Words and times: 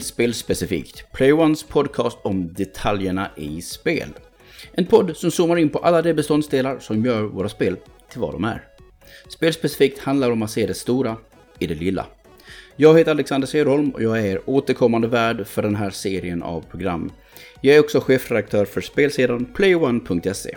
Till 0.00 0.06
Spelspecifikt, 0.06 1.12
Playones 1.12 1.62
podcast 1.62 2.18
om 2.22 2.52
detaljerna 2.52 3.30
i 3.36 3.62
spel. 3.62 4.08
En 4.72 4.86
podd 4.86 5.16
som 5.16 5.30
zoomar 5.30 5.56
in 5.56 5.68
på 5.68 5.78
alla 5.78 6.02
de 6.02 6.14
beståndsdelar 6.14 6.78
som 6.78 7.04
gör 7.04 7.22
våra 7.22 7.48
spel 7.48 7.76
till 8.10 8.20
vad 8.20 8.32
de 8.32 8.44
är. 8.44 8.64
Spelspecifikt 9.28 9.98
handlar 9.98 10.30
om 10.30 10.42
att 10.42 10.50
se 10.50 10.66
det 10.66 10.74
stora 10.74 11.16
i 11.58 11.66
det 11.66 11.74
lilla. 11.74 12.06
Jag 12.76 12.98
heter 12.98 13.10
Alexander 13.10 13.46
Söderholm 13.46 13.90
och 13.90 14.02
jag 14.02 14.26
är 14.26 14.50
återkommande 14.50 15.08
värd 15.08 15.46
för 15.46 15.62
den 15.62 15.76
här 15.76 15.90
serien 15.90 16.42
av 16.42 16.60
program. 16.60 17.12
Jag 17.60 17.76
är 17.76 17.80
också 17.80 18.00
chefredaktör 18.00 18.64
för 18.64 18.80
spelsidan 18.80 19.44
playone.se. 19.44 20.56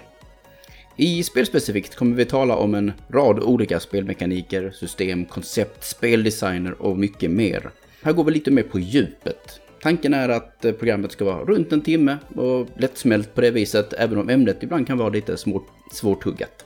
I 0.96 1.23
Spelspecifikt 1.23 1.96
kommer 1.96 2.16
vi 2.16 2.26
tala 2.26 2.56
om 2.56 2.76
en 2.76 2.92
rad 3.10 3.40
olika 3.40 3.80
spelmekaniker, 3.80 4.72
system, 4.72 5.26
koncept, 5.26 5.84
speldesigner 5.84 6.82
och 6.82 6.98
mycket 6.98 7.32
mer. 7.32 7.72
Här 8.04 8.14
går 8.14 8.24
vi 8.24 8.32
lite 8.32 8.52
mer 8.52 8.64
på 8.64 8.80
djupet. 8.80 9.60
Tanken 9.82 10.14
är 10.14 10.30
att 10.30 10.66
eh, 10.66 10.72
programmet 10.72 11.12
ska 11.12 11.26
vara 11.26 11.46
runt 11.46 11.72
en 11.72 11.82
timme 11.82 12.18
och 12.36 12.68
lättsmält 12.78 13.36
på 13.36 13.42
det 13.42 13.52
viset, 13.52 13.94
även 13.94 14.18
om 14.18 14.30
ämnet 14.30 14.64
ibland 14.64 14.88
kan 14.88 14.98
vara 14.98 15.10
lite 15.10 15.38
svårt, 15.38 15.68
svårtuggat. 15.92 16.66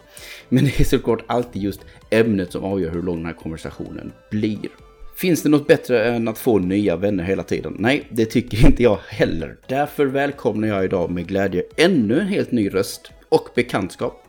Men 0.50 0.66
det 0.66 0.80
är 0.80 0.84
såklart 0.84 1.24
alltid 1.28 1.62
just 1.62 1.82
ämnet 2.10 2.52
som 2.52 2.64
avgör 2.64 2.92
hur 2.92 3.02
lång 3.02 3.18
den 3.18 3.26
här 3.26 3.34
konversationen 3.34 4.12
blir. 4.32 4.70
Finns 5.16 5.44
det 5.44 5.50
något 5.50 5.68
bättre 5.68 6.06
än 6.06 6.28
att 6.28 6.38
få 6.38 6.60
nya 6.60 6.96
vänner 6.96 7.24
hela 7.24 7.44
tiden? 7.44 7.76
Nej, 7.80 8.08
det 8.10 8.26
tycker 8.26 8.66
inte 8.66 8.84
jag 8.84 9.00
heller. 9.08 9.58
Därför 9.68 10.06
välkomnar 10.06 10.68
jag 10.68 10.86
idag 10.86 11.12
med 11.12 11.28
glädje 11.28 11.64
ännu 11.78 12.20
en 12.20 12.28
helt 12.28 12.52
ny 12.52 12.70
röst 12.70 13.12
och 13.30 13.50
bekantskap. 13.56 14.24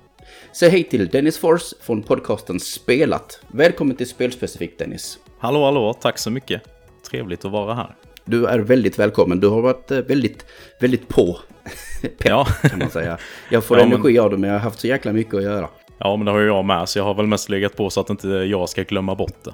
Säg 0.53 0.70
hej 0.70 0.84
till 0.84 1.09
Dennis 1.09 1.39
Fors 1.39 1.75
från 1.81 2.03
podcasten 2.03 2.61
Spelat. 2.61 3.41
Välkommen 3.53 3.97
till 3.97 4.09
Spelspecifikt 4.09 4.78
Dennis. 4.78 5.19
Hallå, 5.39 5.65
hallå, 5.65 5.93
tack 5.93 6.19
så 6.19 6.31
mycket. 6.31 6.78
Trevligt 7.11 7.45
att 7.45 7.53
vara 7.53 7.75
här. 7.75 7.95
Du 8.25 8.47
är 8.47 8.59
väldigt 8.59 8.98
välkommen. 8.98 9.41
Du 9.41 9.48
har 9.48 9.62
varit 9.62 9.91
eh, 9.91 9.98
väldigt, 9.98 10.47
väldigt 10.81 11.09
på. 11.09 11.39
Pepp, 12.03 12.25
ja. 12.25 12.45
kan 12.45 12.78
man 12.78 12.91
säga. 12.91 13.19
Jag 13.50 13.65
får 13.65 13.78
ja, 13.78 13.84
energi 13.84 14.12
men... 14.12 14.23
av 14.23 14.31
det, 14.31 14.37
men 14.37 14.50
jag 14.50 14.56
har 14.56 14.65
haft 14.65 14.81
så 14.81 14.87
jäkla 14.87 15.12
mycket 15.12 15.34
att 15.34 15.42
göra. 15.42 15.69
Ja, 15.98 16.17
men 16.17 16.25
det 16.25 16.33
har 16.33 16.39
ju 16.39 16.47
jag 16.47 16.65
med, 16.65 16.89
så 16.89 16.98
jag 16.98 17.05
har 17.05 17.15
väl 17.15 17.27
mest 17.27 17.48
legat 17.48 17.77
på 17.77 17.91
så 17.91 18.00
att 18.00 18.11
inte 18.11 18.28
jag 18.28 18.69
ska 18.69 18.83
glömma 18.83 19.15
bort 19.15 19.45
det. 19.45 19.53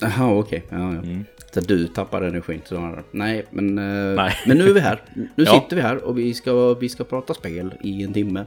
Jaha, 0.00 0.34
okej. 0.34 0.64
Okay. 0.66 0.78
Ja, 0.78 0.94
ja. 0.94 0.98
Mm. 0.98 1.24
Så 1.54 1.60
du 1.60 1.86
tappar 1.86 2.22
energin 2.22 2.60
snarare. 2.64 3.02
Nej, 3.10 3.46
men, 3.50 3.78
eh, 3.78 4.14
Nej. 4.14 4.34
men 4.46 4.58
nu 4.58 4.68
är 4.68 4.72
vi 4.72 4.80
här. 4.80 5.02
Nu 5.14 5.28
ja. 5.36 5.52
sitter 5.52 5.76
vi 5.76 5.82
här 5.82 6.04
och 6.04 6.18
vi 6.18 6.34
ska, 6.34 6.74
vi 6.74 6.88
ska 6.88 7.04
prata 7.04 7.34
spel 7.34 7.74
i 7.80 8.02
en 8.02 8.12
timme. 8.12 8.46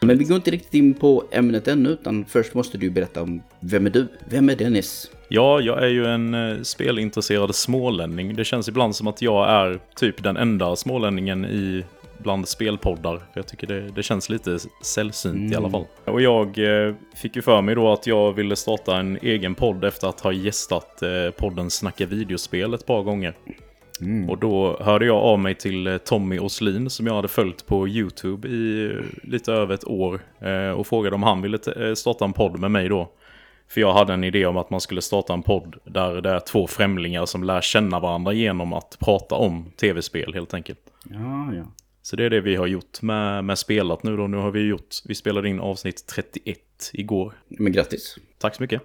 Men 0.00 0.18
vi 0.18 0.24
går 0.24 0.36
inte 0.36 0.50
riktigt 0.50 0.74
in 0.74 0.94
på 0.94 1.24
ämnet 1.30 1.68
ännu, 1.68 1.88
utan 1.88 2.24
först 2.24 2.54
måste 2.54 2.78
du 2.78 2.90
berätta 2.90 3.22
om 3.22 3.42
vem 3.60 3.86
är 3.86 3.90
du? 3.90 4.06
Vem 4.28 4.48
är 4.48 4.56
Dennis? 4.56 5.10
Ja, 5.28 5.60
jag 5.60 5.84
är 5.84 5.88
ju 5.88 6.06
en 6.06 6.34
eh, 6.34 6.62
spelintresserad 6.62 7.54
smålänning. 7.54 8.36
Det 8.36 8.44
känns 8.44 8.68
ibland 8.68 8.96
som 8.96 9.06
att 9.06 9.22
jag 9.22 9.50
är 9.50 9.80
typ 9.96 10.22
den 10.22 10.36
enda 10.36 10.76
smålänningen 10.76 11.44
i 11.44 11.84
bland 12.18 12.48
spelpoddar. 12.48 13.22
Jag 13.34 13.46
tycker 13.46 13.66
det, 13.66 13.90
det 13.90 14.02
känns 14.02 14.28
lite 14.28 14.58
sällsynt 14.84 15.36
mm. 15.36 15.52
i 15.52 15.56
alla 15.56 15.68
mm. 15.68 15.70
fall. 15.70 16.14
Och 16.14 16.22
jag 16.22 16.58
eh, 16.58 16.94
fick 17.14 17.36
ju 17.36 17.42
för 17.42 17.62
mig 17.62 17.74
då 17.74 17.92
att 17.92 18.06
jag 18.06 18.32
ville 18.32 18.56
starta 18.56 18.96
en 18.96 19.18
egen 19.22 19.54
podd 19.54 19.84
efter 19.84 20.08
att 20.08 20.20
ha 20.20 20.32
gästat 20.32 21.02
eh, 21.02 21.30
podden 21.38 21.70
Snacka 21.70 22.06
videospel 22.06 22.74
ett 22.74 22.86
par 22.86 23.02
gånger. 23.02 23.34
Mm. 24.00 24.30
Och 24.30 24.38
då 24.38 24.78
hörde 24.80 25.06
jag 25.06 25.16
av 25.16 25.38
mig 25.38 25.54
till 25.54 25.86
eh, 25.86 25.96
Tommy 25.96 26.38
Oslin 26.38 26.90
som 26.90 27.06
jag 27.06 27.14
hade 27.14 27.28
följt 27.28 27.66
på 27.66 27.88
YouTube 27.88 28.48
i 28.48 28.84
eh, 28.84 29.28
lite 29.28 29.52
över 29.52 29.74
ett 29.74 29.86
år. 29.86 30.20
Eh, 30.38 30.70
och 30.70 30.86
frågade 30.86 31.14
om 31.14 31.22
han 31.22 31.42
ville 31.42 31.58
starta 31.96 32.24
en 32.24 32.32
podd 32.32 32.58
med 32.58 32.70
mig 32.70 32.88
då. 32.88 33.12
För 33.68 33.80
jag 33.80 33.92
hade 33.92 34.12
en 34.12 34.24
idé 34.24 34.46
om 34.46 34.56
att 34.56 34.70
man 34.70 34.80
skulle 34.80 35.02
starta 35.02 35.32
en 35.32 35.42
podd 35.42 35.76
där 35.84 36.20
det 36.20 36.30
är 36.30 36.40
två 36.40 36.66
främlingar 36.66 37.26
som 37.26 37.44
lär 37.44 37.60
känna 37.60 38.00
varandra 38.00 38.32
genom 38.32 38.72
att 38.72 38.96
prata 39.00 39.34
om 39.34 39.70
tv-spel 39.80 40.34
helt 40.34 40.54
enkelt. 40.54 40.80
Ja, 41.04 41.54
ja. 41.54 41.64
Så 42.02 42.16
det 42.16 42.24
är 42.24 42.30
det 42.30 42.40
vi 42.40 42.56
har 42.56 42.66
gjort 42.66 43.02
med, 43.02 43.44
med 43.44 43.58
spelat 43.58 44.02
nu 44.02 44.16
då. 44.16 44.26
Nu 44.26 44.36
har 44.36 44.50
vi 44.50 44.60
gjort, 44.60 44.94
vi 45.04 45.14
spelade 45.14 45.48
in 45.48 45.60
avsnitt 45.60 46.06
31 46.06 46.58
igår. 46.92 47.32
Men 47.48 47.72
grattis. 47.72 48.16
Tack 48.38 48.54
så 48.54 48.62
mycket. 48.62 48.82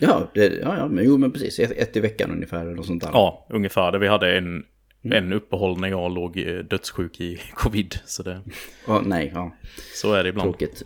Ja, 0.00 0.30
det, 0.34 0.46
ja, 0.62 0.76
ja 0.76 0.88
men, 0.88 1.04
jo, 1.04 1.18
men 1.18 1.32
precis. 1.32 1.58
Ett, 1.58 1.70
ett 1.70 1.96
i 1.96 2.00
veckan 2.00 2.30
ungefär. 2.30 2.66
Eller 2.66 2.82
sånt 2.82 3.02
där. 3.02 3.10
Ja, 3.12 3.46
ungefär. 3.50 3.98
Vi 3.98 4.08
hade 4.08 4.38
en, 4.38 4.64
mm. 5.04 5.24
en 5.24 5.32
uppehåll 5.32 5.80
när 5.80 5.88
jag 5.88 6.14
låg 6.14 6.38
eh, 6.38 6.58
dödssjuk 6.58 7.20
i 7.20 7.40
covid. 7.54 7.94
Så 8.04 8.22
det... 8.22 8.40
Oh, 8.86 9.02
nej, 9.06 9.30
ja. 9.34 9.56
Så 9.94 10.12
är 10.12 10.22
det 10.22 10.28
ibland. 10.28 10.50
Tråkigt. 10.50 10.84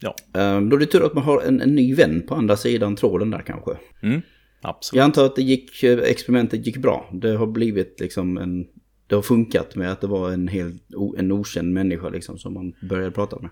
Ja. 0.00 0.14
Um, 0.32 0.68
då 0.68 0.76
är 0.76 0.80
det 0.80 0.86
tur 0.86 1.06
att 1.06 1.14
man 1.14 1.24
har 1.24 1.40
en, 1.40 1.60
en, 1.60 1.74
ny 1.74 1.94
vän 1.94 2.22
på 2.28 2.34
andra 2.34 2.56
sidan 2.56 2.96
tråden 2.96 3.30
där 3.30 3.42
kanske. 3.46 3.70
Mm, 4.02 4.22
absolut. 4.60 4.96
Jag 4.98 5.04
antar 5.04 5.24
att 5.24 5.36
det 5.36 5.42
gick, 5.42 5.82
eh, 5.82 5.98
experimentet 5.98 6.66
gick 6.66 6.76
bra. 6.76 7.10
Det 7.12 7.36
har 7.36 7.46
blivit 7.46 8.00
liksom 8.00 8.38
en... 8.38 8.66
Det 9.06 9.14
har 9.14 9.22
funkat 9.22 9.76
med 9.76 9.92
att 9.92 10.00
det 10.00 10.06
var 10.06 10.30
en 10.30 10.48
helt 10.48 10.82
en 11.18 11.32
okänd 11.32 11.72
människa 11.72 12.08
liksom 12.08 12.38
som 12.38 12.54
man 12.54 12.74
började 12.88 13.10
prata 13.10 13.40
med. 13.40 13.50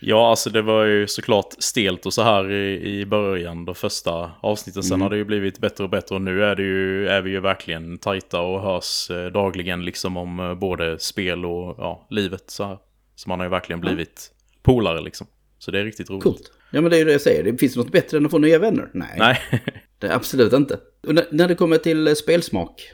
Ja, 0.00 0.30
alltså 0.30 0.50
det 0.50 0.62
var 0.62 0.84
ju 0.84 1.06
såklart 1.06 1.54
stelt 1.58 2.06
och 2.06 2.14
så 2.14 2.22
här 2.22 2.50
i, 2.50 3.00
i 3.00 3.06
början, 3.06 3.64
de 3.64 3.74
första 3.74 4.30
avsnitten. 4.40 4.82
Sen 4.82 4.94
mm. 4.94 5.02
har 5.02 5.10
det 5.10 5.16
ju 5.16 5.24
blivit 5.24 5.58
bättre 5.58 5.84
och 5.84 5.90
bättre 5.90 6.14
och 6.14 6.22
nu 6.22 6.44
är, 6.44 6.56
det 6.56 6.62
ju, 6.62 7.08
är 7.08 7.22
vi 7.22 7.30
ju 7.30 7.40
verkligen 7.40 7.98
tajta 7.98 8.40
och 8.40 8.62
hörs 8.62 9.10
eh, 9.10 9.26
dagligen 9.26 9.84
liksom 9.84 10.16
om 10.16 10.40
eh, 10.40 10.54
både 10.54 10.98
spel 10.98 11.44
och 11.46 11.74
ja, 11.78 12.06
livet 12.10 12.44
så 12.46 12.64
här. 12.64 12.78
Så 13.14 13.28
man 13.28 13.38
har 13.38 13.46
ju 13.46 13.50
verkligen 13.50 13.80
blivit 13.80 14.30
mm. 14.30 14.62
polare 14.62 15.00
liksom. 15.00 15.26
Så 15.58 15.70
det 15.70 15.80
är 15.80 15.84
riktigt 15.84 16.10
roligt. 16.10 16.22
Coolt. 16.22 16.52
Ja 16.70 16.80
men 16.80 16.90
det 16.90 16.96
är 16.96 16.98
ju 16.98 17.04
det 17.04 17.12
jag 17.12 17.20
säger, 17.20 17.44
det 17.44 17.58
finns 17.58 17.76
något 17.76 17.92
bättre 17.92 18.16
än 18.16 18.24
att 18.24 18.30
få 18.30 18.38
nya 18.38 18.58
vänner? 18.58 18.90
Nej. 18.92 19.14
Nej. 19.18 19.38
det 19.98 20.06
är 20.06 20.14
absolut 20.14 20.52
inte. 20.52 20.78
Och 21.06 21.14
när 21.30 21.48
det 21.48 21.54
kommer 21.54 21.76
till 21.76 22.08
eh, 22.08 22.14
spelsmak, 22.14 22.92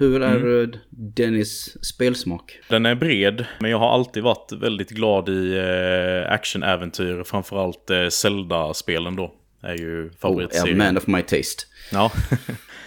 hur 0.00 0.22
är 0.22 0.36
mm. 0.36 0.70
Dennis 0.90 1.84
spelsmak? 1.84 2.58
Den 2.68 2.86
är 2.86 2.94
bred, 2.94 3.46
men 3.60 3.70
jag 3.70 3.78
har 3.78 3.92
alltid 3.92 4.22
varit 4.22 4.52
väldigt 4.52 4.90
glad 4.90 5.28
i 5.28 5.56
eh, 5.56 6.32
actionäventyr. 6.32 7.22
Framförallt 7.22 7.90
eh, 7.90 8.08
Zelda-spelen 8.08 9.16
då. 9.16 9.34
Är 9.62 9.74
ju 9.74 10.10
favoritserien. 10.10 10.80
Oh, 10.80 10.86
man 10.86 10.96
of 10.96 11.06
my 11.06 11.22
taste. 11.22 11.62
Ja. 11.92 12.12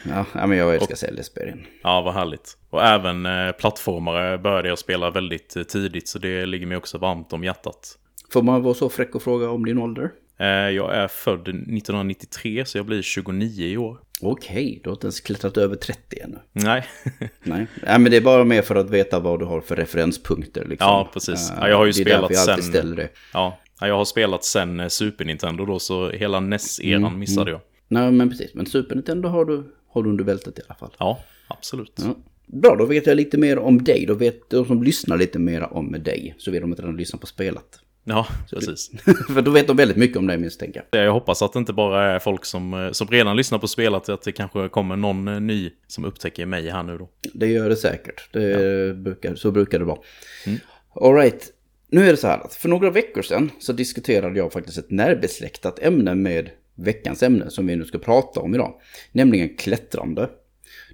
ja, 0.34 0.48
men 0.48 0.58
jag 0.58 0.76
älskar 0.76 0.96
Zelda-spelen. 0.96 1.66
Ja, 1.84 2.02
vad 2.02 2.14
härligt. 2.14 2.58
Och 2.70 2.84
även 2.84 3.26
eh, 3.26 3.52
plattformare 3.52 4.38
började 4.38 4.70
jag 4.70 4.80
spela 4.80 5.10
väldigt 5.10 5.56
eh, 5.56 5.64
tidigt, 5.64 6.08
så 6.08 6.20
det 6.20 6.46
ligger 6.46 6.66
mig 6.66 6.78
också 6.78 6.98
varmt 6.98 7.34
om 7.34 7.44
hjärtat. 7.44 7.98
Får 8.32 8.42
man 8.42 8.64
vara 8.64 8.74
så 8.74 8.90
fräck 8.90 9.16
och 9.16 9.24
fråga 9.24 9.50
om 9.50 9.66
din 9.66 9.78
ålder? 9.78 10.12
Eh, 10.44 10.70
jag 10.70 10.96
är 10.96 11.08
född 11.08 11.42
1993 11.42 12.66
så 12.66 12.78
jag 12.78 12.86
blir 12.86 13.02
29 13.02 13.68
i 13.68 13.78
år. 13.78 13.98
Okej, 14.22 14.80
du 14.84 14.90
har 14.90 14.96
inte 14.96 15.06
ens 15.06 15.20
klättrat 15.20 15.58
över 15.58 15.76
30 15.76 16.20
ännu. 16.24 16.38
Nej. 16.52 16.86
Nej. 17.44 17.68
Nej, 17.84 18.00
men 18.00 18.12
det 18.12 18.18
är 18.18 18.22
bara 18.22 18.44
mer 18.44 18.62
för 18.62 18.76
att 18.76 18.90
veta 18.90 19.20
vad 19.20 19.40
du 19.40 19.46
har 19.46 19.62
för 19.62 19.76
referenspunkter. 19.76 20.66
Liksom. 20.66 20.88
Ja, 20.88 21.10
precis. 21.14 21.54
Ja, 21.60 21.70
jag 21.70 21.78
har 21.78 21.86
ju 21.86 21.92
det 21.92 22.02
spelat 22.02 22.32
jag 22.32 22.40
sen... 22.40 22.64
ställer 22.64 22.96
det. 22.96 23.10
Ja, 23.34 23.58
jag 23.80 23.98
har 23.98 24.06
spelat 24.06 24.44
sen 24.44 24.80
eh, 24.80 24.88
Super 24.88 25.26
Nintendo 25.26 25.66
då, 25.66 25.80
så 25.80 26.10
hela 26.10 26.40
NES-eran 26.40 27.06
mm, 27.06 27.20
missade 27.20 27.52
jag. 27.52 27.62
Nej, 27.88 28.12
men 28.12 28.30
precis. 28.30 28.54
Men 28.54 28.66
Super 28.66 28.96
Nintendo 28.96 29.30
har 29.30 29.46
du, 29.46 29.64
har 29.88 30.04
du 30.04 30.10
under 30.10 30.24
bältet 30.24 30.60
i 30.60 30.62
alla 30.68 30.76
fall. 30.76 30.92
Ja, 31.00 31.20
absolut. 31.48 31.94
Ja. 31.96 32.16
Bra, 32.46 32.76
då 32.76 32.86
vet 32.86 33.08
jag 33.08 33.18
lite 33.18 33.38
mer 33.38 33.58
om 33.60 33.84
dig. 33.84 34.06
Då 34.06 34.14
vet 34.14 34.50
de 34.50 34.66
som 34.66 34.84
lyssnar 34.84 35.18
lite 35.18 35.40
mer 35.40 35.74
om 35.74 35.92
dig. 35.92 36.36
Så 36.38 36.52
vet 36.52 36.62
de 36.62 36.72
att 36.72 36.78
de 36.78 36.98
lyssnar 36.98 37.20
på 37.20 37.28
spelat. 37.28 37.83
Ja, 38.04 38.28
precis. 38.50 38.92
För 39.34 39.42
då 39.42 39.52
vet 39.52 39.68
de 39.68 39.78
väldigt 39.78 39.98
mycket 39.98 40.18
om 40.18 40.28
dig 40.28 40.38
misstänker 40.38 40.86
jag. 40.92 41.06
Jag 41.06 41.14
hoppas 41.14 41.42
att 41.42 41.54
det 41.54 41.60
inte 41.60 41.74
bara 41.74 42.12
är 42.12 42.20
folk 42.20 42.46
som, 42.46 42.74
eh, 42.74 42.92
som 42.92 43.08
redan 43.08 43.36
lyssnar 43.36 43.60
på 43.60 43.68
spelet, 43.68 44.10
att 44.10 44.22
det 44.22 44.32
kanske 44.32 44.70
kommer 44.70 44.96
någon 44.96 45.28
eh, 45.28 45.40
ny 45.40 45.72
som 45.88 46.06
upptäcker 46.06 46.46
mig 46.46 46.70
här 46.70 46.84
nu 46.84 46.98
då. 46.98 47.10
Det 47.34 47.48
gör 47.48 47.70
det 47.70 47.76
säkert. 47.76 48.34
Det 48.34 48.50
ja. 48.50 48.94
brukar, 48.94 49.36
så 49.36 49.52
brukar 49.52 49.80
det 49.80 49.86
vara. 49.86 50.00
Mm. 50.46 50.60
Alright, 50.96 51.52
nu 51.88 52.08
är 52.08 52.12
det 52.12 52.18
så 52.18 52.28
här 52.28 52.40
att 52.40 52.56
för 52.56 52.70
några 52.70 52.90
veckor 52.90 53.22
sedan 53.22 53.52
så 53.60 53.74
diskuterade 53.74 54.38
jag 54.40 54.54
faktiskt 54.54 54.78
ett 54.78 54.92
närbesläktat 54.92 55.80
ämne 55.80 56.16
med 56.16 56.50
veckans 56.76 57.24
ämne 57.24 57.50
som 57.50 57.68
vi 57.68 57.76
nu 57.76 57.86
ska 57.86 58.00
prata 58.00 58.40
om 58.40 58.56
idag. 58.56 58.74
Nämligen 59.12 59.58
klättrande. 59.58 60.22
Mm. 60.22 60.32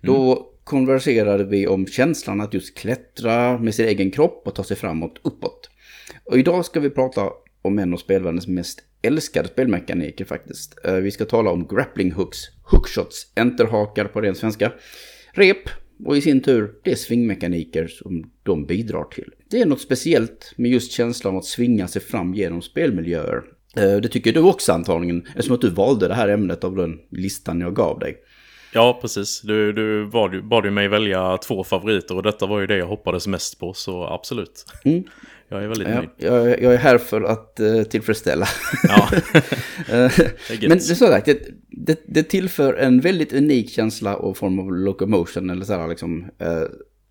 Då 0.01 0.49
konverserade 0.63 1.43
vi 1.43 1.67
om 1.67 1.87
känslan 1.87 2.41
att 2.41 2.53
just 2.53 2.77
klättra 2.77 3.57
med 3.57 3.75
sin 3.75 3.87
egen 3.87 4.11
kropp 4.11 4.47
och 4.47 4.55
ta 4.55 4.63
sig 4.63 4.77
framåt 4.77 5.19
uppåt. 5.23 5.68
Och 6.29 6.37
idag 6.39 6.65
ska 6.65 6.79
vi 6.79 6.89
prata 6.89 7.29
om 7.61 7.79
en 7.79 7.93
av 7.93 7.97
spelvärldens 7.97 8.47
mest 8.47 8.79
älskade 9.01 9.47
spelmekaniker 9.47 10.25
faktiskt. 10.25 10.79
Eh, 10.83 10.93
vi 10.93 11.11
ska 11.11 11.25
tala 11.25 11.51
om 11.51 11.67
grappling 11.67 12.11
hooks, 12.11 12.37
hookshots, 12.71 13.31
enterhakar 13.35 14.05
på 14.05 14.21
ren 14.21 14.35
svenska, 14.35 14.71
rep 15.31 15.69
och 16.05 16.17
i 16.17 16.21
sin 16.21 16.41
tur 16.41 16.71
det 16.83 16.95
svingmekaniker 16.95 17.87
som 17.87 18.31
de 18.43 18.65
bidrar 18.65 19.03
till. 19.03 19.31
Det 19.49 19.61
är 19.61 19.65
något 19.65 19.81
speciellt 19.81 20.53
med 20.57 20.71
just 20.71 20.91
känslan 20.91 21.37
att 21.37 21.45
svinga 21.45 21.87
sig 21.87 22.01
fram 22.01 22.33
genom 22.33 22.61
spelmiljöer. 22.61 23.43
Eh, 23.77 23.95
det 23.95 24.07
tycker 24.07 24.33
du 24.33 24.39
också 24.39 24.73
antagligen, 24.73 25.27
eftersom 25.27 25.55
att 25.55 25.61
du 25.61 25.69
valde 25.69 26.07
det 26.07 26.15
här 26.15 26.27
ämnet 26.27 26.63
av 26.63 26.75
den 26.75 26.99
listan 27.11 27.61
jag 27.61 27.75
gav 27.75 27.99
dig. 27.99 28.17
Ja, 28.73 28.99
precis. 29.01 29.41
Du, 29.41 29.73
du 29.73 30.05
bad, 30.05 30.47
bad 30.47 30.65
ju 30.65 30.71
mig 30.71 30.87
välja 30.87 31.37
två 31.37 31.63
favoriter 31.63 32.15
och 32.15 32.23
detta 32.23 32.45
var 32.45 32.59
ju 32.59 32.67
det 32.67 32.77
jag 32.77 32.87
hoppades 32.87 33.27
mest 33.27 33.59
på, 33.59 33.73
så 33.73 34.03
absolut. 34.03 34.65
Mm. 34.85 35.03
Jag 35.49 35.63
är 35.63 35.67
väldigt 35.67 35.87
ja, 35.87 35.95
nöjd. 35.95 36.09
Jag, 36.17 36.61
jag, 36.61 36.73
är 36.73 36.77
här 36.77 36.97
för 36.97 37.21
att 37.21 37.59
uh, 37.59 37.83
tillfredsställa. 37.83 38.47
Ja. 38.83 39.09
Eh, 39.89 40.11
men 40.61 40.69
det 40.69 40.79
så 40.79 40.95
sagt, 40.95 41.29
det, 41.69 42.03
det 42.07 42.23
tillför 42.23 42.73
en 42.73 42.99
väldigt 42.99 43.33
unik 43.33 43.69
känsla 43.69 44.15
och 44.15 44.37
form 44.37 44.59
av 44.59 44.73
locomotion 44.73 45.49
eller 45.49 45.65
så 45.65 45.73
här 45.73 45.87
liksom 45.87 46.25
eh, 46.39 46.63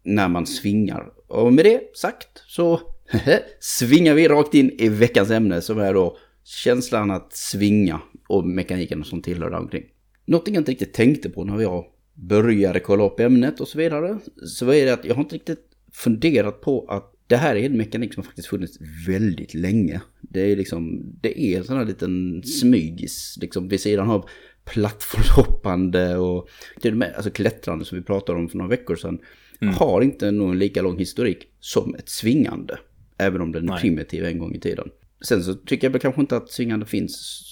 när 0.02 0.28
man 0.28 0.46
svingar. 0.46 1.06
Och 1.26 1.52
med 1.52 1.64
det 1.64 1.80
sagt 1.96 2.28
så 2.46 2.80
svingar 3.60 4.14
vi 4.14 4.28
rakt 4.28 4.54
in 4.54 4.70
i 4.78 4.88
veckans 4.88 5.30
ämne 5.30 5.60
som 5.60 5.78
är 5.78 5.94
då 5.94 6.18
känslan 6.44 7.10
att 7.10 7.32
svinga 7.32 8.00
och 8.28 8.46
mekaniken 8.46 9.04
som 9.04 9.22
tillhör 9.22 9.50
där 9.50 9.58
omkring. 9.58 9.84
Något 10.26 10.48
jag 10.48 10.56
inte 10.56 10.70
riktigt 10.70 10.94
tänkte 10.94 11.30
på 11.30 11.44
när 11.44 11.60
jag 11.60 11.84
började 12.14 12.80
kolla 12.80 13.04
upp 13.04 13.20
ämnet 13.20 13.60
och 13.60 13.68
så 13.68 13.78
vidare, 13.78 14.18
så 14.46 14.72
är 14.72 14.86
det 14.86 14.92
att 14.92 15.04
jag 15.04 15.14
har 15.14 15.22
inte 15.22 15.34
riktigt 15.34 15.64
funderat 15.92 16.60
på 16.60 16.86
att 16.88 17.12
det 17.28 17.36
här 17.36 17.56
är 17.56 17.66
en 17.66 17.76
mekanik 17.76 18.14
som 18.14 18.22
faktiskt 18.22 18.48
funnits 18.48 18.78
väldigt 19.06 19.54
länge. 19.54 20.00
Det 20.20 20.40
är 20.40 20.56
liksom, 20.56 21.02
det 21.20 21.40
är 21.40 21.58
en 21.58 21.64
sån 21.64 21.76
här 21.76 21.84
liten 21.84 22.42
smygis, 22.42 23.38
liksom 23.40 23.68
vid 23.68 23.80
sidan 23.80 24.10
av 24.10 24.28
plattformshoppande 24.64 26.16
och 26.16 26.48
till 26.80 26.92
och 26.92 26.98
med 26.98 27.14
alltså 27.14 27.30
klättrande 27.30 27.84
som 27.84 27.98
vi 27.98 28.04
pratade 28.04 28.38
om 28.38 28.48
för 28.48 28.58
några 28.58 28.70
veckor 28.70 28.96
sedan. 28.96 29.18
Mm. 29.60 29.74
Har 29.74 30.02
inte 30.02 30.30
någon 30.30 30.58
lika 30.58 30.82
lång 30.82 30.98
historik 30.98 31.46
som 31.60 31.94
ett 31.94 32.08
svingande. 32.08 32.78
Även 33.18 33.40
om 33.40 33.52
den 33.52 33.68
är 33.68 33.76
primitiv 33.76 34.24
en 34.24 34.38
gång 34.38 34.54
i 34.54 34.60
tiden. 34.60 34.88
Sen 35.20 35.42
så 35.42 35.54
tycker 35.54 35.86
jag 35.86 35.92
väl 35.92 36.00
kanske 36.00 36.20
inte 36.20 36.36
att 36.36 36.50
svingande 36.50 36.86
finns 36.86 37.42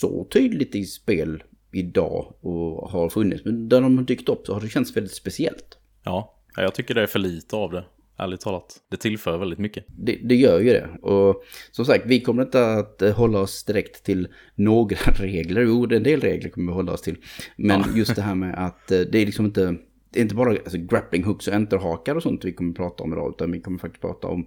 så 0.00 0.28
tydligt 0.32 0.74
i 0.74 0.84
spel 0.84 1.42
idag 1.72 2.34
och 2.40 2.90
har 2.90 3.08
funnits. 3.08 3.44
Men 3.44 3.68
där 3.68 3.80
de 3.80 3.98
har 3.98 4.04
dykt 4.04 4.28
upp 4.28 4.46
så 4.46 4.54
har 4.54 4.60
det 4.60 4.68
känts 4.68 4.96
väldigt 4.96 5.14
speciellt. 5.14 5.78
Ja, 6.04 6.42
jag 6.56 6.74
tycker 6.74 6.94
det 6.94 7.02
är 7.02 7.06
för 7.06 7.18
lite 7.18 7.56
av 7.56 7.72
det. 7.72 7.84
Ärligt 8.18 8.40
talat. 8.40 8.76
Det 8.90 8.96
tillför 8.96 9.38
väldigt 9.38 9.58
mycket. 9.58 9.84
Det, 9.88 10.20
det, 10.24 10.34
gör 10.34 10.60
ju 10.60 10.72
det. 10.72 10.88
Och 11.02 11.42
som 11.70 11.84
sagt, 11.84 12.06
vi 12.06 12.20
kommer 12.20 12.42
inte 12.42 12.66
att 12.66 13.02
hålla 13.16 13.40
oss 13.40 13.64
direkt 13.64 14.04
till 14.04 14.28
några 14.54 14.96
regler. 15.14 15.62
Jo, 15.62 15.84
en 15.84 16.02
del 16.02 16.20
regler 16.20 16.50
kommer 16.50 16.72
vi 16.72 16.76
hålla 16.76 16.92
oss 16.92 17.02
till. 17.02 17.16
Men 17.56 17.80
ja. 17.80 17.86
just 17.96 18.16
det 18.16 18.22
här 18.22 18.34
med 18.34 18.66
att 18.66 18.90
eh, 18.90 19.00
det 19.00 19.18
är 19.18 19.26
liksom 19.26 19.46
inte... 19.46 19.76
Det 20.10 20.20
är 20.20 20.22
inte 20.22 20.34
bara 20.34 20.50
alltså, 20.50 20.78
grappling 20.78 21.24
hooks 21.24 21.48
och 21.48 21.54
enterhakar 21.54 22.14
och 22.14 22.22
sånt 22.22 22.44
vi 22.44 22.52
kommer 22.52 22.72
prata 22.72 23.02
om 23.02 23.12
idag. 23.12 23.34
Utan 23.36 23.52
vi 23.52 23.60
kommer 23.60 23.78
faktiskt 23.78 24.02
prata 24.02 24.26
om 24.26 24.46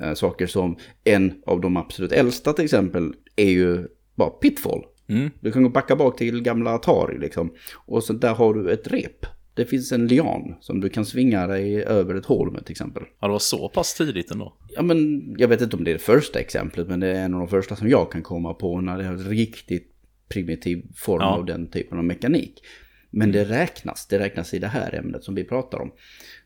äh, 0.00 0.14
saker 0.14 0.46
som 0.46 0.76
en 1.04 1.42
av 1.46 1.60
de 1.60 1.76
absolut 1.76 2.12
äldsta 2.12 2.52
till 2.52 2.64
exempel 2.64 3.14
är 3.36 3.50
ju 3.50 3.86
bara 4.14 4.30
pitfall. 4.30 4.84
Mm. 5.08 5.30
Du 5.40 5.52
kan 5.52 5.62
gå 5.62 5.68
backa 5.68 5.96
bak 5.96 6.16
till 6.18 6.42
gamla 6.42 6.74
Atari 6.74 7.18
liksom. 7.18 7.54
Och 7.86 8.04
så 8.04 8.12
där 8.12 8.34
har 8.34 8.54
du 8.54 8.70
ett 8.70 8.88
rep. 8.88 9.26
Det 9.58 9.64
finns 9.64 9.92
en 9.92 10.06
lian 10.06 10.54
som 10.60 10.80
du 10.80 10.88
kan 10.88 11.04
svinga 11.04 11.46
dig 11.46 11.84
över 11.84 12.14
ett 12.14 12.26
hål 12.26 12.52
med 12.52 12.64
till 12.64 12.72
exempel. 12.72 13.02
Ja, 13.20 13.26
det 13.26 13.32
var 13.32 13.38
så 13.38 13.68
pass 13.68 13.94
tidigt 13.94 14.30
ändå. 14.30 14.56
Ja, 14.68 14.82
men 14.82 15.22
jag 15.38 15.48
vet 15.48 15.60
inte 15.60 15.76
om 15.76 15.84
det 15.84 15.90
är 15.90 15.92
det 15.92 15.98
första 15.98 16.40
exemplet, 16.40 16.88
men 16.88 17.00
det 17.00 17.06
är 17.06 17.24
en 17.24 17.34
av 17.34 17.40
de 17.40 17.48
första 17.48 17.76
som 17.76 17.88
jag 17.88 18.12
kan 18.12 18.22
komma 18.22 18.54
på 18.54 18.80
när 18.80 18.98
det 18.98 19.04
är 19.04 19.08
en 19.08 19.24
riktigt 19.24 19.94
primitiv 20.28 20.82
form 20.94 21.20
ja. 21.20 21.36
av 21.36 21.46
den 21.46 21.70
typen 21.70 21.98
av 21.98 22.04
mekanik. 22.04 22.62
Men 23.10 23.32
det 23.32 23.44
räknas, 23.44 24.06
det 24.06 24.18
räknas 24.18 24.54
i 24.54 24.58
det 24.58 24.66
här 24.66 24.94
ämnet 24.94 25.24
som 25.24 25.34
vi 25.34 25.44
pratar 25.44 25.78
om. 25.78 25.92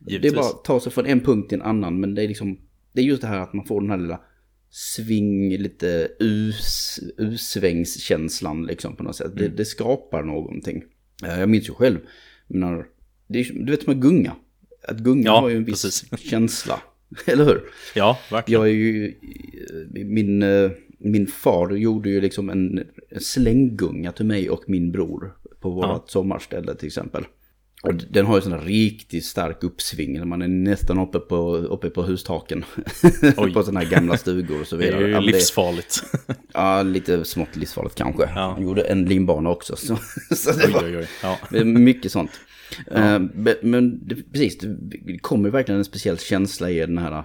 Givetvis. 0.00 0.32
Det 0.32 0.38
är 0.38 0.42
bara 0.42 0.50
att 0.50 0.64
ta 0.64 0.80
sig 0.80 0.92
från 0.92 1.06
en 1.06 1.20
punkt 1.20 1.48
till 1.48 1.60
en 1.60 1.66
annan, 1.66 2.00
men 2.00 2.14
det 2.14 2.24
är 2.24 2.28
liksom, 2.28 2.58
det 2.92 3.00
är 3.00 3.04
just 3.04 3.22
det 3.22 3.28
här 3.28 3.38
att 3.38 3.52
man 3.52 3.66
får 3.66 3.80
den 3.80 3.90
här 3.90 3.98
lilla 3.98 4.20
sving, 4.70 5.56
lite 5.56 6.08
us, 6.20 7.00
usvängskänslan 7.18 8.66
liksom 8.66 8.96
på 8.96 9.02
något 9.02 9.16
sätt. 9.16 9.32
Mm. 9.32 9.38
Det, 9.38 9.48
det, 9.48 9.64
skapar 9.64 10.22
någonting. 10.22 10.82
Jag 11.22 11.48
minns 11.48 11.68
ju 11.68 11.72
själv, 11.74 11.98
när, 12.46 12.86
är, 13.40 13.64
du 13.64 13.70
vet 13.70 13.82
som 13.82 13.92
att 13.92 13.98
gunga. 13.98 14.32
Att 14.88 14.98
gunga 14.98 15.24
ja, 15.24 15.40
har 15.40 15.48
ju 15.48 15.56
en 15.56 15.64
viss 15.64 15.82
precis. 15.82 16.20
känsla. 16.30 16.80
Eller 17.26 17.44
hur? 17.44 17.62
Ja, 17.94 18.18
verkligen. 18.30 18.60
Jag 18.60 18.70
är 18.70 18.74
ju, 18.74 19.14
min, 20.04 20.44
min 20.98 21.26
far 21.26 21.70
gjorde 21.70 22.10
ju 22.10 22.20
liksom 22.20 22.50
en 22.50 22.84
slänggunga 23.20 24.12
till 24.12 24.26
mig 24.26 24.50
och 24.50 24.64
min 24.66 24.92
bror 24.92 25.36
på 25.60 25.70
vårt 25.70 25.84
ja. 25.84 26.04
sommarställe 26.06 26.74
till 26.74 26.86
exempel. 26.86 27.24
Och 27.82 27.94
den 27.94 28.26
har 28.26 28.36
ju 28.36 28.40
sån 28.40 28.60
riktigt 28.60 29.24
stark 29.24 29.64
uppsving. 29.64 30.28
Man 30.28 30.42
är 30.42 30.48
nästan 30.48 30.98
uppe 30.98 31.18
på, 31.18 31.56
uppe 31.56 31.90
på 31.90 32.02
hustaken. 32.02 32.64
på 33.54 33.62
sådana 33.62 33.80
här 33.80 33.90
gamla 33.90 34.16
stugor 34.16 34.60
och 34.60 34.66
så 34.66 34.76
vidare. 34.76 34.98
Det 34.98 35.16
är 35.16 35.20
ju 35.20 35.26
livsfarligt. 35.26 36.02
ja, 36.52 36.82
lite 36.82 37.24
smått 37.24 37.56
livsfarligt 37.56 37.94
kanske. 37.94 38.22
Ja. 38.22 38.54
Jag 38.56 38.64
gjorde 38.64 38.82
en 38.82 39.04
limbana 39.04 39.50
också. 39.50 39.76
Så, 39.76 39.96
så 40.30 40.52
det 40.52 40.66
oj, 40.66 40.72
var 40.72 40.84
oj, 40.84 40.96
oj. 40.96 41.06
Ja. 41.22 41.64
mycket 41.64 42.12
sånt. 42.12 42.30
Ja. 42.90 43.16
Uh, 43.16 43.54
men 43.62 44.08
det, 44.08 44.14
precis, 44.32 44.58
det 44.58 45.18
kommer 45.18 45.50
verkligen 45.50 45.78
en 45.78 45.84
speciell 45.84 46.18
känsla 46.18 46.70
i 46.70 46.78
den 46.78 46.98
här 46.98 47.24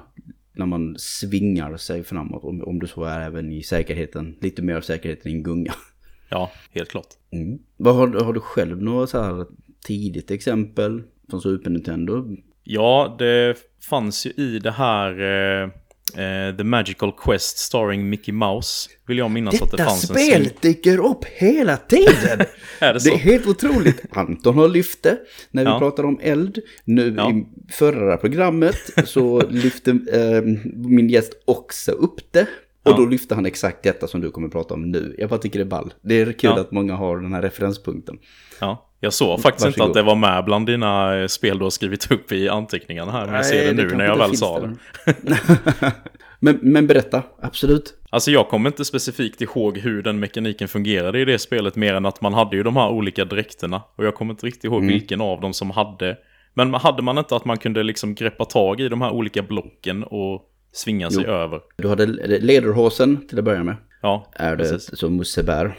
när 0.53 0.65
man 0.65 0.95
svingar 0.97 1.77
sig 1.77 2.03
framåt. 2.03 2.43
Om, 2.43 2.63
om 2.63 2.79
du 2.79 2.87
så 2.87 3.03
är 3.03 3.21
även 3.21 3.51
i 3.51 3.63
säkerheten, 3.63 4.35
lite 4.41 4.61
mer 4.61 4.75
av 4.75 4.81
säkerheten 4.81 5.31
i 5.31 5.35
en 5.35 5.43
gunga. 5.43 5.73
Ja, 6.29 6.51
helt 6.71 6.89
klart. 6.89 7.07
Mm. 7.31 7.59
Vad 7.77 7.95
har, 7.95 8.07
har 8.07 8.33
du 8.33 8.39
själv 8.39 8.81
några 8.81 9.07
så 9.07 9.21
här 9.21 9.45
tidigt 9.85 10.31
exempel 10.31 11.03
från 11.29 11.41
Super 11.41 11.69
Nintendo? 11.69 12.27
Ja, 12.63 13.15
det 13.19 13.57
fanns 13.89 14.25
ju 14.25 14.29
i 14.29 14.59
det 14.59 14.71
här 14.71 15.11
eh, 15.11 15.69
eh, 16.15 16.57
The 16.57 16.63
Magical 16.63 17.11
Quest 17.11 17.57
starring 17.57 18.09
Mickey 18.09 18.31
Mouse. 18.31 18.89
Vill 19.07 19.17
jag 19.17 19.31
minnas 19.31 19.53
Detta 19.53 19.65
att 19.65 19.71
det 19.71 19.77
fanns 19.77 20.09
en 20.09 20.15
spel 20.15 20.49
dyker 20.61 20.97
upp 20.97 21.25
hela 21.25 21.77
tiden! 21.77 22.45
är 22.79 22.93
det, 22.93 22.99
så? 22.99 23.09
det 23.09 23.15
är 23.15 23.19
helt 23.19 23.47
otroligt. 23.47 24.01
Anton 24.11 24.55
har 24.55 24.67
lyft 24.67 25.03
det 25.03 25.17
när 25.51 25.63
vi 25.63 25.69
ja. 25.69 25.79
pratar 25.79 26.03
om 26.03 26.19
eld. 26.21 26.59
Nu 26.85 27.13
ja. 27.17 27.31
i 27.31 27.45
förra 27.71 28.17
programmet 28.17 28.77
så 29.05 29.41
lyfte 29.49 29.91
eh, 29.91 30.41
min 30.73 31.09
gäst 31.09 31.33
också 31.45 31.91
upp 31.91 32.19
det. 32.31 32.47
Och 32.83 32.91
ja. 32.91 32.97
då 32.97 33.05
lyfte 33.05 33.35
han 33.35 33.45
exakt 33.45 33.83
detta 33.83 34.07
som 34.07 34.21
du 34.21 34.31
kommer 34.31 34.49
prata 34.49 34.73
om 34.73 34.91
nu. 34.91 35.15
Jag 35.17 35.29
bara 35.29 35.39
tycker 35.39 35.59
det 35.59 35.63
är 35.63 35.69
ball. 35.69 35.93
Det 36.01 36.21
är 36.21 36.31
kul 36.31 36.51
att 36.51 36.71
många 36.71 36.95
har 36.95 37.17
den 37.17 37.33
här 37.33 37.41
referenspunkten. 37.41 38.17
Ja. 38.59 38.86
Jag 38.99 39.13
såg 39.13 39.41
faktiskt 39.41 39.65
Varsågod. 39.65 39.87
inte 39.87 39.99
att 39.99 40.05
det 40.05 40.07
var 40.07 40.15
med 40.15 40.45
bland 40.45 40.65
dina 40.65 41.17
eh, 41.17 41.27
spel 41.27 41.57
du 41.57 41.63
har 41.63 41.69
skrivit 41.69 42.11
upp 42.11 42.31
i 42.31 42.49
anteckningarna 42.49 43.11
här. 43.11 43.25
Men 43.25 43.35
jag 43.35 43.45
ser 43.45 43.73
det, 43.73 43.83
det 43.83 43.89
nu 43.89 43.95
när 43.95 44.05
jag 44.05 44.17
väl 44.17 44.37
sa 44.37 44.59
det. 44.59 44.75
men, 46.39 46.59
men 46.61 46.87
berätta, 46.87 47.23
absolut. 47.41 47.93
Alltså 48.09 48.31
jag 48.31 48.49
kommer 48.49 48.69
inte 48.69 48.85
specifikt 48.85 49.41
ihåg 49.41 49.77
hur 49.77 50.01
den 50.01 50.19
mekaniken 50.19 50.67
fungerade 50.67 51.19
i 51.19 51.25
det 51.25 51.39
spelet 51.39 51.75
mer 51.75 51.93
än 51.93 52.05
att 52.05 52.21
man 52.21 52.33
hade 52.33 52.55
ju 52.55 52.63
de 52.63 52.75
här 52.75 52.89
olika 52.89 53.25
dräkterna. 53.25 53.81
Och 53.95 54.05
jag 54.05 54.15
kommer 54.15 54.33
inte 54.33 54.45
riktigt 54.45 54.63
ihåg 54.63 54.81
mm. 54.81 54.93
vilken 54.93 55.21
av 55.21 55.41
dem 55.41 55.53
som 55.53 55.71
hade. 55.71 56.17
Men 56.53 56.73
hade 56.73 57.01
man 57.01 57.17
inte 57.17 57.35
att 57.35 57.45
man 57.45 57.57
kunde 57.57 57.83
liksom 57.83 58.15
greppa 58.15 58.45
tag 58.45 58.81
i 58.81 58.89
de 58.89 59.01
här 59.01 59.11
olika 59.11 59.41
blocken 59.41 60.03
och 60.03 60.41
svinga 60.71 61.07
jo. 61.11 61.21
sig 61.21 61.25
över? 61.25 61.61
Du 61.75 61.89
hade 61.89 62.05
lederhosen 62.39 63.27
till 63.27 63.39
att 63.39 63.45
börja 63.45 63.63
med. 63.63 63.75
Ja, 64.01 64.31
Är 64.33 64.55
det 64.55 64.63
precis. 64.63 64.99
som 64.99 65.15
Musse 65.15 65.43
bär. 65.43 65.75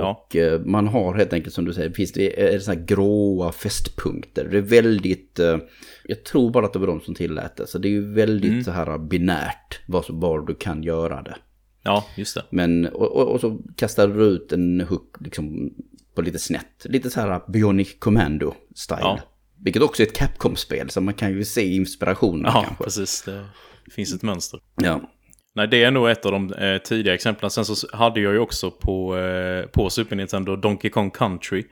Och 0.00 0.34
ja. 0.34 0.40
Eh, 0.40 0.60
man 0.60 0.88
har 0.88 1.14
helt 1.14 1.32
enkelt 1.32 1.54
som 1.54 1.64
du 1.64 1.72
säger, 1.72 1.90
finns 1.90 2.12
det 2.12 2.54
är 2.54 2.58
så 2.58 2.72
här 2.72 2.84
gråa 2.84 3.52
fästpunkter. 3.52 4.48
Det 4.50 4.58
är 4.58 4.62
väldigt, 4.62 5.38
eh, 5.38 5.58
jag 6.04 6.24
tror 6.24 6.50
bara 6.50 6.66
att 6.66 6.72
det 6.72 6.78
var 6.78 6.86
de 6.86 7.00
som 7.00 7.14
tillät 7.14 7.56
det. 7.56 7.66
Så 7.66 7.78
det 7.78 7.88
är 7.88 7.90
ju 7.90 8.12
väldigt 8.12 8.50
mm. 8.50 8.64
så 8.64 8.70
här 8.70 8.98
binärt 8.98 9.80
var 10.08 10.46
du 10.46 10.54
kan 10.54 10.82
göra 10.82 11.22
det. 11.22 11.36
Ja, 11.82 12.06
just 12.16 12.34
det. 12.34 12.44
Men, 12.50 12.86
och, 12.86 13.16
och, 13.16 13.28
och 13.28 13.40
så 13.40 13.58
kastar 13.76 14.08
du 14.08 14.24
ut 14.24 14.52
en 14.52 14.80
hook 14.80 15.16
liksom 15.20 15.74
på 16.14 16.22
lite 16.22 16.38
snett. 16.38 16.84
Lite 16.84 17.10
så 17.10 17.20
här 17.20 17.40
Bionic 17.48 17.96
Commando-style. 17.98 19.00
Ja. 19.00 19.20
Vilket 19.64 19.82
också 19.82 20.02
är 20.02 20.06
ett 20.06 20.16
Capcom-spel, 20.16 20.90
så 20.90 21.00
man 21.00 21.14
kan 21.14 21.32
ju 21.32 21.44
se 21.44 21.74
inspirationen 21.74 22.44
ja, 22.44 22.52
kanske. 22.52 22.74
Ja, 22.78 22.84
precis. 22.84 23.22
Det 23.84 23.90
finns 23.90 24.14
ett 24.14 24.22
mönster. 24.22 24.60
Ja. 24.74 25.00
Nej, 25.60 25.68
det 25.68 25.84
är 25.84 25.90
nog 25.90 26.10
ett 26.10 26.26
av 26.26 26.32
de 26.32 26.52
eh, 26.52 26.78
tidiga 26.78 27.14
exemplen. 27.14 27.50
Sen 27.50 27.64
så 27.64 27.96
hade 27.96 28.20
jag 28.20 28.32
ju 28.32 28.38
också 28.38 28.70
på, 28.70 29.18
eh, 29.18 29.66
på 29.66 29.90
Super 29.90 30.16
Nintendo 30.16 30.56
Donkey 30.56 30.90
Kong 30.90 31.10
Country 31.10 31.64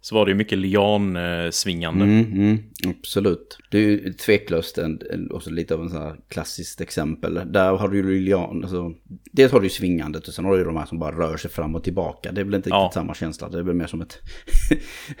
så 0.00 0.14
var 0.14 0.26
det 0.26 0.30
ju 0.30 0.36
mycket 0.36 0.58
liansvingande. 0.58 2.04
Mm, 2.04 2.32
mm, 2.32 2.58
absolut. 2.86 3.58
Det 3.70 3.78
är 3.78 3.82
ju 3.82 4.12
tveklöst 4.12 4.78
en, 4.78 5.00
också 5.30 5.50
lite 5.50 5.74
av 5.74 5.82
en 5.82 5.90
sån 5.90 6.02
här 6.02 6.16
klassiskt 6.28 6.80
exempel. 6.80 7.40
Där 7.46 7.76
har 7.76 7.88
du 7.88 7.96
ju 7.96 8.20
lian, 8.20 8.62
alltså, 8.62 8.92
dels 9.32 9.52
har 9.52 9.60
du 9.60 9.66
ju 9.66 9.70
svingandet 9.70 10.28
och 10.28 10.34
sen 10.34 10.44
har 10.44 10.52
du 10.52 10.58
ju 10.58 10.64
de 10.64 10.76
här 10.76 10.86
som 10.86 10.98
bara 10.98 11.18
rör 11.18 11.36
sig 11.36 11.50
fram 11.50 11.74
och 11.74 11.84
tillbaka. 11.84 12.32
Det 12.32 12.40
är 12.40 12.44
väl 12.44 12.54
inte 12.54 12.68
ja. 12.68 12.76
riktigt 12.76 12.94
samma 12.94 13.14
känsla, 13.14 13.48
det 13.48 13.58
är 13.58 13.62
väl 13.62 13.74
mer 13.74 13.86
som 13.86 14.00
ett 14.00 14.18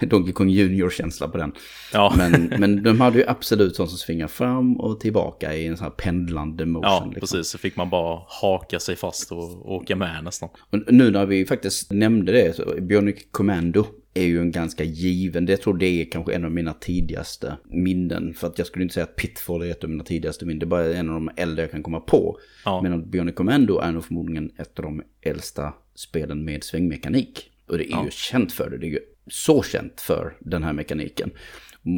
Donkey 0.00 0.32
Kong 0.32 0.48
Junior-känsla 0.48 1.28
på 1.28 1.38
den. 1.38 1.52
Ja. 1.92 2.14
men, 2.16 2.52
men 2.58 2.82
de 2.82 3.00
hade 3.00 3.18
ju 3.18 3.24
absolut 3.26 3.76
sånt 3.76 3.90
som 3.90 3.98
svingar 3.98 4.28
fram 4.28 4.80
och 4.80 5.00
tillbaka 5.00 5.54
i 5.54 5.66
en 5.66 5.76
sån 5.76 5.84
här 5.84 5.90
pendlande 5.90 6.66
motion. 6.66 6.90
Ja, 6.90 7.04
liksom. 7.04 7.20
precis. 7.20 7.50
Så 7.50 7.58
fick 7.58 7.76
man 7.76 7.90
bara 7.90 8.20
haka 8.26 8.80
sig 8.80 8.96
fast 8.96 9.32
och 9.32 9.72
åka 9.72 9.96
med 9.96 10.24
nästan. 10.24 10.48
Och 10.70 10.92
nu 10.92 11.10
när 11.10 11.26
vi 11.26 11.46
faktiskt 11.46 11.92
nämnde 11.92 12.32
det, 12.32 12.56
så 12.56 12.74
Bionic 12.80 13.16
Commando 13.30 13.86
är 14.16 14.26
ju 14.26 14.40
en 14.40 14.50
ganska 14.50 14.84
given, 14.84 15.46
det 15.46 15.56
tror 15.56 15.78
det 15.78 15.86
är 15.86 16.04
kanske 16.04 16.34
en 16.34 16.44
av 16.44 16.50
mina 16.50 16.72
tidigaste 16.72 17.56
minnen. 17.64 18.34
För 18.34 18.46
att 18.46 18.58
jag 18.58 18.66
skulle 18.66 18.82
inte 18.82 18.94
säga 18.94 19.04
att 19.04 19.16
Pitfall 19.16 19.62
är 19.62 19.70
ett 19.70 19.84
av 19.84 19.90
mina 19.90 20.04
tidigaste 20.04 20.44
minnen, 20.44 20.58
det 20.58 20.64
är 20.64 20.68
bara 20.68 20.94
en 20.94 21.08
av 21.08 21.14
de 21.14 21.30
äldre 21.36 21.62
jag 21.62 21.70
kan 21.70 21.82
komma 21.82 22.00
på. 22.00 22.38
Ja. 22.64 22.82
Men 22.82 23.10
Bionic 23.10 23.34
Commando 23.34 23.78
är 23.78 23.92
nog 23.92 24.04
förmodligen 24.04 24.50
ett 24.58 24.78
av 24.78 24.84
de 24.84 25.02
äldsta 25.22 25.72
spelen 25.94 26.44
med 26.44 26.64
svängmekanik. 26.64 27.50
Och 27.66 27.78
det 27.78 27.84
är 27.84 27.90
ja. 27.90 28.04
ju 28.04 28.10
känt 28.10 28.52
för 28.52 28.70
det, 28.70 28.78
det 28.78 28.86
är 28.86 28.90
ju 28.90 29.00
så 29.26 29.62
känt 29.62 30.00
för 30.00 30.36
den 30.40 30.62
här 30.62 30.72
mekaniken. 30.72 31.30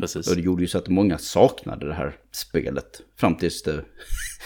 Precis. 0.01 0.31
Och 0.31 0.37
det 0.37 0.43
gjorde 0.43 0.63
ju 0.63 0.69
så 0.69 0.79
att 0.79 0.89
många 0.89 1.19
saknade 1.19 1.87
det 1.87 1.95
här 1.95 2.17
spelet. 2.33 3.01
Fram 3.17 3.35
tills 3.35 3.63
det 3.63 3.85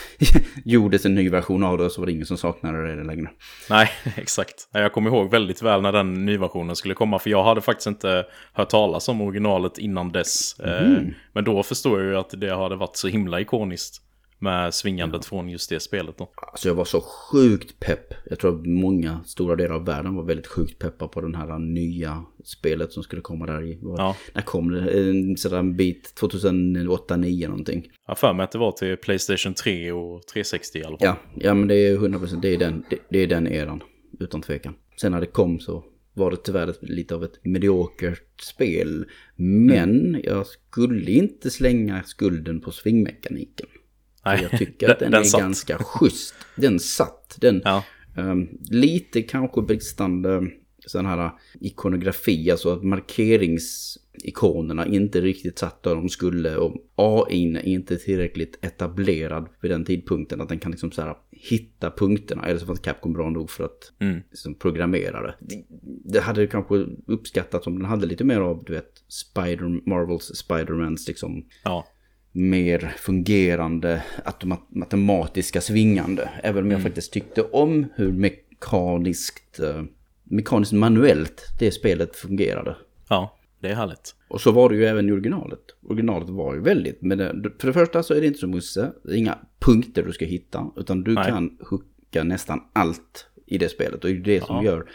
gjordes 0.64 1.06
en 1.06 1.14
ny 1.14 1.28
version 1.28 1.64
av 1.64 1.78
det 1.78 1.90
så 1.90 2.00
var 2.00 2.06
det 2.06 2.12
ingen 2.12 2.26
som 2.26 2.36
saknade 2.36 2.96
det 2.96 3.04
längre. 3.04 3.30
Nej, 3.70 3.90
exakt. 4.16 4.68
Jag 4.72 4.92
kommer 4.92 5.10
ihåg 5.10 5.30
väldigt 5.30 5.62
väl 5.62 5.82
när 5.82 5.92
den 5.92 6.24
nyversionen 6.24 6.76
skulle 6.76 6.94
komma. 6.94 7.18
För 7.18 7.30
jag 7.30 7.44
hade 7.44 7.60
faktiskt 7.60 7.86
inte 7.86 8.26
hört 8.52 8.68
talas 8.68 9.08
om 9.08 9.20
originalet 9.20 9.78
innan 9.78 10.12
dess. 10.12 10.60
Mm. 10.60 11.14
Men 11.32 11.44
då 11.44 11.62
förstår 11.62 12.00
jag 12.00 12.10
ju 12.10 12.16
att 12.16 12.40
det 12.40 12.54
hade 12.54 12.76
varit 12.76 12.96
så 12.96 13.08
himla 13.08 13.40
ikoniskt 13.40 14.02
med 14.42 14.74
svingandet 14.74 15.20
ja. 15.24 15.28
från 15.28 15.48
just 15.48 15.70
det 15.70 15.80
spelet 15.80 16.18
då. 16.18 16.30
Alltså 16.36 16.68
jag 16.68 16.74
var 16.74 16.84
så 16.84 17.00
sjukt 17.00 17.80
pepp. 17.80 18.14
Jag 18.30 18.38
tror 18.38 18.58
att 18.58 18.66
många 18.66 19.24
stora 19.24 19.56
delar 19.56 19.74
av 19.74 19.84
världen 19.84 20.14
var 20.14 20.24
väldigt 20.24 20.46
sjukt 20.46 20.78
peppa 20.78 21.08
på 21.08 21.20
den 21.20 21.34
här 21.34 21.58
nya 21.58 22.24
spelet 22.44 22.92
som 22.92 23.02
skulle 23.02 23.22
komma 23.22 23.46
där 23.46 23.62
i. 23.62 23.78
Ja. 23.82 24.16
När 24.32 24.42
kom 24.42 24.70
det? 24.70 25.08
En 25.08 25.36
sådan 25.36 25.76
bit 25.76 26.14
2008-2009 26.20 27.48
någonting. 27.48 27.88
Jag 28.06 28.18
för 28.18 28.32
mig 28.32 28.44
att 28.44 28.52
det 28.52 28.58
var 28.58 28.72
till 28.72 28.96
Playstation 28.96 29.54
3 29.54 29.92
och 29.92 30.26
360 30.26 30.78
i 30.78 30.84
alla 30.84 30.98
fall. 30.98 31.06
Ja, 31.06 31.16
ja 31.34 31.54
men 31.54 31.68
det 31.68 31.74
är 31.74 31.96
100% 31.96 32.40
det 32.42 32.48
är 32.48 32.58
den, 32.58 32.84
det, 32.90 32.98
det 33.10 33.18
är 33.18 33.26
den 33.26 33.46
eran. 33.46 33.82
Utan 34.20 34.42
tvekan. 34.42 34.74
Sen 35.00 35.12
när 35.12 35.20
det 35.20 35.26
kom 35.26 35.60
så 35.60 35.84
var 36.14 36.30
det 36.30 36.36
tyvärr 36.36 36.74
lite 36.80 37.14
av 37.14 37.24
ett 37.24 37.44
mediokert 37.44 38.40
spel. 38.40 39.04
Men 39.36 40.06
mm. 40.06 40.20
jag 40.24 40.46
skulle 40.46 41.10
inte 41.10 41.50
slänga 41.50 42.02
skulden 42.02 42.60
på 42.60 42.70
svingmekaniken. 42.70 43.66
Nej, 44.24 44.42
jag 44.42 44.58
tycker 44.58 44.90
att 44.90 44.98
den, 44.98 45.10
den 45.10 45.20
är 45.20 45.24
satt. 45.24 45.40
ganska 45.40 45.78
schysst. 45.78 46.34
Den 46.56 46.80
satt. 46.80 47.36
Den, 47.40 47.62
ja. 47.64 47.84
um, 48.16 48.48
lite 48.70 49.22
kanske 49.22 49.62
bristande 49.62 50.50
sån 50.86 51.06
här 51.06 51.30
ikonografi, 51.60 52.50
alltså 52.50 52.72
att 52.72 52.82
markeringsikonerna 52.82 54.86
inte 54.86 55.20
riktigt 55.20 55.58
satt 55.58 55.82
där 55.82 55.94
de 55.94 56.08
skulle 56.08 56.56
och 56.56 56.76
AI 56.94 57.56
är 57.56 57.66
inte 57.66 57.96
tillräckligt 57.96 58.64
etablerad 58.64 59.48
vid 59.60 59.70
den 59.70 59.84
tidpunkten 59.84 60.40
att 60.40 60.48
den 60.48 60.58
kan 60.58 60.70
liksom 60.70 60.92
så 60.92 61.02
här 61.02 61.16
hitta 61.30 61.90
punkterna. 61.90 62.46
Eller 62.46 62.60
så 62.60 62.66
fanns 62.66 62.80
Capcom 62.80 63.12
bra 63.12 63.30
nog 63.30 63.50
för 63.50 63.64
att 63.64 63.92
mm. 63.98 64.20
liksom 64.30 64.54
programmera 64.54 65.22
det. 65.22 65.34
det. 65.40 65.64
det. 66.04 66.20
hade 66.20 66.46
kanske 66.46 66.86
uppskattat 67.06 67.66
om 67.66 67.78
den 67.78 67.88
hade 67.88 68.06
lite 68.06 68.24
mer 68.24 68.40
av, 68.40 68.64
du 68.66 68.72
vet, 68.72 69.04
Spider, 69.08 69.88
Marvels 69.88 70.36
Spidermans 70.36 71.08
liksom. 71.08 71.44
Ja 71.64 71.86
mer 72.32 72.94
fungerande 72.98 74.02
matematiska 74.68 75.60
svingande. 75.60 76.30
Även 76.42 76.64
om 76.64 76.70
jag 76.70 76.80
mm. 76.80 76.90
faktiskt 76.90 77.12
tyckte 77.12 77.42
om 77.42 77.86
hur 77.94 78.12
mekaniskt, 78.12 79.60
uh, 79.60 79.82
mekaniskt 80.24 80.72
manuellt 80.72 81.42
det 81.58 81.70
spelet 81.70 82.16
fungerade. 82.16 82.76
Ja, 83.08 83.38
det 83.60 83.68
är 83.68 83.74
härligt. 83.74 84.14
Och 84.28 84.40
så 84.40 84.52
var 84.52 84.68
det 84.68 84.76
ju 84.76 84.84
även 84.84 85.08
i 85.08 85.12
originalet. 85.12 85.60
Originalet 85.88 86.28
var 86.28 86.54
ju 86.54 86.60
väldigt, 86.60 87.02
men 87.02 87.18
det, 87.18 87.52
för 87.58 87.66
det 87.66 87.72
första 87.72 88.02
så 88.02 88.14
är 88.14 88.20
det 88.20 88.26
inte 88.26 88.38
så 88.38 88.46
Musse, 88.46 88.92
det 89.04 89.12
är 89.12 89.16
inga 89.16 89.38
punkter 89.58 90.02
du 90.02 90.12
ska 90.12 90.24
hitta, 90.24 90.70
utan 90.76 91.02
du 91.02 91.14
Nej. 91.14 91.24
kan 91.24 91.58
hooka 91.70 92.24
nästan 92.24 92.60
allt 92.72 93.26
i 93.46 93.58
det 93.58 93.68
spelet. 93.68 94.04
Och 94.04 94.10
det 94.10 94.16
är 94.16 94.20
det 94.20 94.44
som 94.44 94.64
gör 94.64 94.86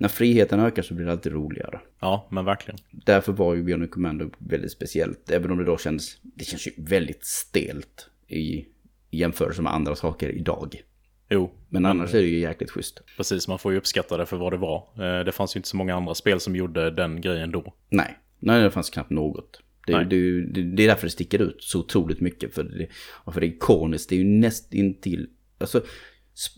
när 0.00 0.08
friheten 0.08 0.60
ökar 0.60 0.82
så 0.82 0.94
blir 0.94 1.06
det 1.06 1.12
alltid 1.12 1.32
roligare. 1.32 1.80
Ja, 2.00 2.28
men 2.30 2.44
verkligen. 2.44 2.78
Därför 2.90 3.32
var 3.32 3.54
ju 3.54 3.62
Bionic 3.62 3.90
Commando 3.90 4.30
väldigt 4.38 4.72
speciellt. 4.72 5.30
Även 5.30 5.50
om 5.50 5.58
det 5.58 5.64
då 5.64 5.78
känns, 5.78 6.18
det 6.22 6.44
känns 6.44 6.66
ju 6.66 6.72
väldigt 6.76 7.24
stelt 7.24 8.08
i 8.28 8.66
jämförelse 9.10 9.62
med 9.62 9.74
andra 9.74 9.94
saker 9.94 10.28
idag. 10.28 10.82
Jo. 11.28 11.50
Men 11.68 11.86
annars 11.86 12.14
är 12.14 12.22
det 12.22 12.28
ju 12.28 12.38
jäkligt 12.38 12.70
schysst. 12.70 13.02
Precis, 13.16 13.48
man 13.48 13.58
får 13.58 13.72
ju 13.72 13.78
uppskatta 13.78 14.16
det 14.16 14.26
för 14.26 14.36
vad 14.36 14.52
det 14.52 14.56
var. 14.56 14.88
Eh, 14.96 15.24
det 15.24 15.32
fanns 15.32 15.56
ju 15.56 15.58
inte 15.58 15.68
så 15.68 15.76
många 15.76 15.94
andra 15.94 16.14
spel 16.14 16.40
som 16.40 16.56
gjorde 16.56 16.90
den 16.90 17.20
grejen 17.20 17.50
då. 17.50 17.74
Nej, 17.88 18.18
Nej 18.38 18.62
det 18.62 18.70
fanns 18.70 18.90
knappt 18.90 19.10
något. 19.10 19.60
Det, 19.86 20.04
det, 20.04 20.42
det, 20.42 20.62
det 20.62 20.82
är 20.82 20.88
därför 20.88 21.06
det 21.06 21.10
sticker 21.10 21.42
ut 21.42 21.62
så 21.62 21.80
otroligt 21.80 22.20
mycket. 22.20 22.54
För 22.54 22.62
det, 22.62 22.86
för 23.32 23.40
det 23.40 23.46
är 23.46 23.48
ikoniskt, 23.48 24.08
det 24.08 24.14
är 24.14 24.18
ju 24.18 24.24
näst 24.24 24.74
intill... 24.74 25.28
Alltså, 25.58 25.82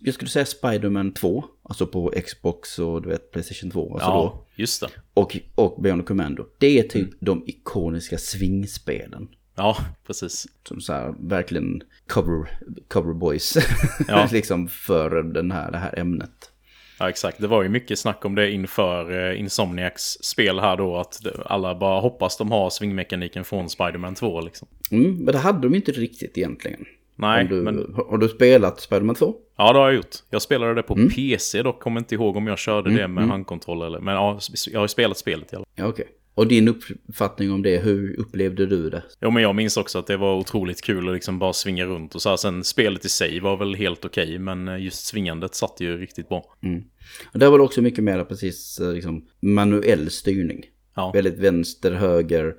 jag 0.03 0.15
skulle 0.15 0.31
säga 0.31 0.47
Spiderman 0.47 1.13
2, 1.15 1.45
alltså 1.63 1.87
på 1.87 2.13
Xbox 2.27 2.79
och 2.79 3.03
du 3.03 3.09
vet 3.09 3.31
Playstation 3.31 3.71
2. 3.71 3.93
Alltså 3.93 4.09
ja, 4.09 4.15
då. 4.15 4.47
just 4.63 4.81
det. 4.81 4.89
Och, 5.15 5.37
och 5.55 5.83
Beyond 5.83 6.07
Commando. 6.07 6.47
Det 6.59 6.79
är 6.79 6.83
typ 6.83 6.95
mm. 7.03 7.17
de 7.21 7.45
ikoniska 7.47 8.19
svingspelen. 8.19 9.29
Ja, 9.55 9.77
precis. 10.07 10.47
Som 10.69 10.81
så 10.81 10.93
här, 10.93 11.15
verkligen 11.21 11.83
cover, 12.07 12.59
cover 12.89 13.15
boys. 13.15 13.57
Ja. 14.09 14.29
liksom 14.33 14.69
för 14.69 15.23
den 15.23 15.51
här, 15.51 15.71
det 15.71 15.79
här 15.79 15.99
ämnet. 15.99 16.51
Ja, 16.99 17.09
exakt. 17.09 17.41
Det 17.41 17.47
var 17.47 17.63
ju 17.63 17.69
mycket 17.69 17.99
snack 17.99 18.25
om 18.25 18.35
det 18.35 18.51
inför 18.51 19.31
eh, 19.31 19.41
Insomniacs 19.41 20.19
spel 20.23 20.61
här 20.61 20.77
då. 20.77 20.97
Att 20.97 21.21
alla 21.47 21.75
bara 21.75 22.01
hoppas 22.01 22.37
de 22.37 22.51
har 22.51 22.71
svingmekaniken 22.71 23.45
från 23.45 23.69
Spiderman 23.69 24.15
2 24.15 24.41
liksom. 24.41 24.69
Mm, 24.91 25.17
men 25.17 25.33
det 25.33 25.39
hade 25.39 25.69
de 25.69 25.75
inte 25.75 25.93
riktigt 25.93 26.39
egentligen. 26.39 26.85
Nej, 27.17 27.45
du, 27.45 27.55
men... 27.55 27.95
Har 27.95 28.19
du 28.19 28.29
spelat 28.29 28.81
Spiderman 28.81 29.15
2? 29.15 29.35
Ja, 29.57 29.73
det 29.73 29.79
har 29.79 29.87
jag 29.87 29.95
gjort. 29.95 30.17
Jag 30.31 30.43
spelade 30.43 30.75
det 30.75 30.83
på 30.83 30.95
mm. 30.95 31.11
PC 31.11 31.63
dock. 31.63 31.81
Kommer 31.81 32.01
inte 32.01 32.15
ihåg 32.15 32.37
om 32.37 32.47
jag 32.47 32.59
körde 32.59 32.91
mm. 32.91 33.03
det 33.03 33.09
med 33.09 33.23
mm. 33.23 33.31
handkontroll 33.31 33.83
eller... 33.83 34.01
Men 34.01 34.15
ja, 34.15 34.39
jag 34.67 34.79
har 34.79 34.85
ju 34.85 34.89
spelat 34.89 35.19
spelet 35.19 35.53
i 35.53 35.57
alla 35.57 35.65
fall. 35.65 35.75
Ja, 35.75 35.87
okej. 35.87 36.03
Okay. 36.05 36.15
Och 36.35 36.47
din 36.47 36.69
uppfattning 36.69 37.53
om 37.53 37.63
det, 37.63 37.79
hur 37.79 38.21
upplevde 38.21 38.67
du 38.67 38.91
det? 38.91 39.03
Jo, 39.21 39.31
men 39.31 39.43
jag 39.43 39.55
minns 39.55 39.77
också 39.77 39.99
att 39.99 40.07
det 40.07 40.17
var 40.17 40.35
otroligt 40.37 40.83
kul 40.83 41.09
att 41.09 41.15
liksom 41.15 41.39
bara 41.39 41.53
svinga 41.53 41.85
runt 41.85 42.15
och 42.15 42.23
så 42.23 42.29
här. 42.29 42.37
Sen 42.37 42.65
spelet 42.65 43.05
i 43.05 43.09
sig 43.09 43.41
var 43.41 43.57
väl 43.57 43.75
helt 43.75 44.05
okej, 44.05 44.25
okay, 44.25 44.39
men 44.39 44.83
just 44.83 45.07
svingandet 45.07 45.55
satt 45.55 45.81
ju 45.81 45.97
riktigt 45.97 46.29
bra. 46.29 46.45
Mm. 46.63 46.83
Och 47.33 47.39
där 47.39 47.51
var 47.51 47.59
det 47.59 47.65
också 47.65 47.83
mycket 47.83 48.05
mer 48.05 48.25
precis 48.25 48.81
eh, 48.81 48.93
liksom, 48.93 49.25
manuell 49.41 50.11
styrning. 50.11 50.65
Ja. 50.95 51.11
Väldigt 51.15 51.39
vänster, 51.39 51.93
höger, 51.93 52.55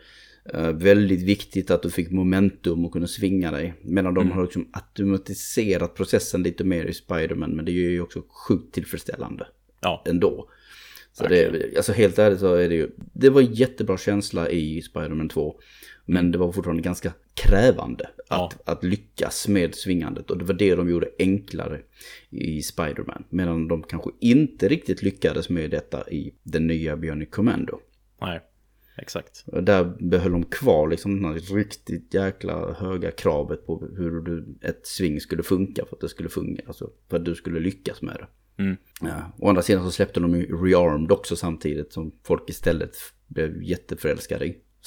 väldigt 0.74 1.22
viktigt 1.22 1.72
att 1.72 1.82
du 1.82 1.90
fick 1.90 2.12
momentum 2.12 2.86
och 2.86 2.92
kunna 2.92 3.08
svinga 3.08 3.52
dig. 3.52 3.74
Medan 3.82 4.14
de 4.14 4.22
mm. 4.22 4.34
har 4.34 4.44
liksom 4.44 4.68
automatiserat 4.72 5.96
processen 5.96 6.44
lite 6.44 6.64
mer 6.64 6.86
i 6.86 6.94
Spiderman. 6.94 7.52
Men 7.52 7.66
det 7.66 7.72
är 7.72 7.90
ju 7.90 8.02
också 8.02 8.22
sjukt 8.48 8.74
tillfredsställande. 8.74 9.48
Ja. 9.82 10.04
Ändå. 10.06 10.50
Så 11.12 11.28
det, 11.28 11.78
alltså 11.78 11.94
helt 11.94 12.20
ärligt 12.20 12.40
så 12.40 12.54
är 12.54 12.70
det 12.70 12.76
ju, 12.76 12.90
det 13.14 13.30
var 13.30 13.42
en 13.42 13.54
jättebra 13.54 13.98
känsla 13.98 14.50
i 14.50 14.82
Spiderman 14.82 15.30
2. 15.30 15.56
Men 16.06 16.32
det 16.32 16.38
var 16.38 16.52
fortfarande 16.52 16.84
ganska 16.84 17.14
krävande 17.34 18.10
att, 18.30 18.58
ja. 18.66 18.74
att 18.74 18.84
lyckas 18.84 19.48
med 19.48 19.76
svingandet. 19.76 20.32
Och 20.32 20.38
det 20.38 20.46
var 20.46 20.54
det 20.54 20.76
de 20.76 20.90
gjorde 20.90 21.10
enklare 21.20 21.80
i 22.30 22.62
Spiderman. 22.62 23.24
Medan 23.30 23.68
de 23.68 23.84
kanske 23.84 24.10
inte 24.20 24.68
riktigt 24.68 25.02
lyckades 25.02 25.50
med 25.50 25.72
detta 25.72 26.10
i 26.10 26.34
den 26.44 26.68
nya 26.68 26.98
Bionic 26.98 27.30
Commando. 27.30 27.80
Nej. 28.22 28.42
Exakt. 28.98 29.44
Och 29.46 29.64
där 29.64 29.84
behöll 30.00 30.32
de 30.32 30.46
kvar 30.46 30.90
liksom 30.90 31.22
den 31.22 31.26
här 31.26 31.56
riktigt 31.56 32.14
jäkla 32.14 32.74
höga 32.74 33.12
kravet 33.12 33.66
på 33.66 33.88
hur 33.98 34.22
du, 34.22 34.46
ett 34.62 34.88
sving 34.88 35.22
skulle 35.22 35.44
funka 35.44 35.86
för 35.86 35.96
att 35.96 36.02
det 36.02 36.10
skulle 36.10 36.30
funka. 36.30 36.64
Alltså 36.68 36.90
för 37.10 37.18
att 37.18 37.26
du 37.26 37.36
skulle 37.36 37.60
lyckas 37.60 38.02
med 38.02 38.16
det. 38.16 38.28
Mm. 38.64 38.78
Ja. 39.02 39.32
Å 39.38 39.50
andra 39.50 39.62
sidan 39.62 39.84
så 39.84 39.92
släppte 39.92 40.20
de 40.20 40.36
ju 40.36 40.66
Rearmed 40.66 41.12
också 41.12 41.36
samtidigt 41.36 41.94
som 41.94 42.12
folk 42.24 42.50
istället 42.50 42.96
blev 43.28 43.64
jätteförälskade 43.64 44.46
i. 44.46 44.58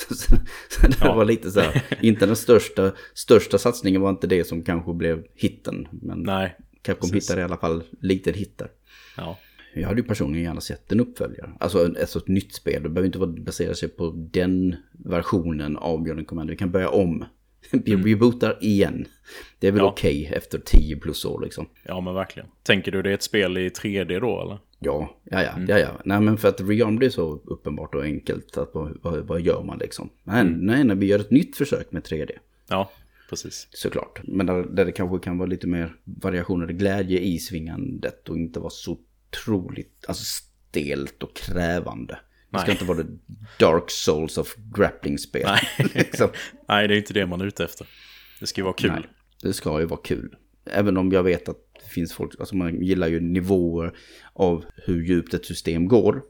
Så, 0.68 0.86
det 0.86 0.96
ja. 1.00 1.14
var 1.14 1.24
lite 1.24 1.50
så 1.50 1.60
här, 1.60 1.82
inte 2.02 2.26
den 2.26 2.36
största, 2.36 2.92
största 3.14 3.58
satsningen 3.58 4.00
var 4.00 4.10
inte 4.10 4.26
det 4.26 4.44
som 4.44 4.62
kanske 4.62 4.92
blev 4.94 5.26
hitten. 5.34 5.88
Men 6.02 6.22
Nej, 6.22 6.56
Capcom 6.82 7.10
precis. 7.10 7.24
hittade 7.24 7.40
i 7.40 7.44
alla 7.44 7.56
fall 7.56 7.82
lite 8.00 8.32
hittar. 8.32 8.70
Ja. 9.16 9.38
Jag 9.80 9.88
hade 9.88 10.00
ju 10.00 10.06
personligen 10.06 10.44
gärna 10.44 10.60
sett 10.60 10.92
en 10.92 11.00
uppföljare. 11.00 11.50
Alltså 11.60 11.86
ett, 11.86 12.00
alltså 12.00 12.18
ett 12.18 12.28
nytt 12.28 12.54
spel. 12.54 12.82
Det 12.82 12.88
behöver 12.88 13.06
inte 13.06 13.42
basera 13.42 13.74
sig 13.74 13.88
på 13.88 14.12
den 14.16 14.76
versionen 14.92 15.76
av 15.76 16.02
Björn 16.02 16.24
Commander. 16.24 16.52
Vi 16.52 16.58
kan 16.58 16.70
börja 16.70 16.88
om. 16.88 17.24
Vi 17.70 17.92
mm. 17.92 18.06
rebootar 18.06 18.58
igen. 18.60 19.06
Det 19.58 19.68
är 19.68 19.72
väl 19.72 19.80
ja. 19.80 19.90
okej 19.90 20.22
okay 20.22 20.36
efter 20.36 20.58
10 20.58 20.96
plus 20.96 21.24
år 21.24 21.40
liksom. 21.40 21.66
Ja 21.82 22.00
men 22.00 22.14
verkligen. 22.14 22.48
Tänker 22.62 22.92
du 22.92 23.02
det 23.02 23.10
är 23.10 23.14
ett 23.14 23.22
spel 23.22 23.58
i 23.58 23.68
3D 23.68 24.20
då 24.20 24.42
eller? 24.42 24.58
Ja, 24.78 25.16
ja, 25.24 25.42
ja. 25.42 25.50
Mm. 25.50 25.68
ja, 25.68 25.78
ja. 25.78 26.00
Nej 26.04 26.20
men 26.20 26.38
för 26.38 26.48
att 26.48 26.60
Rearmed 26.60 27.02
är 27.02 27.10
så 27.10 27.40
uppenbart 27.44 27.94
och 27.94 28.02
enkelt. 28.02 28.56
Att 28.56 28.70
vad, 28.74 29.26
vad, 29.26 29.40
gör 29.40 29.62
man 29.62 29.78
liksom? 29.78 30.10
Nej, 30.24 30.40
mm. 30.40 30.52
nej, 30.52 30.84
när 30.84 30.94
vi 30.94 31.06
gör 31.06 31.18
ett 31.18 31.30
nytt 31.30 31.56
försök 31.56 31.92
med 31.92 32.02
3D. 32.02 32.30
Ja, 32.68 32.90
precis. 33.30 33.68
Såklart. 33.70 34.20
Men 34.24 34.46
där, 34.46 34.62
där 34.62 34.84
det 34.84 34.92
kanske 34.92 35.18
kan 35.18 35.38
vara 35.38 35.48
lite 35.48 35.66
mer 35.66 35.96
variationer, 36.04 36.66
glädje 36.66 37.20
i 37.20 37.38
svingandet 37.38 38.28
och 38.28 38.36
inte 38.36 38.60
vara 38.60 38.70
så 38.70 38.98
otroligt 39.30 40.04
alltså 40.08 40.24
stelt 40.24 41.22
och 41.22 41.36
krävande. 41.36 42.18
Det 42.50 42.58
ska 42.58 42.70
inte 42.70 42.84
vara 42.84 42.98
det 42.98 43.18
dark 43.58 43.90
souls 43.90 44.38
of 44.38 44.56
grappling-spel. 44.76 45.46
Nej. 45.46 45.90
liksom. 45.94 46.28
Nej, 46.68 46.88
det 46.88 46.94
är 46.94 46.98
inte 46.98 47.14
det 47.14 47.26
man 47.26 47.40
är 47.40 47.44
ute 47.46 47.64
efter. 47.64 47.86
Det 48.40 48.46
ska 48.46 48.60
ju 48.60 48.64
vara 48.64 48.74
kul. 48.74 48.90
Nej, 48.90 49.06
det 49.42 49.52
ska 49.52 49.80
ju 49.80 49.86
vara 49.86 50.00
kul. 50.04 50.36
Även 50.70 50.96
om 50.96 51.12
jag 51.12 51.22
vet 51.22 51.48
att 51.48 51.56
det 51.84 51.90
finns 51.90 52.12
folk, 52.12 52.40
alltså 52.40 52.56
man 52.56 52.82
gillar 52.82 53.08
ju 53.08 53.20
nivåer 53.20 53.96
av 54.32 54.64
hur 54.76 55.02
djupt 55.02 55.34
ett 55.34 55.46
system 55.46 55.88
går. 55.88 56.22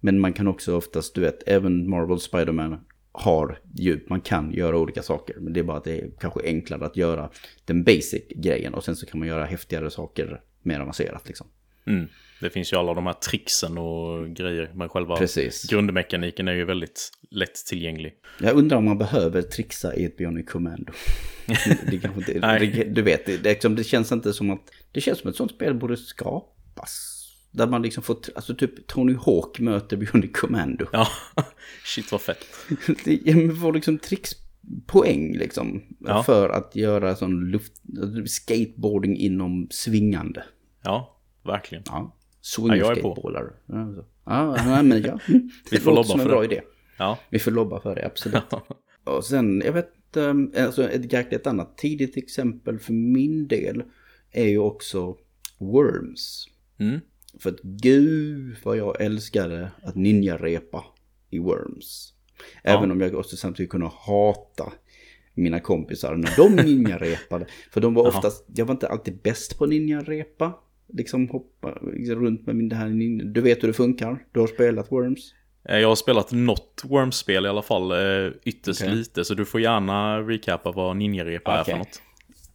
Men 0.00 0.20
man 0.20 0.32
kan 0.32 0.48
också 0.48 0.76
oftast, 0.76 1.14
du 1.14 1.20
vet, 1.20 1.42
även 1.46 1.90
Marvel 1.90 2.20
Spiderman 2.20 2.80
har 3.12 3.58
djup. 3.74 4.08
Man 4.08 4.20
kan 4.20 4.52
göra 4.52 4.78
olika 4.78 5.02
saker. 5.02 5.36
Men 5.40 5.52
det 5.52 5.60
är 5.60 5.64
bara 5.64 5.76
att 5.76 5.84
det 5.84 6.00
är 6.00 6.10
kanske 6.20 6.40
enklare 6.44 6.86
att 6.86 6.96
göra 6.96 7.30
den 7.64 7.84
basic 7.84 8.22
grejen. 8.36 8.74
Och 8.74 8.84
sen 8.84 8.96
så 8.96 9.06
kan 9.06 9.18
man 9.18 9.28
göra 9.28 9.44
häftigare 9.44 9.90
saker 9.90 10.40
mer 10.62 10.80
avancerat 10.80 11.28
liksom. 11.28 11.46
Mm. 11.86 12.06
Det 12.44 12.50
finns 12.50 12.72
ju 12.72 12.76
alla 12.76 12.94
de 12.94 13.06
här 13.06 13.12
tricksen 13.12 13.78
och 13.78 14.28
grejer. 14.28 14.70
Men 14.74 14.88
själva 14.88 15.16
Precis. 15.16 15.64
grundmekaniken 15.70 16.48
är 16.48 16.52
ju 16.52 16.64
väldigt 16.64 17.10
lättillgänglig. 17.30 18.14
Jag 18.40 18.56
undrar 18.56 18.76
om 18.76 18.84
man 18.84 18.98
behöver 18.98 19.42
trixa 19.42 19.94
i 19.94 20.04
ett 20.04 20.16
Bionic 20.16 20.46
Commando. 20.50 20.92
det 21.46 22.40
Nej. 22.40 22.66
det, 22.66 22.84
du 22.84 23.02
vet, 23.02 23.26
det, 23.26 23.36
det, 23.36 23.50
liksom, 23.50 23.74
det 23.74 23.84
känns 23.84 24.12
inte 24.12 24.32
som 24.32 24.50
att... 24.50 24.60
Det 24.92 25.00
känns 25.00 25.18
som 25.18 25.28
att 25.28 25.32
ett 25.32 25.36
sånt 25.36 25.50
spel 25.50 25.74
borde 25.74 25.96
skapas. 25.96 27.20
Där 27.50 27.66
man 27.66 27.82
liksom 27.82 28.02
får, 28.02 28.16
alltså 28.34 28.54
typ 28.54 28.86
Tony 28.86 29.14
Hawk 29.14 29.58
möter 29.58 29.96
Bionic 29.96 30.30
Commando. 30.32 30.86
Ja, 30.92 31.08
shit 31.84 32.12
vad 32.12 32.20
fett. 32.20 32.44
Det- 33.04 33.20
ja, 33.24 33.36
men 33.36 33.56
får 33.56 33.72
liksom 33.72 33.98
trixpoäng 33.98 35.36
liksom. 35.36 35.82
Ja. 35.98 36.22
För 36.22 36.48
att 36.48 36.76
göra 36.76 37.16
sån 37.16 37.50
luft, 37.50 37.72
skateboarding 38.26 39.16
inom 39.16 39.66
svingande. 39.70 40.44
Ja, 40.82 41.20
verkligen. 41.44 41.84
Ja. 41.86 42.16
Ja, 42.58 42.76
jag 42.76 42.98
är 42.98 43.02
på. 43.02 43.30
Ja, 43.34 44.04
ja, 44.24 44.56
ja, 44.66 44.82
men 44.82 45.02
ja. 45.02 45.18
Vi 45.70 45.78
får 45.78 45.90
lobba 45.90 46.04
som 46.04 46.20
en 46.20 46.26
för 46.26 46.32
bra 46.32 46.40
det. 46.40 46.46
idé. 46.46 46.60
Ja. 46.98 47.18
Vi 47.30 47.38
får 47.38 47.50
lobba 47.50 47.80
för 47.80 47.94
det, 47.94 48.06
absolut. 48.06 48.42
Och 49.04 49.24
sen, 49.24 49.62
jag 49.64 49.72
vet, 49.72 50.16
um, 50.16 50.52
alltså 50.58 50.88
ett, 50.90 51.32
ett 51.32 51.46
annat 51.46 51.78
tidigt 51.78 52.16
exempel 52.16 52.78
för 52.78 52.92
min 52.92 53.48
del 53.48 53.82
är 54.32 54.48
ju 54.48 54.58
också 54.58 55.16
Worms. 55.58 56.48
Mm. 56.78 57.00
För 57.38 57.50
att 57.50 57.60
gud 57.62 58.56
vad 58.64 58.76
jag 58.76 59.00
älskade 59.00 59.70
att 59.82 59.94
ninja-repa 59.94 60.84
i 61.30 61.38
Worms. 61.38 62.14
Även 62.62 62.90
om 62.90 63.00
jag 63.00 63.14
också 63.14 63.36
samtidigt 63.36 63.70
kunde 63.70 63.90
hata 64.06 64.72
mina 65.34 65.60
kompisar 65.60 66.16
när 66.16 66.36
de 66.36 66.56
ninja-repade. 66.62 67.46
För 67.70 67.80
de 67.80 67.94
var 67.94 68.06
oftast, 68.08 68.44
jag 68.54 68.66
var 68.66 68.74
inte 68.74 68.88
alltid 68.88 69.22
bäst 69.22 69.58
på 69.58 69.66
ninja-repa. 69.66 70.52
Liksom 70.92 71.28
hoppa 71.28 71.78
liksom 71.92 72.24
runt 72.24 72.46
med 72.46 72.56
min 72.56 72.68
det 72.68 72.76
här 72.76 72.88
ninja. 72.88 73.24
Du 73.24 73.40
vet 73.40 73.62
hur 73.62 73.68
det 73.68 73.74
funkar, 73.74 74.24
du 74.32 74.40
har 74.40 74.46
spelat 74.46 74.92
Worms. 74.92 75.34
Eh, 75.68 75.78
Jag 75.78 75.88
har 75.88 75.96
spelat 75.96 76.32
något 76.32 76.82
Worms-spel 76.84 77.46
i 77.46 77.48
alla 77.48 77.62
fall, 77.62 77.90
eh, 77.92 78.32
ytterst 78.44 78.82
Okej. 78.82 78.94
lite. 78.94 79.24
Så 79.24 79.34
du 79.34 79.44
får 79.44 79.60
gärna 79.60 80.20
recapa 80.20 80.72
vad 80.72 80.96
ninja-repa 80.96 81.52
är 81.52 81.62
Okej. 81.62 81.72
för 81.72 81.78
något. 81.78 82.02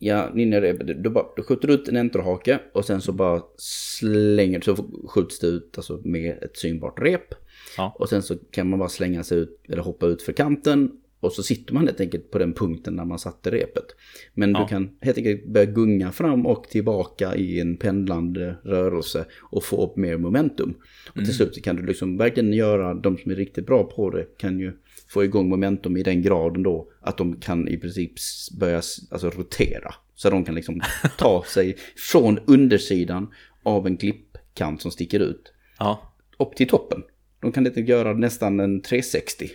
Ja, 0.01 0.29
ninja-rep, 0.33 0.77
du, 0.87 0.93
du, 0.93 1.09
bara, 1.09 1.25
du 1.35 1.43
skjuter 1.43 1.67
ut 1.71 1.87
en 1.87 1.97
enterhake 1.97 2.59
och 2.73 2.85
sen 2.85 3.01
så 3.01 3.11
bara 3.11 3.41
slänger, 3.57 4.61
så 4.61 4.75
skjuts 5.07 5.39
det 5.39 5.47
ut 5.47 5.73
alltså 5.77 6.01
med 6.03 6.43
ett 6.43 6.57
synbart 6.57 6.99
rep. 6.99 7.33
Ja. 7.77 7.95
Och 7.99 8.09
sen 8.09 8.23
så 8.23 8.35
kan 8.51 8.69
man 8.69 8.79
bara 8.79 8.89
slänga 8.89 9.23
sig 9.23 9.37
ut 9.37 9.61
eller 9.69 9.81
hoppa 9.83 10.05
ut 10.05 10.21
för 10.21 10.31
kanten. 10.33 10.91
Och 11.21 11.33
så 11.33 11.43
sitter 11.43 11.73
man 11.73 11.85
helt 11.87 11.99
enkelt 11.99 12.31
på 12.31 12.37
den 12.37 12.53
punkten 12.53 12.95
där 12.95 13.05
man 13.05 13.19
satte 13.19 13.51
repet. 13.51 13.85
Men 14.33 14.51
Ja. 14.51 14.59
du 14.59 14.65
kan 14.67 14.89
helt 15.01 15.17
enkelt 15.17 15.45
börja 15.47 15.65
gunga 15.65 16.11
fram 16.11 16.45
och 16.45 16.63
tillbaka 16.63 17.35
i 17.35 17.59
en 17.59 17.77
pendlande 17.77 18.55
rörelse 18.63 19.25
och 19.41 19.63
få 19.63 19.85
upp 19.85 19.97
mer 19.97 20.17
momentum. 20.17 20.73
Och 21.09 21.17
Mm. 21.17 21.25
till 21.25 21.35
slut 21.35 21.55
så 21.55 21.61
kan 21.61 21.75
du 21.75 21.85
liksom 21.85 22.17
verkligen 22.17 22.53
göra, 22.53 22.93
de 22.93 23.17
som 23.17 23.31
är 23.31 23.35
riktigt 23.35 23.65
bra 23.65 23.83
på 23.83 24.09
det 24.09 24.25
kan 24.37 24.59
ju 24.59 24.71
få 25.07 25.23
igång 25.23 25.49
momentum 25.49 25.97
i 25.97 26.03
den 26.03 26.21
graden 26.21 26.63
då 26.63 26.91
att 27.01 27.17
de 27.17 27.35
kan 27.39 27.67
i 27.67 27.77
princip 27.77 28.11
börja 28.59 28.75
alltså, 29.11 29.29
rotera. 29.29 29.93
Så 30.15 30.29
de 30.29 30.45
kan 30.45 30.55
liksom 30.55 30.81
ta 31.17 31.43
sig 31.47 31.77
från 32.11 32.39
undersidan 32.47 33.27
av 33.63 33.87
en 33.87 33.97
klippkant 33.97 34.81
som 34.81 34.91
sticker 34.91 35.19
ut 35.19 35.53
Ja, 35.79 36.13
upp 36.39 36.55
till 36.55 36.67
toppen. 36.67 37.03
De 37.41 37.51
kan 37.51 37.67
inte 37.67 37.81
göra 37.81 38.13
nästan 38.13 38.59
en 38.59 38.81
360. 38.81 39.49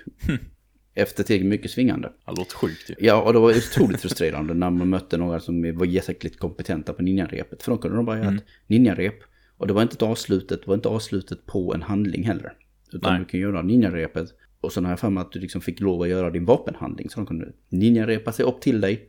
Efter 0.94 1.24
tillräckligt 1.24 1.50
mycket 1.50 1.70
svingande. 1.70 2.12
det 2.26 2.32
låter 2.36 2.56
sjukt 2.56 2.90
ju. 2.90 2.94
Ja, 2.98 3.22
och 3.22 3.32
det 3.32 3.38
var 3.38 3.50
otroligt 3.50 4.00
frustrerande 4.00 4.54
när 4.54 4.70
man 4.70 4.88
mötte 4.88 5.16
några 5.16 5.40
som 5.40 5.76
var 5.78 5.86
jäkligt 5.86 6.38
kompetenta 6.38 6.92
på 6.92 7.02
ninjarepet. 7.02 7.62
För 7.62 7.70
då 7.72 7.78
kunde 7.78 7.96
de 7.96 8.06
bara 8.06 8.18
göra 8.18 8.34
ett 8.34 8.44
ninjarep. 8.66 9.14
Och 9.56 9.66
det 9.66 9.72
var 9.72 9.82
inte 9.82 9.94
ett 9.94 10.02
avslutet, 10.02 10.60
det 10.60 10.66
var 10.68 10.74
inte 10.74 10.88
avslutet 10.88 11.46
på 11.46 11.74
en 11.74 11.82
handling 11.82 12.24
heller. 12.24 12.52
Utan 12.92 13.12
Nej. 13.12 13.20
du 13.20 13.24
kan 13.26 13.40
göra 13.40 13.62
ninjarepet. 13.62 14.28
Och 14.60 14.72
sen 14.72 14.84
har 14.84 14.92
jag 14.92 15.00
för 15.00 15.10
mig 15.10 15.21
att 15.21 15.32
du 15.32 15.40
liksom 15.40 15.60
fick 15.60 15.80
lov 15.80 16.02
att 16.02 16.08
göra 16.08 16.30
din 16.30 16.45
vapenhandling. 16.45 17.10
Så 17.10 17.21
de 17.21 17.26
kunde 17.26 17.52
ninjarepa 17.69 18.32
sig 18.32 18.45
upp 18.45 18.60
till 18.60 18.80
dig. 18.80 19.08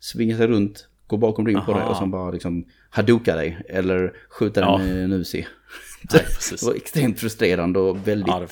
Svinga 0.00 0.36
sig 0.36 0.46
runt. 0.46 0.88
Gå 1.06 1.16
bakom 1.16 1.46
ryggen 1.46 1.64
på 1.64 1.72
dig 1.74 1.82
och 1.82 1.96
sen 1.96 2.10
bara 2.10 2.30
liksom 2.30 2.64
haduka 2.90 3.36
dig. 3.36 3.58
Eller 3.68 4.12
skjuta 4.28 4.60
Ja. 4.60 4.78
dig 4.78 4.86
med 4.94 5.04
en 5.04 5.10
precis. 5.10 5.46
Det 6.60 6.66
var 6.66 6.74
extremt 6.74 7.18
frustrerande 7.18 7.78
och 7.78 8.08
väldigt 8.08 8.28
Ja, 8.28 8.46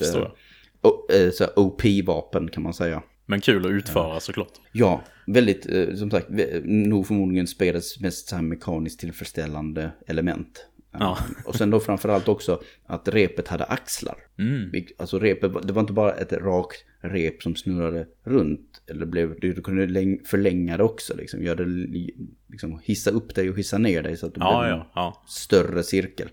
eh, 0.83 1.21
eh, 1.21 1.31
så 1.31 1.45
OP-vapen 1.55 2.47
kan 2.49 2.63
man 2.63 2.73
säga. 2.73 3.03
Men 3.25 3.41
kul 3.41 3.65
att 3.65 3.71
utföra 3.71 4.19
såklart. 4.19 4.51
Ja, 4.71 5.03
väldigt, 5.27 5.69
eh, 5.69 5.95
som 5.95 6.11
sagt, 6.11 6.27
nog 6.63 7.07
förmodligen 7.07 7.47
spelets 7.47 7.99
mest 7.99 8.27
så 8.27 8.35
här 8.35 8.43
mekaniskt 8.43 8.99
tillfredsställande 8.99 9.91
element. 10.07 10.65
Ja. 10.99 11.17
Och 11.45 11.55
sen 11.55 11.69
då 11.69 11.79
framförallt 11.79 12.27
också 12.27 12.61
att 12.85 13.07
repet 13.07 13.47
hade 13.47 13.63
axlar. 13.63 14.15
Mm. 14.39 14.71
Alltså 14.97 15.19
repet, 15.19 15.67
det 15.67 15.73
var 15.73 15.81
inte 15.81 15.93
bara 15.93 16.13
ett 16.13 16.33
rakt 16.33 16.77
rep 17.01 17.41
som 17.43 17.55
snurrade 17.55 18.07
runt. 18.23 18.81
Eller 18.89 19.05
blev, 19.05 19.39
du 19.39 19.61
kunde 19.61 19.85
läng- 19.85 20.23
förlänga 20.25 20.77
det 20.77 20.83
också, 20.83 21.15
liksom, 21.17 21.43
göra 21.43 21.55
det, 21.55 21.65
li- 21.65 22.15
liksom, 22.49 22.79
hissa 22.83 23.11
upp 23.11 23.35
dig 23.35 23.49
och 23.49 23.57
hissa 23.57 23.77
ner 23.77 24.03
dig 24.03 24.17
så 24.17 24.25
att 24.25 24.33
det 24.33 24.39
Ja, 24.41 24.59
blev 24.61 24.71
en 24.71 24.77
ja, 24.77 24.91
ja. 24.95 25.23
större 25.27 25.83
cirkel. 25.83 26.29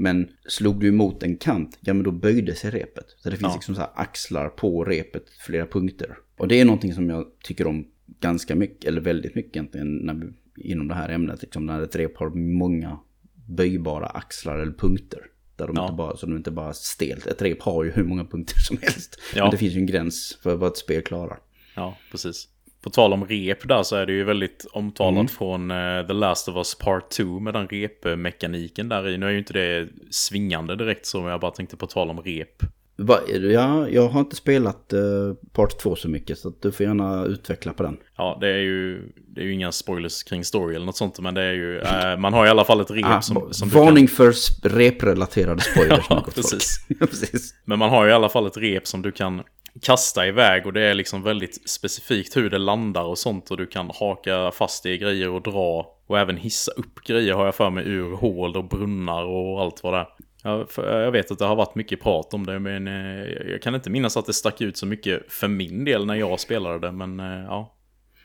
Men 0.00 0.28
slog 0.48 0.80
du 0.80 0.88
emot 0.88 1.22
en 1.22 1.36
kant, 1.36 1.78
ja 1.80 1.94
men 1.94 2.02
då 2.02 2.10
böjde 2.10 2.54
sig 2.54 2.70
repet. 2.70 3.04
Så 3.18 3.30
det 3.30 3.36
finns 3.36 3.50
Ja. 3.50 3.54
liksom 3.54 3.74
så 3.74 3.82
axlar 3.94 4.48
på 4.48 4.84
repet, 4.84 5.24
flera 5.46 5.66
punkter. 5.66 6.16
Och 6.36 6.48
det 6.48 6.60
är 6.60 6.64
någonting 6.64 6.94
som 6.94 7.10
jag 7.10 7.26
tycker 7.42 7.66
om 7.66 7.86
ganska 8.20 8.54
mycket, 8.56 8.84
eller 8.84 9.00
väldigt 9.00 9.34
mycket 9.34 9.56
egentligen, 9.56 9.96
när 9.96 10.14
vi, 10.14 10.26
inom 10.70 10.88
det 10.88 10.94
här 10.94 11.08
ämnet. 11.08 11.42
Liksom 11.42 11.66
när 11.66 11.82
ett 11.82 11.96
rep 11.96 12.16
har 12.16 12.30
många 12.30 12.98
böjbara 13.46 14.06
axlar 14.06 14.58
eller 14.58 14.72
punkter. 14.72 15.20
Där 15.56 15.66
de 15.66 15.76
Ja. 15.76 15.82
inte 15.82 15.94
bara, 15.96 16.16
så 16.16 16.26
de 16.26 16.36
inte 16.36 16.50
bara 16.50 16.72
stelt. 16.72 17.26
Ett 17.26 17.42
rep 17.42 17.62
har 17.62 17.84
ju 17.84 17.90
hur 17.90 18.04
många 18.04 18.24
punkter 18.24 18.58
som 18.58 18.78
helst. 18.82 19.20
Ja. 19.34 19.42
Men 19.44 19.50
det 19.50 19.56
finns 19.56 19.74
ju 19.74 19.78
en 19.80 19.86
gräns 19.86 20.38
för 20.42 20.56
vad 20.56 20.70
ett 20.70 20.76
spel 20.78 21.02
klarar. 21.02 21.38
Ja, 21.76 21.96
precis. 22.10 22.48
På 22.82 22.90
tal 22.90 23.12
om 23.12 23.26
rep 23.26 23.68
där 23.68 23.82
så 23.82 23.96
är 23.96 24.06
det 24.06 24.12
ju 24.12 24.24
väldigt 24.24 24.66
omtalat 24.72 25.14
Mm. 25.18 25.28
från 25.28 25.70
eh, 25.70 26.06
The 26.06 26.12
Last 26.12 26.48
of 26.48 26.56
Us 26.56 26.74
Part 26.74 27.10
2 27.10 27.24
med 27.40 27.54
den 27.54 27.68
repmekaniken 27.68 28.88
där 28.88 29.08
i. 29.08 29.18
Nu 29.18 29.26
är 29.26 29.30
ju 29.30 29.38
inte 29.38 29.52
det 29.52 29.88
svingande 30.10 30.76
direkt 30.76 31.06
så, 31.06 31.20
men 31.20 31.30
jag 31.30 31.40
bara 31.40 31.50
tänkte 31.50 31.76
på 31.76 31.86
tal 31.86 32.10
om 32.10 32.20
rep. 32.20 32.62
Va, 33.00 33.20
ja, 33.28 33.88
jag 33.88 34.08
har 34.08 34.20
inte 34.20 34.36
spelat 34.36 34.92
uh, 34.92 35.34
Part 35.52 35.78
2 35.78 35.96
så 35.96 36.08
mycket 36.08 36.38
så 36.38 36.52
du 36.60 36.72
får 36.72 36.86
gärna 36.86 37.24
utveckla 37.24 37.72
på 37.72 37.82
den. 37.82 37.96
Ja, 38.16 38.38
det 38.40 38.48
är 38.48 38.58
ju, 38.58 39.12
det 39.16 39.40
är 39.40 39.44
ju 39.44 39.52
inga 39.52 39.72
spoilers 39.72 40.22
kring 40.22 40.44
story 40.44 40.74
eller 40.74 40.86
något 40.86 40.96
sånt, 40.96 41.20
men 41.20 41.34
det 41.34 41.42
är 41.42 41.52
ju, 41.52 41.78
eh, 41.78 42.16
man 42.16 42.32
har 42.32 42.46
i 42.46 42.48
alla 42.48 42.64
fall 42.64 42.80
ett 42.80 42.90
rep 42.90 43.04
Ah, 43.06 43.20
som, 43.20 43.48
som 43.52 43.68
varning 43.68 44.08
för 44.08 44.32
sp- 44.32 44.68
reprelaterade 44.68 45.60
spoilers. 45.60 46.04
Ja, 46.10 46.26
precis. 46.34 46.86
precis. 46.98 47.54
Men 47.64 47.78
man 47.78 47.90
har 47.90 48.04
ju 48.04 48.10
i 48.10 48.14
alla 48.14 48.28
fall 48.28 48.46
ett 48.46 48.56
rep 48.56 48.86
som 48.86 49.02
du 49.02 49.12
kan 49.12 49.42
kasta 49.82 50.26
iväg 50.26 50.66
och 50.66 50.72
det 50.72 50.82
är 50.82 50.94
liksom 50.94 51.22
väldigt 51.22 51.70
specifikt 51.70 52.36
hur 52.36 52.50
det 52.50 52.58
landar 52.58 53.02
och 53.04 53.18
sånt 53.18 53.50
och 53.50 53.56
du 53.56 53.66
kan 53.66 53.90
haka 53.94 54.50
fast 54.50 54.86
i 54.86 54.98
grejer 54.98 55.28
och 55.28 55.42
dra 55.42 55.86
och 56.06 56.18
även 56.18 56.36
hissa 56.36 56.72
upp 56.72 56.94
grejer 57.06 57.34
har 57.34 57.44
jag 57.44 57.54
för 57.54 57.70
mig 57.70 57.84
ur 57.86 58.16
hål 58.16 58.56
och 58.56 58.64
brunnar 58.68 59.24
och 59.24 59.60
allt 59.60 59.82
vad 59.82 59.92
det 59.94 59.98
är. 59.98 60.06
Jag, 60.42 60.70
för, 60.70 61.00
jag 61.00 61.12
vet 61.12 61.30
att 61.30 61.38
det 61.38 61.44
har 61.44 61.56
varit 61.56 61.74
mycket 61.74 62.00
prat 62.00 62.34
om 62.34 62.46
det 62.46 62.58
men 62.58 62.88
eh, 62.88 63.24
jag 63.50 63.62
kan 63.62 63.74
inte 63.74 63.90
minnas 63.90 64.16
att 64.16 64.26
det 64.26 64.32
stack 64.32 64.60
ut 64.60 64.76
så 64.76 64.86
mycket 64.86 65.32
för 65.32 65.48
min 65.48 65.84
del 65.84 66.06
när 66.06 66.14
jag 66.14 66.40
spelade 66.40 66.86
det 66.86 66.92
men 66.92 67.20
eh, 67.20 67.44
ja. 67.44 67.74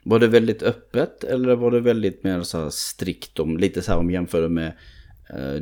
Var 0.04 0.20
det 0.20 0.28
väldigt 0.28 0.64
öppet 0.64 1.24
eller 1.24 1.56
var 1.56 1.72
det 1.72 1.80
väldigt 1.80 2.24
mer 2.24 2.42
så 2.42 2.72
strikt 2.72 3.40
om, 3.40 3.58
lite 3.58 3.82
så 3.82 3.92
här 3.92 4.00
om 4.00 4.12
jämför 4.12 4.48
med 4.48 4.78
uh, 5.34 5.56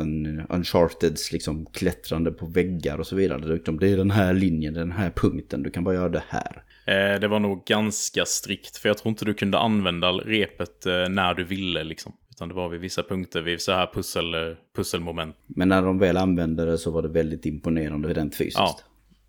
un, 0.00 0.42
Uncharteds 0.48 1.32
liksom 1.32 1.66
klättrande 1.66 2.30
på 2.30 2.46
väggar 2.46 2.98
och 2.98 3.06
så 3.06 3.16
vidare. 3.16 3.54
Liksom, 3.54 3.78
Det 3.78 3.88
är 3.88 3.96
den 3.96 4.10
här 4.10 4.34
linjen, 4.34 4.74
den 4.74 4.92
här 4.92 5.10
punkten, 5.10 5.62
du 5.62 5.70
kan 5.70 5.84
bara 5.84 5.94
göra 5.94 6.08
det 6.08 6.22
här. 6.28 6.62
Eh, 6.86 7.20
det 7.20 7.28
var 7.28 7.40
nog 7.40 7.64
ganska 7.66 8.24
strikt 8.24 8.76
för 8.76 8.88
jag 8.88 8.98
tror 8.98 9.10
inte 9.10 9.24
du 9.24 9.34
kunde 9.34 9.58
använda 9.58 10.12
repet 10.12 10.86
eh, 10.86 11.08
när 11.08 11.34
du 11.34 11.44
ville 11.44 11.84
liksom. 11.84 12.12
Utan 12.34 12.48
det 12.48 12.54
var 12.54 12.68
vid 12.68 12.80
vissa 12.80 13.02
punkter, 13.02 13.42
vid 13.42 13.60
så 13.60 13.72
här 13.72 13.90
pussel, 13.94 14.34
eh, 14.34 14.56
pusselmoment. 14.76 15.36
Men 15.46 15.68
när 15.68 15.82
de 15.82 15.98
väl 15.98 16.16
använde 16.16 16.64
det 16.64 16.78
så 16.78 16.90
var 16.90 17.02
det 17.02 17.08
väldigt 17.08 17.46
imponerande 17.46 18.12
rent 18.12 18.36
fysiskt. 18.36 18.58
Ja, 18.58 18.78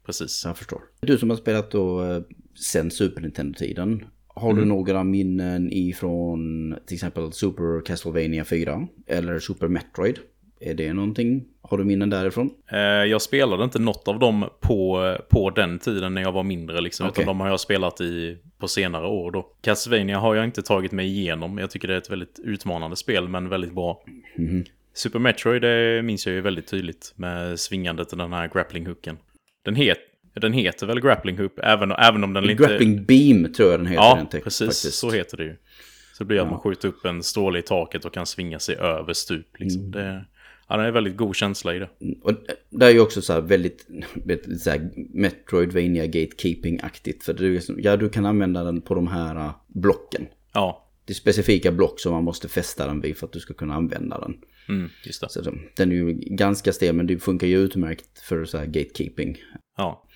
precis. 0.06 0.42
Jag 0.46 0.58
förstår. 0.58 0.82
Du 1.00 1.18
som 1.18 1.30
har 1.30 1.38
spelat 1.38 1.72
då 1.72 2.04
eh, 2.04 2.22
sen 2.56 2.92
Super 2.92 3.22
Nintendo-tiden. 3.22 4.06
Har 4.28 4.54
du 4.54 4.66
några 4.66 5.04
minnen 5.04 5.72
ifrån 5.72 6.76
till 6.86 6.96
exempel 6.96 7.32
Super 7.32 7.86
Castlevania 7.86 8.46
4 8.46 8.88
eller 9.08 9.40
Super 9.40 9.68
Metroid? 9.68 10.20
Är 10.66 10.74
det 10.74 10.94
någonting? 10.94 11.46
Har 11.62 11.78
du 11.78 11.84
minnen 11.84 12.10
därifrån? 12.10 12.50
Eh, 12.72 12.80
jag 12.80 13.22
spelade 13.22 13.64
inte 13.64 13.80
något 13.80 14.08
av 14.08 14.20
dem 14.20 14.50
på, 14.62 15.18
på 15.30 15.50
den 15.50 15.80
tiden 15.80 16.14
när 16.14 16.22
jag 16.22 16.32
var 16.32 16.44
mindre 16.44 16.82
liksom. 16.82 17.08
Okej. 17.08 17.22
Utan 17.24 17.38
de 17.38 17.40
har 17.40 17.48
jag 17.48 17.60
spelat 17.60 18.02
i 18.02 18.38
på 18.58 18.68
senare 18.68 19.08
år 19.08 19.32
då. 19.32 19.46
Castlevania 19.62 20.20
har 20.20 20.36
jag 20.36 20.46
inte 20.46 20.62
tagit 20.62 20.92
mig 20.92 21.08
igenom. 21.08 21.58
Jag 21.58 21.72
tycker 21.72 21.88
det 21.88 21.94
är 21.94 21.98
ett 21.98 22.12
väldigt 22.12 22.40
utmanande 22.44 22.96
spel 22.96 23.28
men 23.28 23.50
väldigt 23.50 23.74
bra. 23.74 24.04
Super 24.94 25.20
Metroid 25.20 25.62
det 25.62 26.02
minns 26.04 26.26
jag 26.26 26.36
ju 26.36 26.42
väldigt 26.42 26.68
tydligt 26.68 27.14
med 27.16 27.60
svingandet 27.60 28.14
i 28.14 28.16
den 28.16 28.34
här 28.34 28.48
grappling-hooken. 28.48 29.18
Den, 29.66 29.76
het, 29.76 29.98
den 30.34 30.54
heter 30.54 30.88
väl 30.88 31.00
grappling 31.02 31.38
hook 31.38 31.52
även, 31.64 31.92
även 31.92 32.24
om 32.24 32.34
den 32.34 32.50
inte... 32.50 32.64
Grappling 32.64 33.06
Beam 33.06 33.54
tror 33.54 33.72
jag 33.72 33.80
den 33.80 33.88
heter. 33.88 34.04
Ja, 34.04 34.28
text- 34.32 34.44
precis. 34.44 34.68
faktiskt. 34.68 34.94
Så 35.00 35.12
heter 35.12 35.38
det 35.38 35.44
ju. 35.44 35.56
Så 36.14 36.24
det 36.24 36.28
blir 36.28 36.40
att 36.40 36.50
man 36.50 36.60
skjuter 36.60 36.88
upp 36.88 37.06
en 37.06 37.24
stråle 37.24 37.60
i 37.60 37.62
taket 37.62 38.06
och 38.06 38.14
kan 38.14 38.26
svinga 38.26 38.60
sig 38.60 38.76
över 38.76 39.14
stup. 39.14 39.60
Liksom. 39.60 39.82
Mm. 39.82 39.92
Det, 39.92 40.26
Ja, 40.68 40.78
det 40.78 40.84
är 40.84 40.92
väldigt 40.92 41.18
god 41.18 41.36
känsla 41.36 41.76
i 41.76 41.80
det. 41.80 41.90
Och 42.22 42.34
det 42.70 42.86
är 42.86 42.90
ju 42.90 43.00
också 43.00 43.22
så 43.22 43.34
här 43.34 43.42
väldigt, 43.42 43.88
så 44.60 44.70
här 44.70 44.90
Metroidvania 45.14 46.06
gatekeeping-aktigt. 46.06 47.24
För 47.24 47.34
du, 47.34 47.60
ja, 47.78 47.98
du 47.98 48.10
kan 48.10 48.26
använda 48.26 48.64
den 48.64 48.82
på 48.82 48.96
de 48.96 49.08
här 49.08 49.36
uh, 49.36 49.52
blocken. 49.68 50.26
Ja, 50.54 50.88
Det 51.06 51.12
är 51.14 51.16
specifika 51.16 51.72
block 51.72 52.00
som 52.00 52.14
man 52.14 52.24
måste 52.24 52.48
fästa 52.48 52.88
den 52.88 53.02
vid 53.02 53.18
för 53.18 53.26
att 53.28 53.34
du 53.34 53.40
ska 53.40 53.54
kunna 53.54 53.74
använda 53.76 54.20
den. 54.20 54.38
mm, 54.70 54.90
just 55.06 55.22
det. 55.22 55.30
Så 55.30 55.42
den- 55.76 55.92
är 55.92 55.96
ju 55.96 56.14
ganska 56.14 56.74
stel 56.74 56.96
men 56.96 57.08
det 57.08 57.20
funkar 57.20 57.48
ju 57.48 57.58
utmärkt 57.58 58.20
för 58.20 58.46
så 58.46 58.58
här 58.58 58.66
gatekeeping. 58.66 59.38
Ja, 59.78 60.08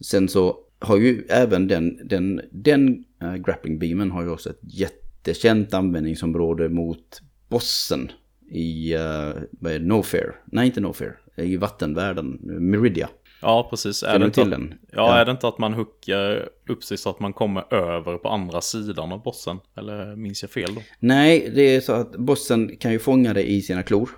Sen 0.00 0.28
så 0.28 0.56
har 0.78 0.96
ju 0.96 1.24
även 1.28 1.68
den, 1.68 2.00
den, 2.08 2.40
den 2.50 3.04
uh, 3.22 3.36
grappling 3.36 3.78
beamen 3.78 4.10
har 4.10 4.22
ju 4.22 4.28
också 4.28 4.50
ett 4.50 4.60
jättekänt 4.62 5.74
användningsområde 5.74 6.68
mot 6.68 7.22
bossen 7.48 8.12
i 8.52 8.96
uh, 8.96 9.80
No 9.80 10.02
Fair. 10.02 10.34
Nej, 10.44 10.66
inte 10.66 10.80
No 10.80 10.92
Fair. 10.92 11.18
I 11.36 11.56
vattenvärlden, 11.56 12.38
Meridia. 12.42 13.08
ja 13.42 13.66
precis. 13.70 14.02
Är 14.02 14.18
det, 14.18 14.24
inte 14.24 14.34
till 14.34 14.52
att, 14.52 14.60
den? 14.60 14.74
ja, 14.92 15.14
är 15.14 15.24
det 15.24 15.30
inte 15.30 15.48
att 15.48 15.58
man 15.58 15.74
hookar 15.74 16.48
upp 16.68 16.84
sig 16.84 16.96
så 16.96 17.10
att 17.10 17.20
man 17.20 17.32
kommer 17.32 17.74
över 17.74 18.18
på 18.18 18.28
andra 18.28 18.60
sidan 18.60 19.12
av 19.12 19.22
bossen? 19.22 19.58
Eller 19.76 20.16
minns 20.16 20.42
jag 20.42 20.50
fel 20.50 20.74
då? 20.74 20.80
Nej, 20.98 21.52
det 21.54 21.62
är 21.62 21.80
så 21.80 21.92
att 21.92 22.16
bossen 22.16 22.76
kan 22.76 22.92
ju 22.92 22.98
fånga 22.98 23.34
det 23.34 23.50
i 23.50 23.62
sina 23.62 23.82
klor. 23.82 24.10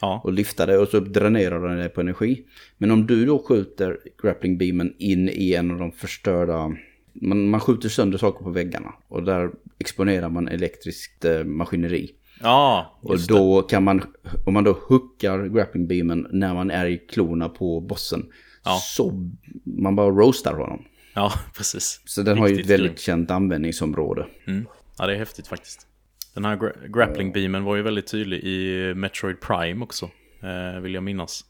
Ja, 0.00 0.20
och 0.24 0.32
lyfta 0.32 0.66
det 0.66 0.78
och 0.78 0.88
så 0.88 1.00
dränerar 1.00 1.68
den 1.68 1.78
det 1.78 1.88
på 1.88 2.00
energi. 2.00 2.44
Men 2.78 2.90
om 2.90 3.06
du 3.06 3.26
då 3.26 3.38
skjuter 3.38 3.98
grappling 4.22 4.58
beamen 4.58 4.94
in 4.98 5.28
i 5.28 5.54
en 5.54 5.70
av 5.70 5.78
de 5.78 5.92
förstörda... 5.92 6.76
Man, 7.12 7.48
man 7.48 7.60
skjuter 7.60 7.88
sönder 7.88 8.18
saker 8.18 8.44
på 8.44 8.50
väggarna 8.50 8.94
och 9.08 9.22
där 9.22 9.50
exponerar 9.78 10.28
man 10.28 10.48
elektriskt 10.48 11.24
eh, 11.24 11.44
maskineri. 11.44 12.10
Ja 12.40 12.98
Och 13.02 13.18
då 13.28 13.62
kan 13.62 13.84
man, 13.84 14.02
om 14.46 14.54
man 14.54 14.64
då 14.64 14.72
hookar 14.72 15.46
grappling 15.46 15.86
beamen 15.86 16.26
när 16.30 16.54
man 16.54 16.70
är 16.70 16.86
i 16.86 16.98
klorna 16.98 17.48
på 17.48 17.80
bossen. 17.80 18.26
Ja. 18.64 18.78
Så 18.82 19.30
man 19.64 19.96
bara 19.96 20.10
roastar 20.10 20.52
honom. 20.54 20.78
det. 20.82 20.88
Ja, 21.14 21.32
precis. 21.56 22.00
Så 22.04 22.22
den 22.22 22.38
har 22.38 22.48
ju 22.48 22.60
ett 22.60 22.66
väldigt 22.66 22.90
grymt. 22.90 23.00
känt 23.00 23.30
användningsområde. 23.30 24.26
Mm. 24.46 24.66
Ja, 24.98 25.06
det 25.06 25.14
är 25.14 25.18
häftigt 25.18 25.46
faktiskt. 25.46 25.86
Den 26.34 26.44
här 26.44 26.56
gra 26.56 26.72
grappling 26.88 27.32
beamen 27.32 27.64
var 27.64 27.76
ju 27.76 27.82
väldigt 27.82 28.06
tydlig 28.06 28.44
i 28.44 28.94
Metroid 28.94 29.40
Prime 29.40 29.84
också, 29.84 30.10
eh, 30.42 30.80
vill 30.80 30.94
jag 30.94 31.02
minnas. 31.02 31.44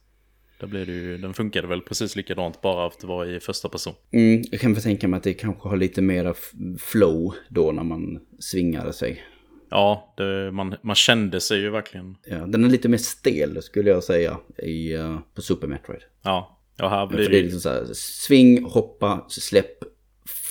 Där 0.60 0.66
blev 0.66 0.86
det 0.86 0.92
ju, 0.92 1.18
den 1.18 1.34
funkade 1.34 1.66
väl 1.66 1.80
precis 1.80 2.16
likadant, 2.16 2.60
bara 2.62 2.86
att 2.86 3.00
det 3.00 3.06
var 3.06 3.24
i 3.24 3.40
första 3.40 3.68
person. 3.68 3.94
Mm, 4.12 4.42
jag 4.50 4.60
kan 4.60 4.72
väl 4.74 4.82
tänka 4.82 5.08
mig 5.08 5.18
att 5.18 5.24
det 5.24 5.34
kanske 5.34 5.68
har 5.68 5.76
lite 5.76 6.02
mera 6.02 6.34
flow 6.78 7.34
då 7.48 7.72
när 7.72 7.82
man 7.82 8.18
svingade 8.38 8.92
sig. 8.92 9.22
Ja, 9.76 10.14
det, 10.16 10.52
man, 10.52 10.74
man 10.82 10.96
kände 10.96 11.40
sig 11.40 11.60
ju 11.60 11.70
verkligen. 11.70 12.16
Ja, 12.26 12.36
den 12.36 12.64
är 12.64 12.68
lite 12.68 12.88
mer 12.88 12.98
stel 12.98 13.62
skulle 13.62 13.90
jag 13.90 14.04
säga 14.04 14.38
i, 14.62 14.92
eh, 14.92 15.18
på 15.34 15.42
Super 15.42 15.66
Metroid. 15.66 16.00
Ja, 16.22 16.60
ja 16.76 16.88
här 16.88 17.06
blir 17.06 17.28
det 17.28 17.38
är 17.38 17.42
liksom 17.42 17.60
så 17.60 17.68
här, 17.68 17.84
sving, 17.94 18.64
hoppa, 18.64 19.26
släpp, 19.28 19.78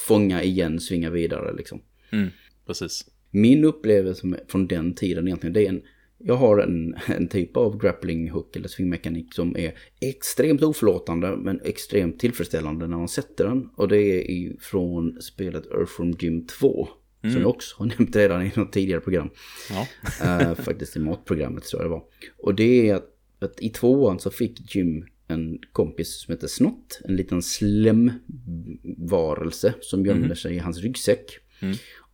fånga 0.08 0.44
igen, 0.44 0.80
svinga 0.80 1.10
vidare 1.10 1.56
liksom. 1.56 1.82
Mm, 2.12 2.30
precis. 2.68 3.06
Min 3.32 3.64
upplevelse 3.64 4.28
från 4.48 4.68
den 4.68 4.96
tiden 4.96 5.28
egentligen, 5.28 5.54
det 5.54 5.66
är 5.66 5.70
en, 5.70 5.82
jag 6.18 6.36
har 6.36 6.60
en, 6.60 6.96
en 7.08 7.28
typ 7.28 7.58
av 7.58 7.78
grappling 7.78 8.30
hook 8.30 8.56
eller 8.56 8.68
svingmekanik 8.68 9.34
som 9.34 9.58
är 9.58 9.74
extremt 10.02 10.64
oförlåtande 10.64 11.38
men 11.38 11.62
extremt 11.64 12.20
tillfredsställande 12.20 12.88
när 12.88 12.98
man 12.98 13.08
sätter 13.08 13.46
den. 13.48 13.70
Och 13.76 13.88
det 13.88 13.98
är 13.98 14.32
ifrån 14.32 15.22
spelet 15.22 15.66
Earthworm 15.66 16.16
Jim 16.20 16.48
2. 16.48 16.88
Som 17.32 17.42
jag 17.42 17.50
också 17.50 17.76
har 17.78 17.86
nämnt 17.98 18.16
redan 18.16 18.46
i 18.46 18.52
något 18.56 18.72
tidigare 18.72 19.02
program. 19.02 19.30
Ja, 19.70 19.88
Eh, 20.26 20.56
faktiskt 20.56 20.96
i 20.96 21.00
matprogrammet 21.00 21.64
tror 21.64 21.82
jag 21.82 21.92
det 21.92 21.94
var. 21.94 22.04
Och 22.38 22.56
det 22.56 22.90
är 22.90 22.96
att, 22.96 23.10
att 23.40 23.62
i 23.62 23.70
tvåan 23.70 24.20
så 24.20 24.32
fick 24.32 24.76
Jim 24.76 25.06
en 25.28 25.60
kompis 25.72 26.22
som 26.22 26.32
heter 26.32 26.48
Snott. 26.48 27.02
En 27.04 27.16
liten 27.16 27.42
slemvarelse 27.42 29.74
som 29.82 30.06
gömmer 30.06 30.36
sig 30.36 30.56
i 30.56 30.60
hans 30.60 30.80
ryggsäck. 30.80 31.40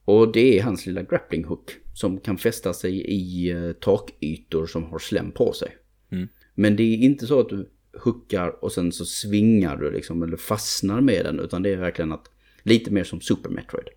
Och 0.06 0.32
det 0.32 0.60
är 0.60 0.64
hans 0.64 0.86
lilla 0.86 1.04
grappling 1.04 1.44
hook 1.44 1.72
som 1.94 2.20
kan 2.20 2.38
fästa 2.38 2.74
sig 2.74 3.02
i 3.02 3.54
uh, 3.54 3.72
takytor 3.72 4.66
som 4.66 4.84
har 4.84 5.00
slem 5.00 5.32
på 5.32 5.54
sig. 5.54 5.78
Mm. 6.12 6.28
Men 6.56 6.76
det 6.76 6.84
är 6.84 6.98
inte 6.98 7.28
så 7.28 7.40
att 7.40 7.50
du 7.50 7.70
hookar 8.04 8.64
och 8.64 8.72
sen 8.72 8.92
så 8.92 9.06
svingar 9.06 9.78
du 9.78 9.92
liksom 9.92 10.24
eller 10.24 10.38
fastnar 10.38 11.02
med 11.02 11.26
den 11.26 11.40
utan 11.40 11.64
det 11.64 11.70
är 11.70 11.78
verkligen 11.78 12.12
att 12.12 12.32
lite 12.64 12.92
mer 12.92 13.04
som 13.04 13.22
Super 13.22 13.50
Metroid. 13.50 13.88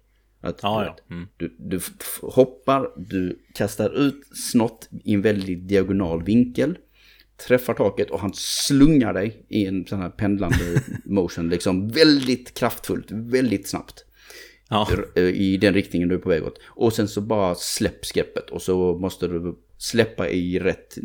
Att 0.45 0.59
ja, 0.63 0.81
du 0.81 0.87
ja. 0.87 1.17
Mm. 1.17 1.29
du, 1.37 1.57
du 1.59 1.81
hoppar, 2.23 2.89
du 2.97 3.39
kastar 3.55 3.99
ut 4.01 4.21
snott 4.37 4.89
i 5.05 5.15
en 5.15 5.23
väldigt 5.23 5.69
diagonal 5.69 6.23
vinkel. 6.25 6.79
Träffar 7.49 7.75
taket 7.75 8.11
och 8.11 8.21
han 8.21 8.31
slungar 8.35 9.13
dig 9.15 9.45
i 9.49 9.67
en 9.67 9.87
sån 9.87 10.01
här 10.01 10.11
pendlande 10.11 10.83
motion. 11.05 11.49
Liksom 11.49 11.89
väldigt 11.89 12.55
kraftfullt, 12.55 13.07
väldigt 13.11 13.69
snabbt. 13.69 14.05
ja. 14.71 14.89
r- 15.15 15.19
I 15.29 15.57
den 15.57 15.75
riktningen 15.75 16.09
du 16.09 16.15
är 16.15 16.19
på 16.19 16.29
väg 16.29 16.45
åt. 16.45 16.59
Och 16.65 16.93
sen 16.93 17.09
så 17.09 17.21
bara 17.21 17.55
släpp 17.55 18.13
greppet 18.15 18.51
och 18.51 18.63
så 18.63 18.99
måste 18.99 19.27
du 19.29 19.59
släppa 19.79 20.29
i 20.29 20.59
rätt 20.59 20.99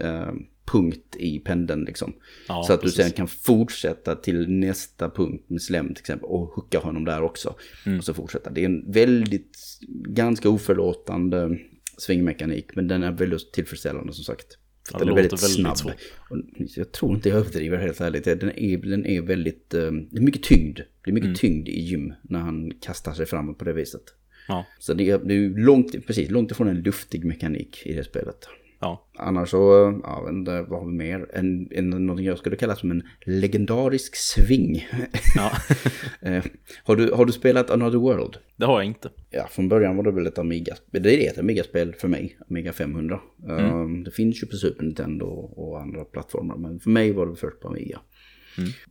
eh, 0.00 0.32
punkt 0.72 1.16
i 1.18 1.38
pendeln 1.38 1.84
liksom. 1.84 2.12
Ja, 2.48 2.64
så 2.66 2.72
att 2.72 2.80
du 2.80 2.84
precis. 2.86 3.02
sen 3.04 3.12
kan 3.12 3.28
fortsätta 3.28 4.14
till 4.16 4.48
nästa 4.50 5.10
punkt 5.10 5.44
med 5.46 5.62
slem 5.62 5.86
till 5.94 6.00
exempel 6.02 6.28
och 6.28 6.40
hooka 6.48 6.78
honom 6.78 7.04
där 7.04 7.22
också. 7.22 7.54
Mm. 7.86 7.98
Och 7.98 8.04
så 8.04 8.14
fortsätta. 8.14 8.50
Det 8.50 8.60
är 8.60 8.64
en 8.64 8.92
väldigt, 8.92 9.58
ganska 10.08 10.48
oförlåtande 10.48 11.58
svingmekanik 11.98 12.66
men 12.76 12.88
den 12.88 13.02
är 13.02 13.12
väldigt 13.12 13.52
tillfredsställande 13.52 14.12
som 14.12 14.24
sagt. 14.24 14.46
För 14.88 14.94
Ja, 14.94 14.98
den 14.98 15.06
det 15.06 15.12
är 15.12 15.14
väldigt 15.14 15.32
väldigt 15.42 15.50
snabb. 15.56 15.78
svårt. 15.78 16.76
Jag 16.76 16.92
tror 16.92 17.14
inte 17.14 17.28
jag 17.28 17.38
överdriver 17.38 17.78
helt 17.78 18.00
ärligt. 18.00 18.24
Den 18.24 18.58
är, 18.58 18.76
den 18.78 19.06
är 19.06 19.22
väldigt, 19.22 19.74
eh, 19.74 19.80
det 20.10 20.18
är 20.18 20.22
mycket 20.22 20.42
tyngd. 20.42 20.78
Det 21.04 21.10
är 21.10 21.14
mycket 21.14 21.26
Mm. 21.26 21.36
tyngd 21.36 21.68
i 21.68 21.80
gym 21.80 22.12
när 22.22 22.38
han 22.38 22.72
kastar 22.80 23.12
sig 23.12 23.26
framåt 23.26 23.58
på 23.58 23.64
det 23.64 23.72
viset. 23.72 24.02
Ja, 24.48 24.66
Så 24.78 24.94
det 24.94 25.10
är, 25.10 25.18
det 25.18 25.34
är 25.34 25.48
långt, 25.48 26.06
precis, 26.06 26.30
långt 26.30 26.50
ifrån 26.50 26.68
en 26.68 26.80
luftig 26.82 27.24
mekanik 27.24 27.82
i 27.86 27.92
det 27.92 28.04
spelet. 28.04 28.48
Ja. 28.86 29.08
Annars 29.18 29.50
så, 29.50 29.56
ja, 30.02 30.26
inte, 30.30 30.62
vad 30.62 30.80
har 30.80 30.86
vi 30.86 30.92
mer? 30.92 31.30
En, 31.32 31.68
en, 31.70 31.90
någonting 31.90 32.26
jag 32.26 32.38
skulle 32.38 32.56
kalla 32.56 32.76
som 32.76 32.90
en 32.90 33.02
legendarisk 33.26 34.16
sving. 34.16 34.88
ja. 35.36 35.52
Eh, 36.20 36.44
har, 36.84 36.96
du, 36.96 37.12
har 37.12 37.24
du 37.24 37.32
spelat 37.32 37.70
Another 37.70 37.98
World? 37.98 38.36
det 38.56 38.66
har 38.66 38.80
jag 38.80 38.86
inte. 38.86 39.10
Ja, 39.30 39.46
från 39.50 39.68
början 39.68 39.96
var 39.96 40.04
det 40.04 40.10
väl 40.10 40.26
ett 40.26 40.38
Amiga. 40.38 40.76
Det 40.90 41.26
är 41.26 41.30
ett 41.30 41.38
Amiga-spel 41.38 41.94
för 41.94 42.08
mig, 42.08 42.38
Amiga 42.50 42.72
500. 42.72 43.20
Eh, 43.48 43.86
det 44.04 44.10
finns 44.10 44.42
ju 44.42 44.46
på 44.46 44.56
Super 44.56 44.84
Nintendo 44.84 45.26
och 45.26 45.80
andra 45.80 46.04
plattformar, 46.04 46.56
men 46.56 46.80
för 46.80 46.90
mig 46.90 47.12
var 47.12 47.26
det 47.26 47.36
först 47.36 47.60
på 47.60 47.68
Amiga. 47.68 48.00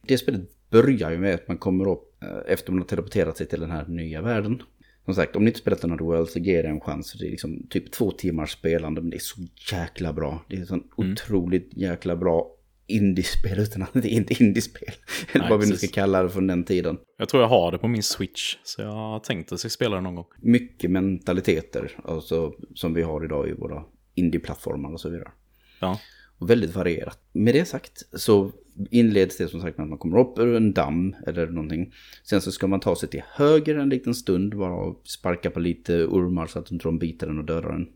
Det 0.07 0.17
spelet 0.17 0.41
börjar 0.69 1.11
ju 1.11 1.17
med 1.17 1.35
att 1.35 1.47
man 1.47 1.57
kommer 1.57 1.91
upp 1.91 2.23
eh, 2.23 2.53
efter 2.53 2.71
man 2.71 2.81
har 2.81 2.87
teleporterat 2.87 3.37
sig 3.37 3.47
till 3.47 3.59
den 3.59 3.71
här 3.71 3.85
nya 3.87 4.21
världen. 4.21 4.61
Som 5.05 5.15
sagt, 5.15 5.35
om 5.35 5.43
ni 5.43 5.49
inte 5.49 5.59
spelat 5.59 5.83
Another 5.83 6.05
World 6.05 6.29
så 6.29 6.39
ger 6.39 6.63
det 6.63 6.69
en 6.69 6.81
chans. 6.81 7.13
Det 7.19 7.25
är 7.25 7.31
liksom 7.31 7.67
typ 7.69 7.91
två 7.91 8.11
timmars 8.11 8.51
spelande, 8.51 9.01
men 9.01 9.09
det 9.09 9.17
är 9.17 9.19
så 9.19 9.41
jäkla 9.71 10.13
bra. 10.13 10.45
Det 10.49 10.55
är 10.55 10.65
sån 10.65 10.83
otroligt 10.97 11.69
jäkla 11.73 12.15
bra 12.15 12.51
indiespel 12.87 13.59
utan 13.59 13.81
att 13.81 13.93
det 13.93 14.07
är 14.07 14.15
inte 14.15 14.43
indiespel. 14.43 14.93
Eller 15.31 15.39
Nej, 15.41 15.49
vad 15.49 15.59
vi 15.59 15.69
nu 15.69 15.77
ska 15.77 15.87
kalla 15.87 16.23
det 16.23 16.29
från 16.29 16.47
den 16.47 16.63
tiden. 16.63 16.97
Jag 17.17 17.29
tror 17.29 17.43
jag 17.43 17.49
har 17.49 17.71
det 17.71 17.77
på 17.77 17.87
min 17.87 18.03
Switch, 18.03 18.57
så 18.63 18.81
jag 18.81 18.91
har 18.91 19.19
tänkt 19.19 19.51
att 19.51 19.63
jag 19.63 19.71
spela 19.71 19.95
det 19.95 20.01
någon 20.01 20.15
gång. 20.15 20.25
mycket 20.41 20.91
mentaliteter 20.91 21.91
alltså, 22.03 22.53
som 22.75 22.93
vi 22.93 23.01
har 23.01 23.25
idag 23.25 23.49
i 23.49 23.53
våra 23.53 23.83
indie-plattformar 24.15 24.93
och 24.93 25.01
så 25.01 25.09
vidare. 25.09 25.31
Ja, 25.79 25.99
Och 26.37 26.49
väldigt 26.49 26.75
varierat. 26.75 27.19
Med 27.31 27.55
det 27.55 27.65
sagt 27.65 28.03
så 28.19 28.51
inleds 28.91 29.37
det 29.37 29.47
som 29.47 29.61
sagt 29.61 29.77
med 29.77 29.83
att 29.83 29.89
man 29.89 29.99
kommer 29.99 30.19
upp 30.19 30.39
ur 30.39 30.55
en 30.55 30.73
damm 30.73 31.15
eller 31.27 31.47
någonting. 31.47 31.93
Sen 32.23 32.41
så 32.41 32.51
ska 32.51 32.67
man 32.67 32.79
ta 32.79 32.95
sig 32.95 33.09
till 33.09 33.21
höger 33.33 33.75
en 33.75 33.89
liten 33.89 34.13
stund, 34.13 34.57
bara 34.57 34.95
sparka 35.03 35.49
på 35.49 35.59
lite 35.59 36.05
ormar 36.05 36.47
så 36.47 36.59
att 36.59 36.71
inte 36.71 36.83
de 36.83 36.99
biter 36.99 37.27
den 37.27 37.39
och 37.39 37.45
dödar 37.45 37.71
den. 37.71 37.87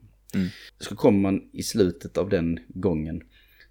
Så 0.80 0.96
kommer 0.96 1.20
man 1.20 1.42
i 1.52 1.63
slutet 1.63 2.18
av 2.18 2.30
den 2.30 2.60
gången 2.68 3.22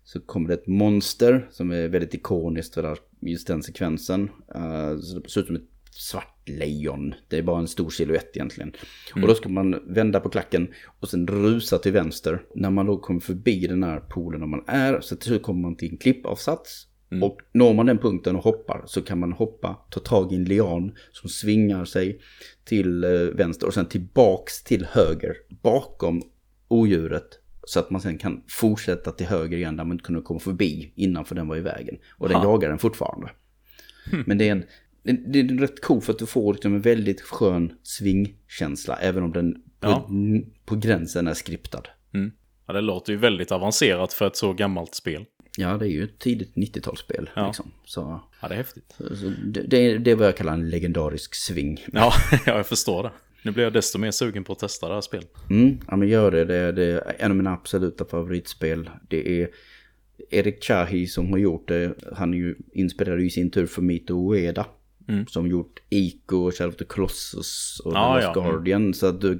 så 0.09 0.21
kommer 0.21 0.49
det 0.49 0.55
ett 0.55 0.67
monster 0.67 1.49
som 1.51 1.71
är 1.71 1.89
väldigt 1.89 2.15
ikoniskt 2.15 2.75
för 2.75 2.99
just 3.21 3.47
den 3.47 3.63
sekvensen. 3.63 4.23
Uh, 4.57 5.01
så 5.01 5.19
det 5.19 5.31
ser 5.31 5.41
ut 5.41 5.47
som 5.47 5.57
ett 5.57 5.69
svart 5.91 6.49
lejon. 6.49 7.15
Det 7.29 7.39
är 7.39 7.43
bara 7.43 7.61
en 7.61 7.69
stor 7.69 7.91
silhuett 7.91 8.37
egentligen. 8.37 8.73
Och 9.15 9.21
då 9.21 9.35
ska 9.35 9.49
man 9.49 9.95
vända 9.95 10.21
på 10.21 10.29
klacken 10.29 10.69
och 11.01 11.09
sen 11.09 11.27
rusa 11.27 11.79
till 11.79 11.93
vänster. 11.93 12.43
När 12.55 12.71
man 12.71 12.87
då 12.87 12.99
kommer 12.99 13.21
förbi 13.21 13.67
den 13.67 13.83
här 13.83 14.01
poolen 14.01 14.41
där 14.41 14.47
man 14.47 14.65
är 14.67 15.01
så 15.01 15.17
till 15.17 15.29
slut 15.29 15.43
kommer 15.43 15.61
man 15.61 15.77
till 15.77 15.91
en 15.91 15.99
klippavsats. 15.99 16.88
Och 17.23 17.39
når 17.53 17.75
man 17.75 17.87
den 17.87 17.99
punkten 17.99 18.37
och 18.37 18.45
hoppar 18.45 18.83
så 18.87 19.03
kan 19.03 19.19
man 19.19 19.33
hoppa, 19.33 19.87
ta 19.91 20.01
tag 20.01 20.33
i 20.33 20.37
en 20.37 20.45
lian 20.45 20.95
som 21.13 21.31
svingar 21.31 21.85
sig 21.85 22.21
till 22.65 23.05
eh, 23.05 23.11
vänster 23.11 23.67
och 23.67 23.75
sen 23.75 23.87
tillbaks 23.87 24.65
till 24.65 24.85
höger 24.91 25.37
bakom 25.63 26.23
odjuret. 26.69 27.29
Så 27.65 27.81
att 27.81 27.91
man 27.91 28.01
sen 28.01 28.19
kan 28.19 28.43
fortsätta 28.49 29.11
till 29.13 29.27
höger 29.27 29.57
igen 29.57 29.77
där 29.77 29.85
man 29.85 29.93
inte 29.95 30.05
kunde 30.05 30.21
komma 30.23 30.41
förbi 30.41 30.93
innan 30.97 31.25
för 31.25 31.35
den 31.35 31.49
var 31.49 31.57
i 31.57 31.61
vägen. 31.61 31.97
Och 32.11 32.29
den 32.29 32.37
Ha. 32.39 32.45
jagar 32.45 32.69
den 32.69 32.79
fortfarande. 32.79 33.31
Men 34.27 34.39
det 34.39 34.49
är 34.49 34.53
en 34.53 34.65
det, 35.33 35.41
är 35.41 35.59
rätt 35.59 35.81
cool 35.83 36.01
för 36.01 36.13
att 36.13 36.19
du 36.19 36.27
får 36.27 36.53
liksom 36.53 36.75
en 36.75 36.81
väldigt 36.81 37.21
skön 37.21 37.73
svingkänsla 37.83 38.97
även 38.97 39.23
om 39.23 39.33
den 39.33 39.53
på, 39.81 39.89
Ja. 39.89 40.09
på 40.65 40.77
gränsen 40.77 41.27
är 41.27 41.35
skriptad. 41.35 41.83
mm. 42.15 42.31
Ja, 42.67 42.75
det 42.75 42.81
låter 42.81 43.13
ju 43.13 43.19
väldigt 43.19 43.53
avancerat 43.53 44.13
för 44.13 44.27
ett 44.27 44.37
så 44.37 44.53
gammalt 44.53 44.95
spel. 44.95 45.25
Ja, 45.61 45.77
det 45.77 45.87
är 45.87 45.91
ju 45.91 46.05
ett 46.05 46.19
tidigt 46.19 46.55
90-talsspel. 46.55 47.29
Ja. 47.35 47.47
Liksom. 47.47 47.71
Så, 47.85 48.21
Ja, 48.41 48.49
det 48.49 48.55
är 48.55 48.57
häftigt. 48.57 48.95
så 48.99 49.33
det, 49.45 49.63
det, 49.63 49.99
det 49.99 50.11
är 50.11 50.15
vad 50.15 50.27
jag 50.27 50.37
kallar 50.37 50.53
en 50.53 50.71
legendarisk 50.71 51.35
sving. 51.35 51.85
Ja, 51.93 52.13
ja, 52.47 52.57
jag 52.57 52.67
förstår 52.67 53.03
det. 53.03 53.11
Nu 53.43 53.51
blir 53.51 53.65
jag 53.65 53.73
desto 53.73 53.99
mer 53.99 54.11
sugen 54.11 54.45
på 54.45 54.53
att 54.53 54.59
testa 54.59 54.89
det 54.89 54.95
här 54.95 55.01
spelet. 55.01 55.33
Mm, 55.51 55.79
ja 55.89 55.97
men 55.97 56.09
gör 56.09 56.31
det. 56.31 56.45
Det 56.45 56.57
är, 56.57 56.73
det 56.73 56.85
är 56.85 57.17
en 57.19 57.31
av 57.31 57.37
mina 57.37 57.53
absoluta 57.53 58.05
favoritspel. 58.05 58.91
Det 59.09 59.43
är 59.43 59.49
Erik 60.31 60.65
Chahi 60.65 61.07
som 61.07 61.31
har 61.31 61.39
gjort 61.39 61.69
det. 61.69 61.95
Han 62.17 62.35
är 62.35 62.39
ju 62.39 62.57
inspirerad 62.73 63.21
i 63.21 63.31
sin 63.31 63.51
tur 63.51 63.67
för 63.67 63.83
Mito 63.83 64.33
Ueda. 64.33 64.67
Mm. 65.09 65.27
Som 65.27 65.47
gjort 65.47 65.83
Ico 65.89 66.37
och 66.37 66.55
Shadow 66.55 66.73
of 66.73 66.77
the 66.77 66.85
Colossus 66.85 67.81
och 67.85 67.93
Ja, 67.93 68.21
The 68.21 68.27
Lost 68.27 68.37
ja, 68.37 68.43
mm. 68.43 68.53
Guardian. 68.53 68.95
Så 68.95 69.07
att 69.07 69.21
du, 69.21 69.35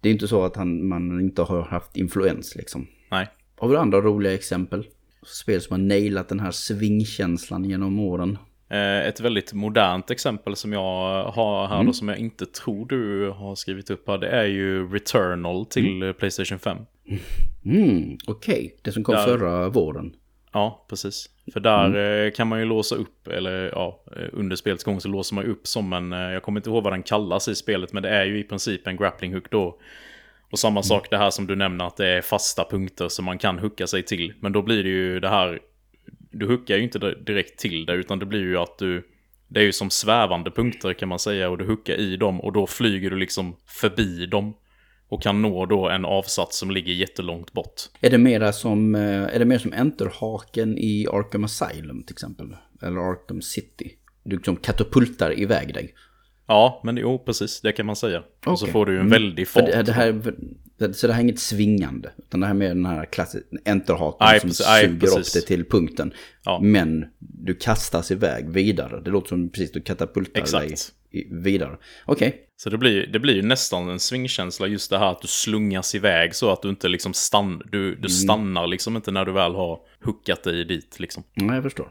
det 0.00 0.08
är 0.08 0.12
inte 0.12 0.28
så 0.28 0.44
att 0.44 0.56
han, 0.56 0.88
man 0.88 1.20
inte 1.20 1.42
har 1.42 1.62
haft 1.62 1.96
influens 1.96 2.56
liksom. 2.56 2.86
Nej. 3.10 3.28
Har 3.56 3.68
vi 3.68 3.76
andra 3.76 4.00
roliga 4.00 4.34
exempel? 4.34 4.86
Spel 5.26 5.60
som 5.60 5.72
har 5.80 5.86
nailat 5.88 6.28
den 6.28 6.40
här 6.40 6.50
svingkänslan 6.50 7.64
genom 7.64 7.98
åren. 7.98 8.38
Eh, 8.68 9.06
Ett 9.08 9.20
väldigt 9.20 9.52
modernt 9.52 10.10
exempel 10.10 10.56
som 10.56 10.72
jag 10.72 11.24
har 11.24 11.66
här 11.66 11.74
Mm. 11.74 11.86
då, 11.86 11.92
som 11.92 12.08
jag 12.08 12.18
inte 12.18 12.46
tror 12.46 12.86
du 12.86 13.30
har 13.30 13.54
skrivit 13.54 13.90
upp 13.90 14.08
här, 14.08 14.18
det 14.18 14.28
är 14.28 14.44
ju 14.44 14.88
Returnal 14.92 15.66
till 15.66 16.02
eh, 16.02 16.12
Playstation 16.12 16.58
5. 16.58 16.78
Mm, 17.64 18.16
okej. 18.26 18.76
Det 18.82 18.92
som 18.92 19.04
kom 19.04 19.14
Där- 19.14 19.24
förra 19.24 19.68
våren. 19.68 20.12
Ja, 20.52 20.86
precis. 20.88 21.26
För 21.52 21.60
där 21.60 21.84
Mm. 21.86 22.26
eh, 22.26 22.32
kan 22.32 22.48
man 22.48 22.58
ju 22.58 22.64
låsa 22.64 22.94
upp, 22.94 23.28
eller 23.28 23.70
ja, 23.72 24.04
eh, 24.16 24.28
under 24.32 24.56
spelets 24.56 24.84
gång 24.84 25.00
så 25.00 25.08
låser 25.08 25.34
man 25.34 25.44
upp 25.46 25.66
som 25.66 25.92
en, 25.92 26.12
jag 26.12 26.42
kommer 26.42 26.60
inte 26.60 26.70
ihåg 26.70 26.84
vad 26.84 26.92
den 26.92 27.02
kallas 27.02 27.48
i 27.48 27.54
spelet, 27.54 27.92
men 27.92 28.02
det 28.02 28.08
är 28.08 28.24
ju 28.24 28.38
i 28.38 28.44
princip 28.44 28.86
en 28.86 28.96
grappling 28.96 29.34
hook 29.34 29.50
då. 29.50 29.78
Och 30.52 30.58
samma 30.58 30.80
Mm. 30.80 30.82
sak 30.82 31.10
det 31.10 31.18
här 31.18 31.30
som 31.30 31.46
du 31.46 31.56
nämner 31.56 31.84
att 31.86 31.96
det 31.96 32.06
är 32.06 32.22
fasta 32.22 32.64
punkter 32.70 33.08
som 33.08 33.24
man 33.24 33.38
kan 33.38 33.58
hooka 33.58 33.86
sig 33.86 34.02
till. 34.02 34.32
Men 34.40 34.52
då 34.52 34.62
blir 34.62 34.82
det 34.82 34.88
ju 34.90 35.20
det 35.20 35.28
här, 35.28 35.60
du 36.30 36.46
hookar 36.46 36.76
ju 36.76 36.82
inte 36.82 36.98
direkt 36.98 37.58
till 37.58 37.86
det, 37.86 37.92
utan 37.92 38.18
det 38.18 38.26
blir 38.26 38.40
ju 38.40 38.58
att 38.58 38.78
du, 38.78 39.08
det 39.48 39.60
är 39.60 39.64
ju 39.64 39.72
som 39.72 39.90
svävande 39.90 40.50
punkter 40.50 40.92
kan 40.92 41.08
man 41.08 41.18
säga, 41.18 41.50
och 41.50 41.58
du 41.58 41.64
hookar 41.66 41.94
i 41.94 42.16
dem 42.16 42.40
och 42.40 42.52
då 42.52 42.66
flyger 42.66 43.10
du 43.10 43.16
liksom 43.16 43.56
förbi 43.66 44.26
dem. 44.26 44.54
Och 45.08 45.22
kan 45.22 45.42
nå 45.42 45.66
då 45.66 45.88
en 45.88 46.04
avsats 46.04 46.58
som 46.58 46.70
ligger 46.70 46.92
jättelångt 46.92 47.52
bort. 47.52 47.74
Är 48.00 48.10
det 48.10 48.18
mera 48.18 48.52
som, 48.52 48.94
eh, 48.94 49.34
är 49.34 49.38
det 49.38 49.44
mer 49.44 49.58
som 49.58 49.72
enterhaken 49.72 50.78
i 50.78 51.06
Arkham 51.12 51.44
Asylum 51.44 52.02
till 52.02 52.14
exempel? 52.14 52.56
Eller 52.82 53.00
Arkham 53.10 53.42
City? 53.42 53.92
Du 54.24 54.36
liksom 54.36 54.56
katapultar 54.56 55.40
iväg 55.40 55.74
dig. 55.74 55.94
Ja, 56.46 56.80
men 56.84 56.96
jo, 56.96 57.18
precis. 57.18 57.60
Det 57.60 57.72
kan 57.72 57.86
man 57.86 57.96
säga. 57.96 58.22
Och 58.46 58.58
så 58.58 58.66
får 58.66 58.86
du 58.86 58.92
ju 58.92 59.00
en 59.00 59.08
väldig 59.08 59.48
fart. 59.48 59.66
det, 59.66 59.82
det 59.82 59.92
här, 59.92 60.34
det, 60.78 60.94
så 60.94 61.06
det 61.06 61.12
här 61.12 61.20
är 61.20 61.24
inget 61.24 61.38
svingande. 61.38 62.10
Utan 62.18 62.40
det 62.40 62.46
här 62.46 62.54
är 62.54 62.58
mer 62.58 62.68
den 62.68 62.86
här 62.86 63.04
klassiska 63.04 63.48
enterhaken 63.64 64.40
som 64.40 64.48
precis. 64.48 64.66
Suger 64.66 65.00
precis. 65.00 65.36
upp 65.36 65.42
det 65.42 65.46
till 65.46 65.64
punkten. 65.64 66.12
Ja. 66.44 66.60
Men 66.62 67.04
du 67.18 67.54
kastas 67.54 68.10
iväg 68.10 68.50
vidare. 68.50 69.00
Det 69.00 69.10
låter 69.10 69.28
som 69.28 69.48
precis 69.48 69.72
du 69.72 69.80
katapultar 69.80 70.40
Exakt. 70.40 70.68
dig 70.68 70.76
vidare. 71.30 71.78
Okej. 72.06 72.48
Så 72.56 72.70
det 72.70 72.78
blir, 72.78 73.06
det 73.06 73.18
blir 73.18 73.34
ju 73.34 73.42
nästan 73.42 73.88
en 73.88 74.00
svingkänsla 74.00 74.66
just 74.66 74.90
det 74.90 74.98
här 74.98 75.10
att 75.12 75.22
du 75.22 75.28
slungas 75.28 75.94
iväg 75.94 76.34
så 76.34 76.50
att 76.50 76.62
du 76.62 76.68
inte 76.68 76.88
liksom 76.88 77.14
stannar. 77.14 77.66
Du, 77.72 77.88
Mm. 77.88 78.00
du 78.02 78.08
stannar 78.08 78.66
liksom 78.66 78.96
inte 78.96 79.10
när 79.10 79.24
du 79.24 79.32
väl 79.32 79.54
har 79.54 79.78
hookat 80.04 80.42
dig 80.44 80.64
dit 80.64 81.00
liksom. 81.00 81.22
Ja, 81.34 81.54
jag 81.54 81.62
förstår. 81.62 81.88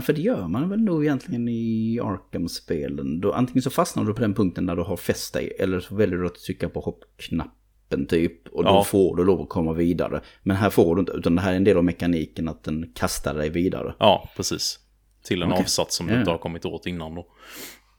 För 0.00 0.12
det 0.12 0.20
gör 0.20 0.48
man 0.48 0.68
väl 0.70 0.80
nog 0.80 1.04
egentligen 1.04 1.48
i 1.48 2.00
Arkham-spelen. 2.02 3.22
Antingen 3.34 3.62
så 3.62 3.70
fastnar 3.70 4.04
du 4.04 4.14
på 4.14 4.20
den 4.20 4.34
punkten 4.34 4.66
där 4.66 4.76
du 4.76 4.82
har 4.82 4.96
fäst 4.96 5.34
dig. 5.34 5.52
Eller 5.58 5.80
så 5.80 5.94
väljer 5.94 6.18
du 6.18 6.26
att 6.26 6.34
trycka 6.34 6.68
på 6.68 6.80
hoppknappen 6.80 8.06
typ. 8.08 8.48
Och 8.48 8.64
då 8.64 8.70
Ja. 8.70 8.84
får 8.84 9.16
du 9.16 9.24
lov 9.24 9.40
att 9.40 9.48
komma 9.48 9.72
vidare. 9.72 10.20
Men 10.42 10.56
här 10.56 10.70
får 10.70 10.96
du 10.96 11.00
inte, 11.00 11.12
utan 11.12 11.34
det 11.36 11.42
här 11.42 11.52
är 11.52 11.56
en 11.56 11.64
del 11.64 11.76
av 11.76 11.84
mekaniken 11.84 12.48
att 12.48 12.64
den 12.64 12.92
kastar 12.94 13.34
dig 13.34 13.50
vidare. 13.50 13.94
Ja, 13.98 14.30
precis. 14.36 14.78
Till 15.24 15.42
en 15.42 15.48
Okej. 15.52 15.62
avsats 15.62 15.96
som 15.96 16.06
du 16.06 16.12
Ja. 16.12 16.18
inte 16.18 16.30
har 16.30 16.38
kommit 16.38 16.64
åt 16.64 16.86
innan 16.86 17.14
då. 17.14 17.26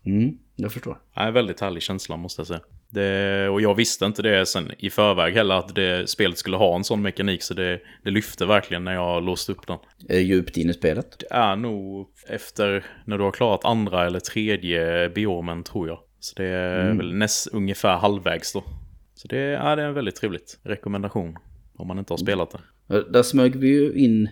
Mm, 0.05 0.37
jag 0.55 0.71
förstår. 0.71 0.97
Nej, 1.17 1.31
väldigt 1.31 1.59
härlig 1.61 1.83
känsla 1.83 2.17
måste 2.17 2.39
jag 2.39 2.47
säga. 2.47 2.59
Det, 2.89 3.49
och 3.49 3.61
jag 3.61 3.75
visste 3.75 4.05
inte 4.05 4.21
det 4.21 4.45
sen 4.45 4.71
i 4.77 4.89
förväg 4.89 5.33
heller 5.33 5.55
att 5.55 5.75
det 5.75 6.09
spelet 6.09 6.37
skulle 6.37 6.57
ha 6.57 6.75
en 6.75 6.83
sån 6.83 7.01
mekanik 7.01 7.43
så 7.43 7.53
det, 7.53 7.79
det 8.03 8.11
lyfte 8.11 8.45
verkligen 8.45 8.83
när 8.83 8.93
jag 8.93 9.23
låste 9.23 9.51
upp 9.51 9.67
den. 9.67 9.77
Är 10.09 10.15
det 10.15 10.21
djupt 10.21 10.57
in 10.57 10.69
i 10.69 10.73
spelet? 10.73 11.15
Det 11.19 11.27
är 11.35 11.55
nog 11.55 12.07
efter 12.27 12.85
när 13.05 13.17
du 13.17 13.23
har 13.23 13.31
klarat 13.31 13.65
andra 13.65 14.05
eller 14.05 14.19
tredje 14.19 15.09
biomen 15.09 15.63
tror 15.63 15.87
jag. 15.87 15.99
Så 16.19 16.33
det 16.37 16.45
är 16.45 16.81
Mm. 16.85 16.97
väl 16.97 17.13
näst, 17.15 17.47
ungefär 17.47 17.97
halvvägs 17.97 18.53
då. 18.53 18.63
Så 19.15 19.27
det 19.27 19.37
är, 19.37 19.75
det 19.75 19.81
är 19.81 19.87
en 19.87 19.93
väldigt 19.93 20.15
trevligt 20.15 20.59
rekommendation 20.63 21.37
om 21.77 21.87
man 21.87 21.99
inte 21.99 22.13
har 22.13 22.17
spelat 22.17 22.51
det. 22.87 22.95
Eh, 22.95 23.01
Där 23.03 23.23
smög 23.23 23.55
vi 23.55 23.67
ju 23.67 23.93
in, 23.93 24.29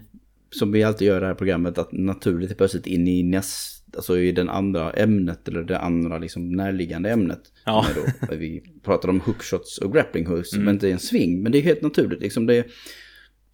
som 0.52 0.72
vi 0.72 0.84
alltid 0.84 1.08
gör 1.08 1.18
i 1.18 1.20
det 1.20 1.26
här 1.28 1.34
programmet, 1.34 1.78
att 1.78 1.92
naturligt 1.92 2.58
plötsligt 2.58 2.88
in 2.88 3.08
i 3.08 3.24
näst, 3.24 3.83
alltså 3.96 4.18
i 4.20 4.32
den 4.32 4.50
andra 4.50 4.92
ämnet 4.92 5.48
eller 5.48 5.64
det 5.64 5.80
andra 5.80 6.18
liksom 6.18 6.52
närliggande 6.52 7.10
ämnet. 7.12 7.42
Ja. 7.66 7.86
Är 7.90 7.96
då, 7.96 8.36
vi 8.36 8.64
pratar 8.84 9.10
om 9.10 9.20
hookshots 9.20 9.78
och 9.78 9.94
grappling 9.94 10.26
hooks, 10.26 10.54
men 10.54 10.70
inte 10.70 10.92
en 10.92 11.00
swing. 11.00 11.44
Men 11.44 11.52
det 11.52 11.58
är 11.58 11.62
helt 11.62 11.82
naturligt, 11.82 12.22
liksom 12.22 12.46
det, 12.46 12.68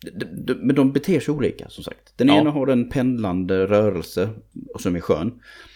det, 0.02 0.26
det, 0.46 0.56
men 0.56 0.76
de 0.76 0.92
beter 0.94 1.20
sig 1.20 1.34
olika 1.34 1.70
som 1.70 1.84
sagt. 1.84 2.14
Den 2.16 2.28
Ja. 2.28 2.42
ena 2.42 2.50
har 2.52 2.68
en 2.68 2.90
pendlande 2.90 3.66
rörelse 3.68 4.30
som 4.80 4.96
är 4.96 5.00
skön. 5.00 5.32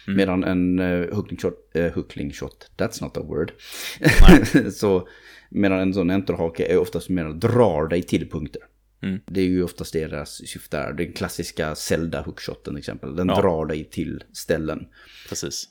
Medan 0.08 0.44
en 0.44 0.80
uh, 0.80 1.16
hookling 1.16 1.40
shot, 1.40 1.54
uh, 1.78 1.92
hookling 1.92 2.32
shot, 2.32 2.72
that's 2.78 3.04
not 3.04 3.18
a 3.18 3.22
word. 3.24 3.52
så 4.74 5.08
medan 5.50 5.80
en 5.80 5.94
sån 5.94 6.10
enterhake 6.10 6.66
är 6.66 6.78
oftast 6.78 7.10
mer 7.10 7.26
drar 7.26 7.88
dig 7.88 8.02
till 8.04 8.30
punkter. 8.30 8.62
Mm. 9.04 9.20
Det 9.26 9.42
är 9.42 9.46
ju 9.46 9.64
oftast 9.64 9.94
deras 9.94 10.48
syfte 10.48 10.78
är. 10.78 10.94
Den 10.94 11.14
klassiska 11.14 11.76
Zelda 11.76 12.22
hookshoten 12.22 12.78
exempel. 12.78 13.16
Den 13.16 13.28
Ja. 13.28 13.42
drar 13.42 13.66
dig 13.66 13.84
till 13.84 14.24
ställen. 14.34 14.88
Precis. 15.30 15.66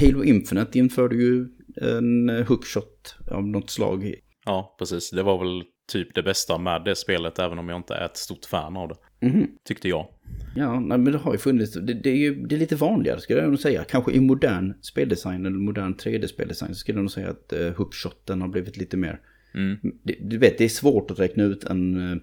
Halo 0.00 0.24
Infinite 0.24 0.78
införde 0.78 1.16
ju 1.16 1.48
en 1.76 2.28
eh, 2.28 2.46
hookshot 2.46 3.16
av 3.30 3.48
något 3.48 3.70
slag. 3.70 4.14
Ja, 4.46 4.76
precis. 4.78 5.10
Det 5.10 5.22
var 5.22 5.38
väl 5.38 5.62
typ 5.92 6.14
det 6.14 6.22
bästa 6.22 6.58
med 6.58 6.84
det 6.84 6.96
spelet 6.96 7.38
även 7.38 7.58
om 7.58 7.68
jag 7.68 7.78
inte 7.78 7.94
är 7.94 8.04
ett 8.04 8.16
stort 8.16 8.44
fan 8.44 8.76
av 8.76 8.88
det. 8.88 9.26
Mhm. 9.26 9.46
Tyckte 9.64 9.88
jag. 9.88 10.08
Ja, 10.56 10.80
nej, 10.80 10.98
men 10.98 11.12
det 11.12 11.18
har 11.18 11.32
ju 11.32 11.38
funnits. 11.38 11.72
Det, 11.72 11.94
det 11.94 12.10
är 12.10 12.16
ju 12.16 12.34
det 12.46 12.54
är 12.54 12.58
lite 12.58 12.76
vanligare 12.76 13.20
skulle 13.20 13.40
jag 13.40 13.48
nog 13.48 13.58
säga. 13.60 13.84
Kanske 13.84 14.12
i 14.12 14.20
modern 14.20 14.74
speldesign 14.82 15.46
eller 15.46 15.56
modern 15.58 15.94
3D-speldesign 15.94 16.68
så 16.68 16.74
skulle 16.74 16.98
jag 16.98 17.02
nog 17.02 17.10
säga 17.12 17.30
att 17.30 17.52
uh, 17.60 17.72
hookshoten 17.72 18.40
har 18.40 18.48
blivit 18.48 18.76
lite 18.76 18.96
mer. 18.96 19.20
Mm. 19.54 19.76
Det, 20.02 20.16
du 20.20 20.38
vet, 20.38 20.58
det 20.58 20.64
är 20.64 20.68
svårt 20.68 21.10
att 21.10 21.18
räkna 21.18 21.44
ut 21.44 21.64
en... 21.64 22.20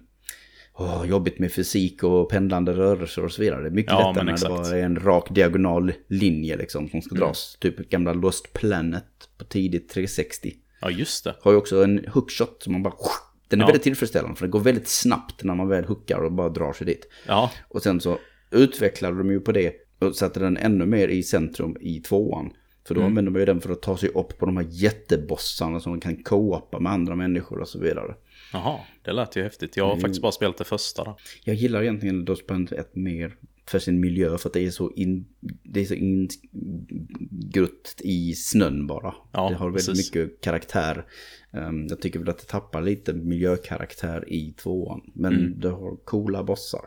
åh, 0.78 1.04
jobbigt 1.08 1.38
med 1.38 1.52
fysik 1.52 2.02
och 2.02 2.30
pendlande 2.30 2.72
rörelser 2.72 3.24
och 3.24 3.32
så 3.32 3.42
vidare. 3.42 3.60
Det 3.62 3.68
är 3.68 3.70
mycket 3.70 3.92
Ja, 3.92 4.08
lättare 4.08 4.24
när. 4.24 4.50
Mm. 4.50 4.70
det 4.70 4.78
är 4.78 4.84
en 4.84 4.96
rak 5.00 5.26
diagonal 5.30 5.92
linje 6.08 6.56
liksom 6.56 6.88
som 6.88 7.02
ska 7.02 7.14
dras. 7.14 7.56
Typ 7.60 7.76
gamla 7.90 8.12
Lost 8.12 8.52
Planet 8.52 9.04
på 9.38 9.44
tidigt 9.44 9.88
360. 9.88 10.52
Ja, 10.80 10.90
just 10.90 11.24
det. 11.24 11.34
Har 11.40 11.52
ju 11.52 11.58
också 11.58 11.84
en 11.84 12.04
hookshot 12.12 12.62
som 12.62 12.72
man 12.72 12.82
bara... 12.82 12.94
Den 13.48 13.60
är 13.60 13.62
Ja. 13.62 13.66
väldigt 13.66 13.82
tillfredsställande 13.82 14.36
för 14.36 14.46
det 14.46 14.50
går 14.50 14.60
väldigt 14.60 14.88
snabbt 14.88 15.44
när 15.44 15.54
man 15.54 15.68
väl 15.68 15.84
hookar 15.84 16.18
och 16.24 16.32
bara 16.32 16.48
drar 16.48 16.72
sig 16.72 16.86
dit. 16.86 17.08
Ja, 17.26 17.50
Och 17.68 17.82
sen 17.82 18.00
så 18.00 18.18
utvecklade 18.50 19.18
de 19.18 19.30
ju 19.30 19.40
på 19.40 19.52
det 19.52 19.72
och 19.98 20.14
satte 20.14 20.40
den 20.40 20.56
ännu 20.56 20.86
mer 20.86 21.08
i 21.08 21.22
centrum 21.22 21.76
i 21.80 22.00
tvåan. 22.00 22.50
För 22.86 22.94
då 22.94 23.00
Mm. 23.00 23.10
använder 23.10 23.32
man 23.32 23.40
ju 23.40 23.46
den 23.46 23.60
för 23.60 23.70
att 23.72 23.82
ta 23.82 23.96
sig 23.96 24.08
upp 24.08 24.38
på 24.38 24.46
de 24.46 24.56
här 24.56 24.66
jättebossarna 24.70 25.80
som 25.80 25.92
man 25.92 26.00
kan 26.00 26.16
co-opa 26.22 26.80
med 26.80 26.92
andra 26.92 27.16
människor 27.16 27.58
och 27.60 27.68
så 27.68 27.78
vidare. 27.78 28.14
Jaha. 28.54 28.80
Det 29.02 29.12
lät 29.12 29.36
ju 29.36 29.42
häftigt. 29.42 29.76
Jag 29.76 29.86
har 29.86 29.96
faktiskt 29.96 30.22
bara 30.22 30.32
spelat 30.32 30.58
det 30.58 30.64
första 30.64 31.04
där. 31.04 31.14
Jag 31.44 31.56
gillar 31.56 31.82
egentligen 31.82 32.24
Lost 32.24 32.46
Planet 32.46 32.72
1 32.72 32.96
mer 32.96 33.36
för 33.66 33.78
sin 33.78 34.00
miljö 34.00 34.38
för 34.38 34.48
att 34.48 34.52
det 34.52 34.66
är 34.66 34.70
så 34.70 34.90
in, 34.90 35.26
det 35.62 35.80
är 35.80 35.84
så 35.84 35.94
ingrutt 35.94 37.94
i 38.00 38.34
snön 38.34 38.86
bara. 38.86 39.14
Ja, 39.32 39.48
det 39.48 39.54
har 39.54 39.70
väldigt 39.70 39.86
precis. 39.86 40.14
mycket 40.14 40.40
karaktär. 40.40 41.04
Um, 41.50 41.86
jag 41.86 42.00
tycker 42.00 42.18
väl 42.18 42.28
att 42.28 42.38
det 42.38 42.44
tappar 42.46 42.82
lite 42.82 43.12
miljökaraktär 43.12 44.32
i 44.32 44.52
tvåan. 44.52 45.00
Men 45.14 45.34
Mm. 45.34 45.60
det 45.60 45.68
har 45.70 45.96
coola 46.04 46.44
bossar. 46.44 46.80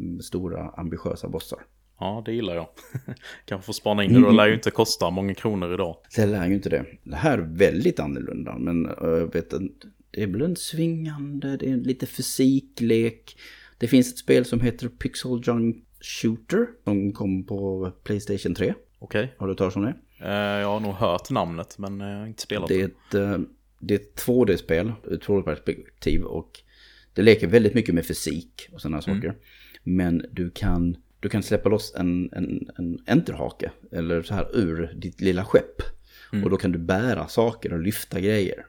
Mm, 0.00 0.20
Stora 0.20 0.70
ambitiösa 0.70 1.28
bossar. 1.28 1.58
Ja, 2.00 2.22
det 2.26 2.32
gillar 2.32 2.54
jag. 2.54 2.66
Kanske 3.44 3.66
får 3.66 3.72
spana 3.72 4.04
in 4.04 4.12
det 4.12 4.20
då. 4.20 4.30
Det 4.30 4.36
lär 4.36 4.46
ju 4.48 4.54
inte 4.54 4.70
kosta 4.70 5.10
många 5.10 5.34
kronor 5.34 5.74
idag. 5.74 5.96
Det 6.16 6.26
lär 6.26 6.46
ju 6.48 6.54
inte 6.54 6.68
det. 6.68 6.84
Det 7.04 7.16
här 7.16 7.38
är 7.38 7.42
väldigt 7.42 8.00
annorlunda. 8.00 8.58
Men 8.58 8.86
eh, 8.86 8.92
jag 9.08 9.32
vet 9.32 9.52
att 9.52 9.62
det 10.10 10.22
är 10.22 10.26
väl 10.26 10.42
en 10.42 10.56
svingande, 10.56 11.56
det 11.56 11.70
är 11.70 11.76
lite 11.76 12.06
fysiklek. 12.06 13.36
Det 13.78 13.88
finns 13.88 14.12
ett 14.12 14.18
spel 14.18 14.44
som 14.44 14.60
heter 14.60 14.88
Pixel 14.88 15.40
Junk 15.44 15.84
Shooter. 16.00 16.66
Som 16.84 17.12
kom 17.12 17.46
på 17.46 17.90
Playstation 18.04 18.54
3. 18.54 18.74
Okej. 18.98 19.34
Har 19.38 19.46
du 19.46 19.50
hört 19.50 19.58
talas 19.58 19.76
om 19.76 19.82
det? 19.82 19.94
Eh, 20.20 20.60
Jag 20.60 20.68
har 20.68 20.80
nog 20.80 20.94
hört 20.94 21.30
namnet, 21.30 21.78
men 21.78 22.00
eh, 22.00 22.06
jag 22.08 22.18
har 22.18 22.26
inte 22.26 22.42
spelat 22.42 22.68
Det 22.68 22.80
är 22.80 22.84
ett, 22.84 23.14
eh, 23.14 23.38
det 23.80 23.94
är 23.94 23.98
ett 23.98 24.16
2D-spel, 24.26 24.92
ett 25.12 25.22
2D-perspektiv. 25.22 26.22
Och 26.22 26.60
det 27.14 27.22
leker 27.22 27.46
väldigt 27.46 27.74
mycket 27.74 27.94
med 27.94 28.06
fysik 28.06 28.68
och 28.72 28.80
sådana 28.80 29.02
saker. 29.02 29.34
Men 29.82 30.26
du 30.32 30.50
kan, 30.50 30.96
du 31.20 31.28
kan 31.28 31.42
släppa 31.42 31.68
loss 31.68 31.94
en, 31.96 32.32
en, 32.32 32.70
en 32.78 32.98
enterhake. 33.06 33.70
Eller 33.92 34.22
så 34.22 34.34
här 34.34 34.56
ur 34.56 34.94
ditt 34.96 35.20
lilla 35.20 35.44
skepp. 35.44 35.82
Och 36.44 36.50
då 36.50 36.56
kan 36.56 36.72
du 36.72 36.78
bära 36.78 37.28
saker 37.28 37.72
och 37.72 37.80
lyfta 37.80 38.20
grejer. 38.20 38.66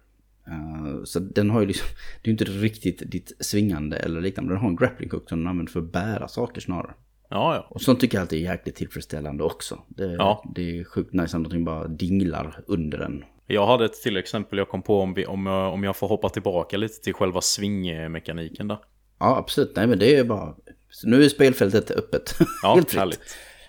Uh, 0.52 1.04
så 1.04 1.20
den 1.20 1.50
har 1.50 1.62
ju 1.62 1.68
liksom, 1.68 1.88
det 2.22 2.28
är 2.30 2.30
ju 2.30 2.32
inte 2.32 2.44
riktigt 2.46 3.12
ditt 3.12 3.32
svingande 3.40 3.98
eller 3.98 4.22
liknande. 4.22 4.54
Den 4.54 4.62
har 4.62 4.70
en 4.70 4.76
grappling 4.76 5.10
hook 5.12 5.30
som 5.30 5.40
den 5.40 5.48
använder 5.48 5.72
för 5.72 5.80
att 5.80 5.92
bära 5.92 6.28
saker 6.28 6.62
snarare. 6.62 6.94
Ja, 7.30 7.56
ja. 7.56 7.68
Och 7.70 7.82
sånt 7.82 8.00
tycker 8.00 8.18
jag 8.18 8.22
alltid 8.22 8.40
är 8.48 8.52
jäkligt 8.52 8.76
tillfredsställande 8.76 9.44
också. 9.44 9.80
Det, 9.88 10.14
Ja. 10.14 10.52
det 10.56 10.80
är 10.80 10.84
sjukt 10.84 11.14
nice 11.14 11.38
när 11.38 11.40
någonting 11.40 11.66
bara 11.66 11.88
dinglar 11.88 12.64
under 12.68 12.98
den. 12.98 13.24
Jag 13.48 13.68
hade 13.68 13.86
ett 13.86 13.94
till 14.04 14.18
exempel 14.18 14.58
jag 14.60 14.70
kom 14.70 14.82
på 14.82 15.00
om, 15.02 15.14
vi, 15.14 15.26
om, 15.26 15.46
jag, 15.46 15.74
om 15.74 15.84
jag 15.84 15.96
får 15.96 16.08
hoppa 16.08 16.30
tillbaka 16.30 16.78
lite 16.78 17.02
till 17.04 17.14
själva 17.14 17.42
svingmekaniken 17.42 18.68
där. 18.68 18.78
Ja, 19.20 19.38
absolut. 19.38 19.76
Nej, 19.76 19.88
men 19.88 20.00
det 20.00 20.16
är 20.16 20.24
bara... 20.24 20.56
Nu 21.04 21.24
är 21.24 21.30
spelfältet 21.30 21.92
öppet. 21.92 22.36
Ja, 22.64 22.74
Helt 22.76 22.90
fritt. 22.90 23.00
härligt. 23.00 23.22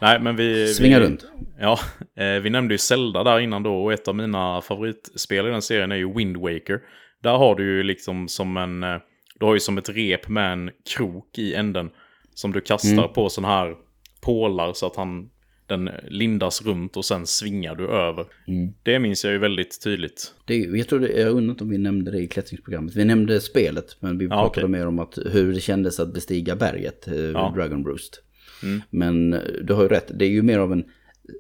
Nej, 0.02 0.20
men 0.20 0.36
vi... 0.36 0.66
Svinga 0.74 0.98
vi, 0.98 1.04
runt. 1.06 1.24
Ja, 1.60 1.78
eh, 2.16 2.40
vi 2.42 2.50
nämnde 2.50 2.74
ju 2.74 2.78
Zelda 2.78 3.24
där 3.24 3.40
innan 3.40 3.62
då 3.62 3.74
och 3.84 3.92
ett 3.92 4.08
av 4.08 4.14
mina 4.16 4.60
favoritspel 4.60 5.46
i 5.46 5.50
den 5.50 5.62
serien 5.62 5.92
är 5.92 5.96
ju 5.96 6.14
Wind 6.14 6.36
Waker. 6.36 6.80
Där 7.22 7.36
har 7.36 7.54
du 7.54 7.64
ju 7.76 7.82
liksom 7.82 8.28
som 8.28 8.56
en... 8.56 8.82
eh, 8.82 8.96
Du 9.40 9.46
har 9.46 9.54
ju 9.54 9.60
som 9.60 9.78
ett 9.78 9.88
rep 9.88 10.28
med 10.28 10.52
en 10.52 10.70
krok 10.96 11.38
i 11.38 11.54
änden. 11.54 11.90
Som 12.34 12.52
du 12.52 12.60
kastar 12.60 12.92
Mm. 12.92 13.12
på 13.12 13.28
sån 13.28 13.44
här 13.44 13.74
pålar 14.20 14.72
så 14.72 14.86
att 14.86 14.96
han... 14.96 15.28
Den 15.66 15.90
lindas 16.08 16.62
runt 16.66 16.96
och 16.96 17.04
sen 17.04 17.26
svingar 17.26 17.74
du 17.74 17.88
över. 17.88 18.24
Mm. 18.48 18.72
Det 18.82 18.98
minns 18.98 19.24
jag 19.24 19.32
ju 19.32 19.38
väldigt 19.38 19.82
tydligt. 19.84 20.34
Det 20.46 20.56
jag 20.56 20.88
tror 20.88 21.00
det, 21.00 21.08
jag 21.20 21.30
undrar 21.30 21.50
inte 21.50 21.64
om 21.64 21.70
vi 21.70 21.78
nämnde 21.78 22.10
det 22.10 22.18
i 22.18 22.28
klättringsprogrammet. 22.28 22.96
Vi 22.96 23.04
nämnde 23.04 23.40
spelet, 23.40 23.96
men 24.00 24.18
vi 24.18 24.24
Ja, 24.24 24.30
pratade 24.30 24.66
okej. 24.66 24.78
mer 24.80 24.86
om 24.86 24.98
att, 24.98 25.18
hur 25.32 25.52
det 25.52 25.60
kändes 25.60 26.00
att 26.00 26.14
bestiga 26.14 26.56
berget, 26.56 27.08
eh, 27.08 27.14
Ja. 27.16 27.52
Dragon 27.56 27.84
Roost. 27.84 28.22
Mm. 28.62 28.82
Men 28.90 29.32
eh, 29.32 29.40
du 29.62 29.74
har 29.74 29.82
ju 29.82 29.88
rätt, 29.88 30.10
det 30.18 30.24
är 30.24 30.28
ju 30.28 30.42
mer 30.42 30.58
av 30.58 30.72
en, 30.72 30.84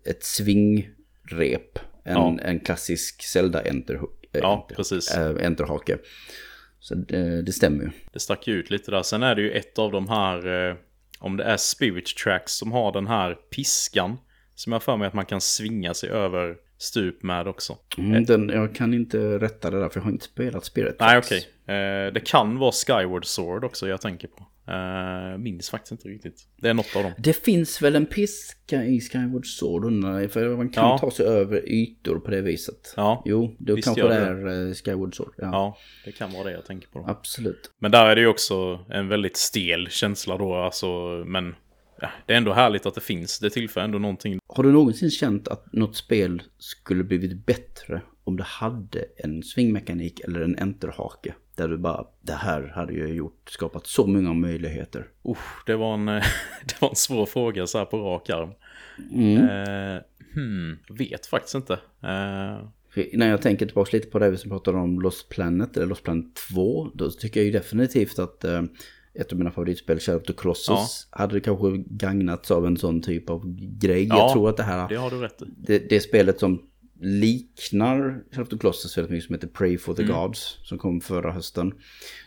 ett 0.06 0.24
svingrep 0.24 1.78
än 2.04 2.12
Ja. 2.14 2.38
en 2.42 2.60
klassisk 2.60 3.22
Zelda 3.22 3.62
enter, 3.62 3.94
eh, 3.94 4.00
Ja, 4.32 4.60
enter, 4.62 4.74
precis. 4.76 5.14
eh, 5.16 5.46
enterhake. 5.46 5.98
Så 6.80 6.94
det, 6.94 7.42
det 7.42 7.52
stämmer 7.52 7.84
ju. 7.84 7.90
Det 8.12 8.18
stack 8.20 8.46
ju 8.48 8.54
ut 8.54 8.70
lite 8.70 8.90
där. 8.90 9.02
Sen 9.02 9.22
är 9.22 9.34
det 9.34 9.42
ju 9.42 9.50
ett 9.50 9.78
av 9.78 9.92
de 9.92 10.08
här, 10.08 10.68
eh, 10.70 10.76
om 11.18 11.36
det 11.36 11.44
är 11.44 11.56
Spirit 11.56 12.16
Tracks 12.24 12.52
som 12.52 12.72
har 12.72 12.92
den 12.92 13.06
här 13.06 13.34
piskan. 13.34 14.16
Som 14.54 14.72
jag 14.72 14.82
för 14.82 14.96
mig 14.96 15.06
att 15.08 15.14
man 15.14 15.24
kan 15.26 15.40
svinga 15.40 15.94
sig 15.94 16.10
över 16.10 16.56
stup 16.78 17.22
med 17.22 17.48
också. 17.48 17.76
Mm, 17.98 18.24
den, 18.24 18.48
jag 18.48 18.74
kan 18.74 18.94
inte 18.94 19.18
rätta 19.38 19.70
det 19.70 19.80
där 19.80 19.88
för 19.88 20.00
jag 20.00 20.04
har 20.04 20.10
inte 20.10 20.24
spelat 20.24 20.64
Spirit 20.64 20.96
Nej, 21.00 21.08
Tracks. 21.22 21.26
okej. 21.26 21.76
Eh, 21.76 22.12
det 22.12 22.20
kan 22.26 22.58
vara 22.58 22.72
Skyward 22.72 23.26
Sword 23.26 23.64
också 23.64 23.88
jag 23.88 24.00
tänker 24.00 24.28
på. 24.28 24.46
Eh, 24.68 25.38
minns 25.38 25.70
faktiskt 25.70 25.92
inte 25.92 26.08
riktigt. 26.08 26.48
Det 26.56 26.68
är 26.68 26.74
något 26.74 26.96
av 26.96 27.02
dem. 27.02 27.12
Det 27.18 27.32
finns 27.32 27.82
väl 27.82 27.96
en 27.96 28.06
piska 28.06 28.84
i 28.84 29.00
Skyward 29.00 29.46
Sword 29.46 29.84
undrar 29.84 30.28
för 30.28 30.56
man 30.56 30.68
kan 30.68 30.84
Ja. 30.88 30.98
ta 30.98 31.10
sig 31.10 31.26
över 31.26 31.68
ytor 31.68 32.18
på 32.18 32.30
det 32.30 32.40
viset. 32.40 32.94
Ja, 32.96 33.22
Jo, 33.26 33.56
då 33.58 33.74
Visst 33.74 33.86
kanske 33.86 34.08
det. 34.08 34.14
är 34.14 34.68
eh, 34.68 34.74
Skyward 34.74 35.16
Sword. 35.16 35.34
Ja, 35.36 35.48
ja, 35.52 35.78
det 36.04 36.12
kan 36.12 36.32
vara 36.32 36.44
det 36.44 36.52
jag 36.52 36.64
tänker 36.66 36.88
på. 36.88 36.98
Då. 36.98 37.04
absolut. 37.08 37.70
Men 37.78 37.90
där 37.90 38.06
är 38.06 38.14
det 38.14 38.20
ju 38.20 38.26
också 38.26 38.84
en 38.90 39.08
väldigt 39.08 39.36
stel 39.36 39.88
känsla 39.90 40.36
då, 40.38 40.54
alltså, 40.54 40.86
men 41.26 41.54
ja, 42.00 42.08
det 42.26 42.32
är 42.32 42.36
ändå 42.36 42.52
härligt 42.52 42.86
att 42.86 42.94
det 42.94 43.00
finns. 43.00 43.38
Det 43.38 43.50
tillför 43.50 43.80
ändå 43.80 43.98
någonting. 43.98 44.38
Har 44.48 44.64
du 44.64 44.72
någonsin 44.72 45.10
känt 45.10 45.48
att 45.48 45.72
något 45.72 45.96
spel 45.96 46.42
skulle 46.58 47.04
blivit 47.04 47.46
bättre 47.46 48.00
om 48.24 48.36
det 48.36 48.42
hade 48.42 49.04
en 49.16 49.42
svingmekanik 49.42 50.20
eller 50.20 50.40
en 50.40 50.58
enterhake? 50.58 51.34
Där 51.56 51.68
du 51.68 51.78
bara, 51.78 52.06
det 52.20 52.32
här 52.32 52.72
hade 52.74 52.92
ju 52.92 53.06
gjort, 53.06 53.50
skapat 53.50 53.86
så 53.86 54.06
många 54.06 54.32
möjligheter. 54.32 55.06
Usch, 55.28 55.66
det 55.66 55.76
var 55.76 55.94
en, 55.94 56.06
det 56.64 56.80
var 56.80 56.88
en 56.88 56.96
svår 56.96 57.26
fråga 57.26 57.66
så 57.66 57.78
här 57.78 57.84
på 57.84 57.98
rak 57.98 58.30
arm. 58.30 58.50
Mm. 59.12 59.36
Eh, 59.36 60.02
hmm, 60.34 60.78
vet 60.90 61.26
faktiskt 61.26 61.54
inte. 61.54 61.72
Eh, 62.02 62.58
när 63.12 63.28
jag 63.28 63.42
tänker 63.42 63.66
tillbaka 63.66 63.96
lite 63.96 64.08
på 64.08 64.18
det 64.18 64.30
vi 64.30 64.36
som 64.36 64.50
pratade 64.50 64.78
om 64.78 65.00
Lost 65.00 65.28
Planet, 65.28 65.76
eller 65.76 65.86
Lost 65.86 66.02
Planet 66.02 66.34
2, 66.54 66.90
då 66.94 67.10
tycker 67.10 67.40
jag 67.40 67.44
ju 67.44 67.52
definitivt 67.52 68.18
att 68.18 68.44
eh, 68.44 68.62
ett 69.14 69.32
av 69.32 69.38
mina 69.38 69.50
favoritspel, 69.50 70.00
Shadow 70.00 70.20
of 70.20 70.26
the 70.26 70.32
Colossus, 70.32 71.08
hade 71.10 71.34
det 71.34 71.40
kanske 71.40 71.84
gagnats 71.86 72.50
av 72.50 72.66
en 72.66 72.76
sån 72.76 73.02
typ 73.02 73.30
av 73.30 73.42
grej. 73.56 74.06
Ja, 74.06 74.16
jag 74.16 74.32
tror 74.32 74.48
att 74.48 74.56
det 74.56 74.62
här, 74.62 74.88
det 74.88 74.96
har 74.96 75.10
du 75.10 75.20
rätt 75.20 75.42
i. 75.42 75.44
det, 75.56 75.78
det 75.88 76.00
spelet 76.00 76.40
som 76.40 76.62
liknar 77.02 78.24
Shadow 78.30 78.52
of 78.52 78.60
Colossus 78.60 78.98
väldigt 78.98 79.10
mycket 79.10 79.26
som 79.26 79.34
heter 79.34 79.48
Pray 79.48 79.78
for 79.78 79.94
the 79.94 80.02
Mm. 80.02 80.14
Gods, 80.14 80.58
som 80.62 80.78
kom 80.78 81.00
förra 81.00 81.32
hösten. 81.32 81.74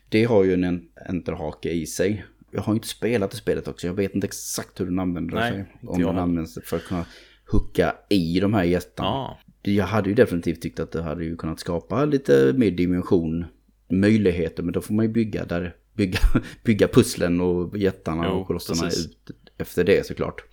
Det 0.10 0.24
har 0.24 0.44
ju 0.44 0.54
en 0.54 0.88
enterhake 1.10 1.70
i 1.70 1.86
sig. 1.86 2.26
Jag 2.52 2.62
har 2.62 2.74
inte 2.74 2.88
spelat 2.88 3.32
det 3.32 3.38
spelet 3.38 3.68
också, 3.68 3.88
jag 3.88 3.94
vet 3.94 4.16
inte 4.16 4.28
exakt 4.28 4.80
hur 4.80 4.86
den 4.86 5.00
använder 5.00 5.36
Nej, 5.36 5.52
sig. 5.52 5.66
Om 5.88 6.02
den 6.02 6.18
används 6.18 6.60
för 6.64 6.78
att 6.78 6.84
kunna 6.84 7.06
hucka 7.52 7.96
i 8.10 8.40
de 8.40 8.54
här 8.54 8.64
gästarna. 8.64 9.10
Ja, 9.10 9.40
Jag 9.72 9.86
hade 9.86 10.10
ju 10.10 10.16
definitivt 10.16 10.62
tyckt 10.62 10.80
att 10.80 10.92
det 10.92 11.02
hade 11.02 11.24
ju 11.24 11.38
kunnat 11.38 11.60
skapa 11.60 12.06
lite 12.06 12.54
mer 12.58 12.72
dimension, 12.72 13.46
möjligheter, 13.90 14.64
men 14.64 14.74
då 14.74 14.82
får 14.82 14.94
man 14.94 15.06
ju 15.06 15.12
bygga 15.12 15.46
där, 15.46 15.76
bygga, 15.94 16.20
bygga 16.64 16.88
pusslen 16.88 17.42
och 17.42 17.78
jättarna 17.78 18.26
Jo, 18.28 18.34
och 18.34 18.48
kolosserna 18.48 18.88
ut 18.88 19.32
efter 19.58 19.84
det 19.84 20.06
såklart. 20.06 20.44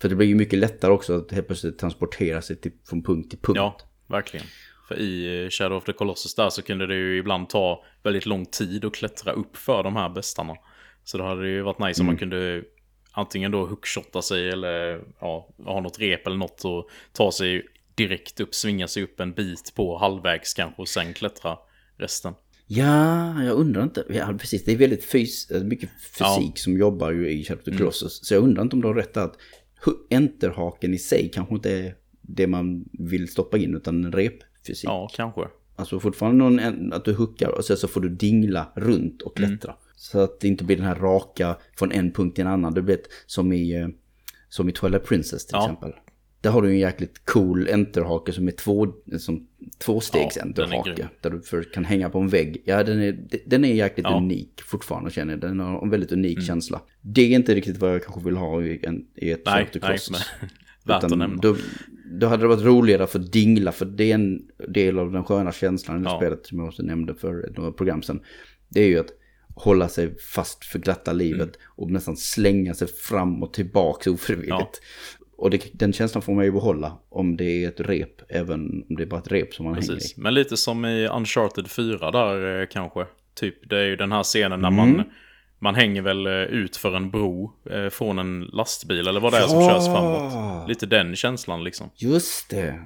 För 0.00 0.08
det 0.08 0.14
blir 0.14 0.26
ju 0.26 0.34
mycket 0.34 0.58
lättare 0.58 0.92
också 0.92 1.16
att 1.16 1.30
helt 1.30 1.46
plötsligt 1.46 1.78
transportera 1.78 2.42
sig 2.42 2.56
till, 2.56 2.72
från 2.88 3.02
punkt 3.02 3.30
till 3.30 3.38
punkt. 3.38 3.56
ja, 3.56 3.78
verkligen. 4.06 4.46
För 4.88 4.98
i 4.98 5.44
eh, 5.44 5.50
Shadow 5.50 5.78
of 5.78 5.84
the 5.84 5.92
Colossus 5.92 6.34
där 6.34 6.50
så 6.50 6.62
kunde 6.62 6.86
det 6.86 6.94
ju 6.94 7.18
ibland 7.18 7.48
ta 7.48 7.84
väldigt 8.02 8.26
lång 8.26 8.46
tid 8.46 8.84
att 8.84 8.94
klättra 8.94 9.32
upp 9.32 9.56
för 9.56 9.82
de 9.82 9.96
här 9.96 10.08
bestarna. 10.08 10.56
Så 11.04 11.18
då 11.18 11.24
hade 11.24 11.42
det 11.42 11.48
ju 11.48 11.62
varit 11.62 11.78
nice 11.78 12.02
om 12.02 12.06
man 12.06 12.16
kunde 12.16 12.62
antingen 13.12 13.50
då 13.50 13.66
hookshotta 13.66 14.22
sig 14.22 14.48
eller 14.48 15.04
ja, 15.20 15.48
ha 15.64 15.80
något 15.80 15.98
rep 15.98 16.26
eller 16.26 16.36
något 16.36 16.64
och 16.64 16.90
ta 17.12 17.32
sig 17.32 17.66
direkt 17.94 18.40
upp, 18.40 18.54
svinga 18.54 18.88
sig 18.88 19.02
upp 19.02 19.20
en 19.20 19.32
bit 19.32 19.72
på 19.74 19.98
halvvägs 19.98 20.54
kanske 20.54 20.82
och 20.82 20.88
sen 20.88 21.14
klättra 21.14 21.58
resten. 21.96 22.34
Ja, 22.76 23.42
jag 23.42 23.56
undrar 23.56 23.82
inte. 23.82 24.04
Ja, 24.08 24.34
precis. 24.40 24.64
Det 24.64 24.72
är 24.72 24.76
väldigt 24.76 25.04
fys 25.04 25.50
mycket 25.64 25.90
fysik 26.18 26.58
som 26.58 26.78
jobbar 26.78 27.10
ju 27.12 27.30
i 27.30 27.44
Shadow 27.44 27.62
of 27.74 27.78
Colossus. 27.78 28.20
Så 28.26 28.34
jag 28.34 28.42
undrar 28.42 28.62
inte 28.62 28.76
om 28.76 28.82
du 28.82 28.88
har 28.88 28.94
rätt 28.94 29.16
att 29.16 29.36
enterhaken 30.10 30.94
i 30.94 30.98
sig 30.98 31.30
kanske 31.34 31.54
inte 31.54 31.70
är 31.72 31.94
det 32.20 32.46
man 32.46 32.84
vill 32.92 33.28
stoppa 33.28 33.58
in 33.58 33.74
utan 33.74 34.12
repfysik. 34.12 34.84
Ja, 34.84 35.08
kanske. 35.14 35.40
Alltså 35.76 36.00
fortfarande 36.00 36.38
någon, 36.44 36.92
att 36.92 37.04
du 37.04 37.12
hookar 37.14 37.48
och 37.48 37.64
sen 37.64 37.76
så 37.76 37.88
får 37.88 38.00
du 38.00 38.08
dingla 38.08 38.72
runt 38.76 39.22
och 39.22 39.36
klättra. 39.36 39.74
Så 39.96 40.20
att 40.20 40.40
det 40.40 40.48
inte 40.48 40.64
blir 40.64 40.76
den 40.76 40.86
här 40.86 40.94
raka 40.94 41.56
från 41.78 41.92
en 41.92 42.12
punkt 42.12 42.34
till 42.34 42.44
en 42.46 42.50
annan. 42.52 42.72
Blir 42.74 42.90
ett, 42.90 43.06
som 43.26 43.52
i, 43.52 43.74
eh, 43.80 43.88
som 44.48 44.68
i 44.68 44.72
Twilight 44.72 45.04
Princess 45.04 45.46
till 45.46 45.54
Ja. 45.56 45.62
exempel. 45.64 45.92
Där 46.42 46.50
har 46.50 46.62
du 46.62 46.68
en 46.68 46.78
jäkligt 46.78 47.24
cool 47.24 47.68
enterhake 47.68 48.32
som 48.32 48.48
är 48.48 48.52
två, 48.52 48.86
som 49.18 49.46
tvåstegs 49.78 50.36
Ja, 50.36 50.42
enterhake. 50.42 51.08
Där 51.20 51.30
du 51.30 51.40
för, 51.40 51.62
kan 51.62 51.84
hänga 51.84 52.10
på 52.10 52.18
en 52.18 52.28
vägg. 52.28 52.62
Ja, 52.64 52.82
den 52.84 53.02
är, 53.02 53.18
den 53.46 53.64
är 53.64 53.74
jäkligt 53.74 54.06
Ja. 54.10 54.16
unik 54.16 54.62
fortfarande 54.62 55.10
känner 55.10 55.32
jag. 55.32 55.40
Den 55.40 55.60
har 55.60 55.82
en 55.82 55.90
väldigt 55.90 56.12
unik 56.12 56.42
känsla. 56.46 56.80
Det 57.00 57.22
är 57.22 57.36
inte 57.36 57.54
riktigt 57.54 57.78
vad 57.78 57.94
jag 57.94 58.04
kanske 58.04 58.20
vill 58.24 58.36
ha 58.36 58.62
i, 58.62 58.80
en, 58.86 59.06
i 59.16 59.30
ett 59.30 59.42
Nej, 59.46 59.68
nej, 59.82 59.98
men 60.10 60.20
värt 60.84 61.04
att 61.04 61.18
nämna. 61.18 61.40
Då, 61.42 61.56
då 62.20 62.26
hade 62.26 62.42
det 62.42 62.48
varit 62.48 62.64
roligare 62.64 63.06
för 63.06 63.18
dingla, 63.18 63.72
för 63.72 63.84
det 63.84 64.10
är 64.10 64.14
en 64.14 64.42
del 64.68 64.98
av 64.98 65.12
den 65.12 65.24
sköna 65.24 65.52
känslan 65.52 66.00
i 66.00 66.04
Ja. 66.04 66.16
spelet 66.18 66.46
som 66.46 66.58
jag 66.58 66.68
också 66.68 66.82
nämnde 66.82 67.14
för 67.14 67.52
några 67.56 67.72
program 67.72 68.02
sedan. 68.02 68.20
Det 68.68 68.80
är 68.80 68.88
ju 68.88 68.98
att 68.98 69.10
hålla 69.54 69.88
sig 69.88 70.18
fast 70.18 70.64
för 70.64 70.78
glatta 70.78 71.12
livet 71.12 71.40
Mm. 71.56 71.56
och 71.66 71.90
nästan 71.90 72.16
slänga 72.16 72.74
sig 72.74 72.88
fram 72.88 73.42
och 73.42 73.52
tillbaka 73.54 74.10
ofrivilligt. 74.10 74.50
Ja. 74.50 74.68
Och 75.42 75.50
det, 75.50 75.70
den 75.72 75.92
känslan 75.92 76.22
får 76.22 76.32
man 76.34 76.44
ju 76.44 76.52
behålla 76.52 76.98
om 77.08 77.36
det 77.36 77.64
är 77.64 77.68
ett 77.68 77.80
rep, 77.80 78.22
även 78.28 78.84
om 78.88 78.96
det 78.96 79.02
är 79.02 79.06
bara 79.06 79.20
ett 79.20 79.32
rep 79.32 79.54
som 79.54 79.64
man 79.64 79.74
hänger 79.74 79.90
i. 79.92 79.94
Precis. 79.94 80.16
Men 80.16 80.34
lite 80.34 80.56
som 80.56 80.84
i 80.84 81.06
Uncharted 81.08 81.68
4 81.70 82.10
där 82.10 82.60
eh, 82.60 82.66
kanske. 82.70 83.06
Typ, 83.34 83.68
det 83.70 83.78
är 83.78 83.84
ju 83.84 83.96
den 83.96 84.12
här 84.12 84.22
scenen 84.22 84.60
när 84.60 84.68
Mm. 84.68 84.96
man, 84.96 85.04
man 85.58 85.74
hänger 85.74 86.02
väl 86.02 86.26
eh, 86.26 86.32
ut 86.32 86.76
för 86.76 86.96
en 86.96 87.10
bro 87.10 87.52
eh, 87.70 87.88
från 87.88 88.18
en 88.18 88.40
lastbil 88.40 89.08
eller 89.08 89.20
vad 89.20 89.32
det 89.32 89.38
är 89.38 89.42
som 89.46 89.68
körs 89.68 89.86
framåt. 89.86 90.68
Lite 90.68 90.86
den 90.86 91.16
känslan 91.16 91.64
liksom. 91.64 91.90
Just 91.96 92.50
det. 92.50 92.80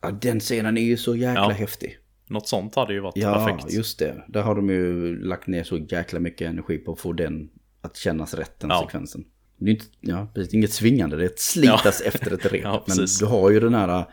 Ja, 0.00 0.10
den 0.10 0.40
scenen 0.40 0.78
är 0.78 0.82
ju 0.82 0.96
så 0.96 1.16
jäkla 1.16 1.42
Ja. 1.42 1.48
häftig. 1.48 1.98
Något 2.28 2.48
sånt 2.48 2.74
hade 2.74 2.92
ju 2.92 3.00
varit 3.00 3.16
Ja, 3.16 3.34
perfekt. 3.34 3.72
just 3.72 3.98
det. 3.98 4.24
Där 4.28 4.42
har 4.42 4.54
de 4.54 4.70
ju 4.70 5.16
lagt 5.24 5.46
ner 5.46 5.64
så 5.64 5.76
jäkla 5.78 6.20
mycket 6.20 6.48
energi 6.48 6.78
på 6.78 6.92
att 6.92 7.00
få 7.00 7.12
den 7.12 7.48
att 7.82 7.96
kännas 7.96 8.34
rätt, 8.34 8.60
den 8.60 8.70
Ja. 8.70 8.82
sekvensen. 8.86 9.24
Det 9.60 9.70
är 9.70 9.74
inte, 9.74 9.84
ja, 10.00 10.28
precis, 10.34 10.54
inget 10.54 10.72
svingande, 10.72 11.16
det 11.16 11.22
är 11.22 11.26
ett 11.26 11.40
slitas 11.40 12.00
efter 12.00 12.32
ett 12.34 12.46
rep. 12.52 12.62
Ja, 12.62 12.84
men 12.88 12.96
du 13.20 13.26
har 13.26 13.50
ju 13.50 13.60
den 13.60 13.74
här, 13.74 14.04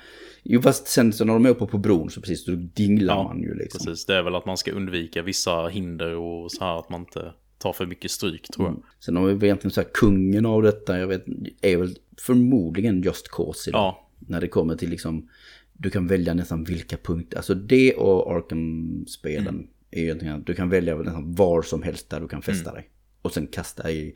jo 0.43 0.61
fast 0.61 0.87
sen 0.87 1.13
så 1.13 1.25
när 1.25 1.33
de 1.33 1.45
är 1.45 1.49
uppe 1.49 1.65
på 1.65 1.77
bron 1.77 2.09
så 2.09 2.21
precis, 2.21 2.45
då 2.45 2.51
dinglar 2.55 3.15
Ja, 3.15 3.23
man 3.23 3.41
ju 3.41 3.53
liksom. 3.55 3.85
Precis, 3.85 4.05
det 4.05 4.15
är 4.15 4.23
väl 4.23 4.35
att 4.35 4.45
man 4.45 4.57
ska 4.57 4.71
undvika 4.71 5.21
vissa 5.21 5.67
hinder 5.67 6.15
och 6.15 6.51
så 6.51 6.63
här 6.63 6.79
att 6.79 6.89
man 6.89 7.01
inte 7.01 7.33
tar 7.57 7.73
för 7.73 7.85
mycket 7.85 8.11
stryk 8.11 8.47
tror 8.47 8.67
jag. 8.67 8.71
Mm. 8.73 8.83
Sen 8.99 9.15
har 9.15 9.25
vi 9.27 9.45
egentligen 9.47 9.71
så 9.73 9.81
här 9.81 9.87
kungen 9.93 10.45
av 10.45 10.61
detta, 10.61 10.99
jag 10.99 11.07
vet, 11.07 11.25
är 11.61 11.77
väl 11.77 11.95
förmodligen 12.21 13.01
Just 13.01 13.27
Cause 13.31 13.69
idag. 13.69 13.79
Ja, 13.79 14.09
När 14.19 14.41
det 14.41 14.47
kommer 14.47 14.75
till 14.75 14.89
liksom, 14.89 15.29
du 15.73 15.89
kan 15.89 16.07
välja 16.07 16.33
nästan 16.33 16.63
vilka 16.63 16.97
punkter, 16.97 17.37
alltså 17.37 17.53
det 17.53 17.93
och 17.93 18.31
Arkham-spelen 18.37 19.47
Mm. 19.55 19.67
är 19.91 19.99
ju 19.99 20.03
egentligen 20.05 20.35
att 20.35 20.45
du 20.47 20.53
kan 20.53 20.69
välja 20.69 20.95
nästan 20.97 21.35
var 21.35 21.61
som 21.61 21.83
helst 21.83 22.09
där 22.09 22.19
du 22.21 22.27
kan 22.27 22.41
fästa 22.41 22.69
Mm. 22.69 22.81
dig. 22.81 22.89
Och 23.21 23.33
sen 23.33 23.47
kasta, 23.47 23.91
i, 23.91 24.15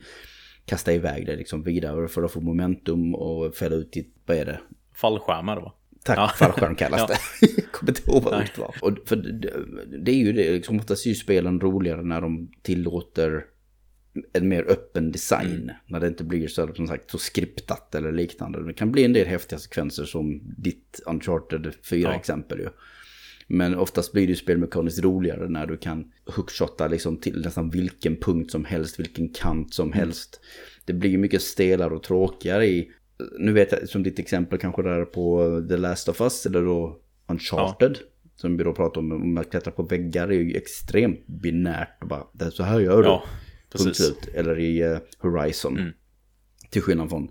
kasta 0.66 0.92
iväg 0.92 1.26
dig 1.26 1.36
liksom 1.36 1.62
vidare 1.62 2.08
för 2.08 2.22
att 2.22 2.32
få 2.32 2.40
momentum 2.40 3.14
och 3.14 3.54
fälla 3.54 3.76
ut 3.76 3.92
ditt, 3.92 4.14
vad 4.26 4.36
är 4.36 4.44
det? 4.44 4.60
fallskärm 4.94 5.48
är 5.48 5.54
det 5.56 5.62
va? 5.62 5.72
Tack, 6.04 6.18
Ja. 6.18 6.28
fallskärm 6.38 6.74
kallas 6.74 7.06
det. 7.40 7.62
Kommer 7.72 7.90
inte 7.92 8.10
ihåg 8.10 8.22
vad 8.22 8.34
ordet 8.34 8.58
var. 8.58 8.74
Och 8.82 8.98
för 9.06 9.16
det, 9.16 9.52
det 9.98 10.10
är 10.12 10.16
ju 10.16 10.32
det, 10.32 10.52
liksom, 10.52 10.76
oftast 10.78 11.06
är 11.06 11.08
ju 11.10 11.14
spelen 11.14 11.60
roligare 11.60 12.02
när 12.02 12.20
de 12.20 12.50
tillåter 12.62 13.44
en 14.32 14.48
mer 14.48 14.62
öppen 14.70 15.12
design. 15.12 15.62
Mm. 15.62 15.74
När 15.86 16.00
det 16.00 16.08
inte 16.08 16.24
blir 16.24 16.48
så, 16.48 16.74
som 16.74 16.86
sagt, 16.86 17.10
så 17.10 17.18
skriptat 17.18 17.94
eller 17.94 18.12
liknande. 18.12 18.66
Det 18.66 18.72
kan 18.74 18.92
bli 18.92 19.04
en 19.04 19.12
del 19.12 19.26
häftiga 19.26 19.58
sekvenser 19.58 20.04
som 20.04 20.40
ditt 20.58 21.00
Uncharted 21.06 21.74
4 21.84 22.00
Ja. 22.10 22.14
exempel 22.16 22.58
ju. 22.58 22.68
Men 23.46 23.74
oftast 23.74 24.12
blir 24.12 24.26
det 24.26 24.30
ju 24.30 24.36
spelmekaniskt 24.36 25.02
roligare 25.02 25.48
när 25.48 25.66
du 25.66 25.76
kan 25.76 26.12
hookshotta 26.36 26.88
liksom 26.88 27.16
till 27.16 27.40
nästan 27.40 27.70
vilken 27.70 28.16
punkt 28.16 28.50
som 28.50 28.64
helst, 28.64 29.00
vilken 29.00 29.28
kant 29.28 29.74
som 29.74 29.92
helst. 29.92 30.40
Det 30.84 30.92
blir 30.92 31.10
ju 31.10 31.18
mycket 31.18 31.42
stelare 31.42 31.94
och 31.94 32.02
tråkigare 32.02 32.66
i, 32.66 32.90
nu 33.38 33.52
vet 33.52 33.72
jag 33.72 33.88
som 33.88 34.02
ditt 34.02 34.18
exempel 34.18 34.58
kanske 34.58 34.82
där 34.82 35.04
på 35.04 35.62
The 35.68 35.76
Last 35.76 36.08
of 36.08 36.20
Us 36.20 36.46
eller 36.46 36.62
då 36.62 36.98
Uncharted. 37.28 37.98
Som 38.36 38.56
vi 38.56 38.64
då 38.64 38.72
pratar 38.72 39.00
om, 39.00 39.12
om 39.12 39.38
att 39.38 39.50
klättra 39.50 39.72
på 39.72 39.82
väggar 39.82 40.28
är 40.28 40.32
ju 40.32 40.56
extremt 40.56 41.26
binärt. 41.26 42.00
Bara, 42.08 42.26
det 42.32 42.44
är 42.44 42.50
så 42.50 42.62
här 42.62 42.80
gör 42.80 43.02
du. 43.02 43.08
Ja, 43.08 43.24
Punkt 43.72 43.86
precis. 43.86 44.06
slut. 44.06 44.34
Eller 44.34 44.58
i 44.58 44.80
eh, 44.80 44.98
Horizon. 45.18 45.78
Mm. 45.78 45.92
Till 46.70 46.82
skillnad 46.82 47.10
från 47.10 47.28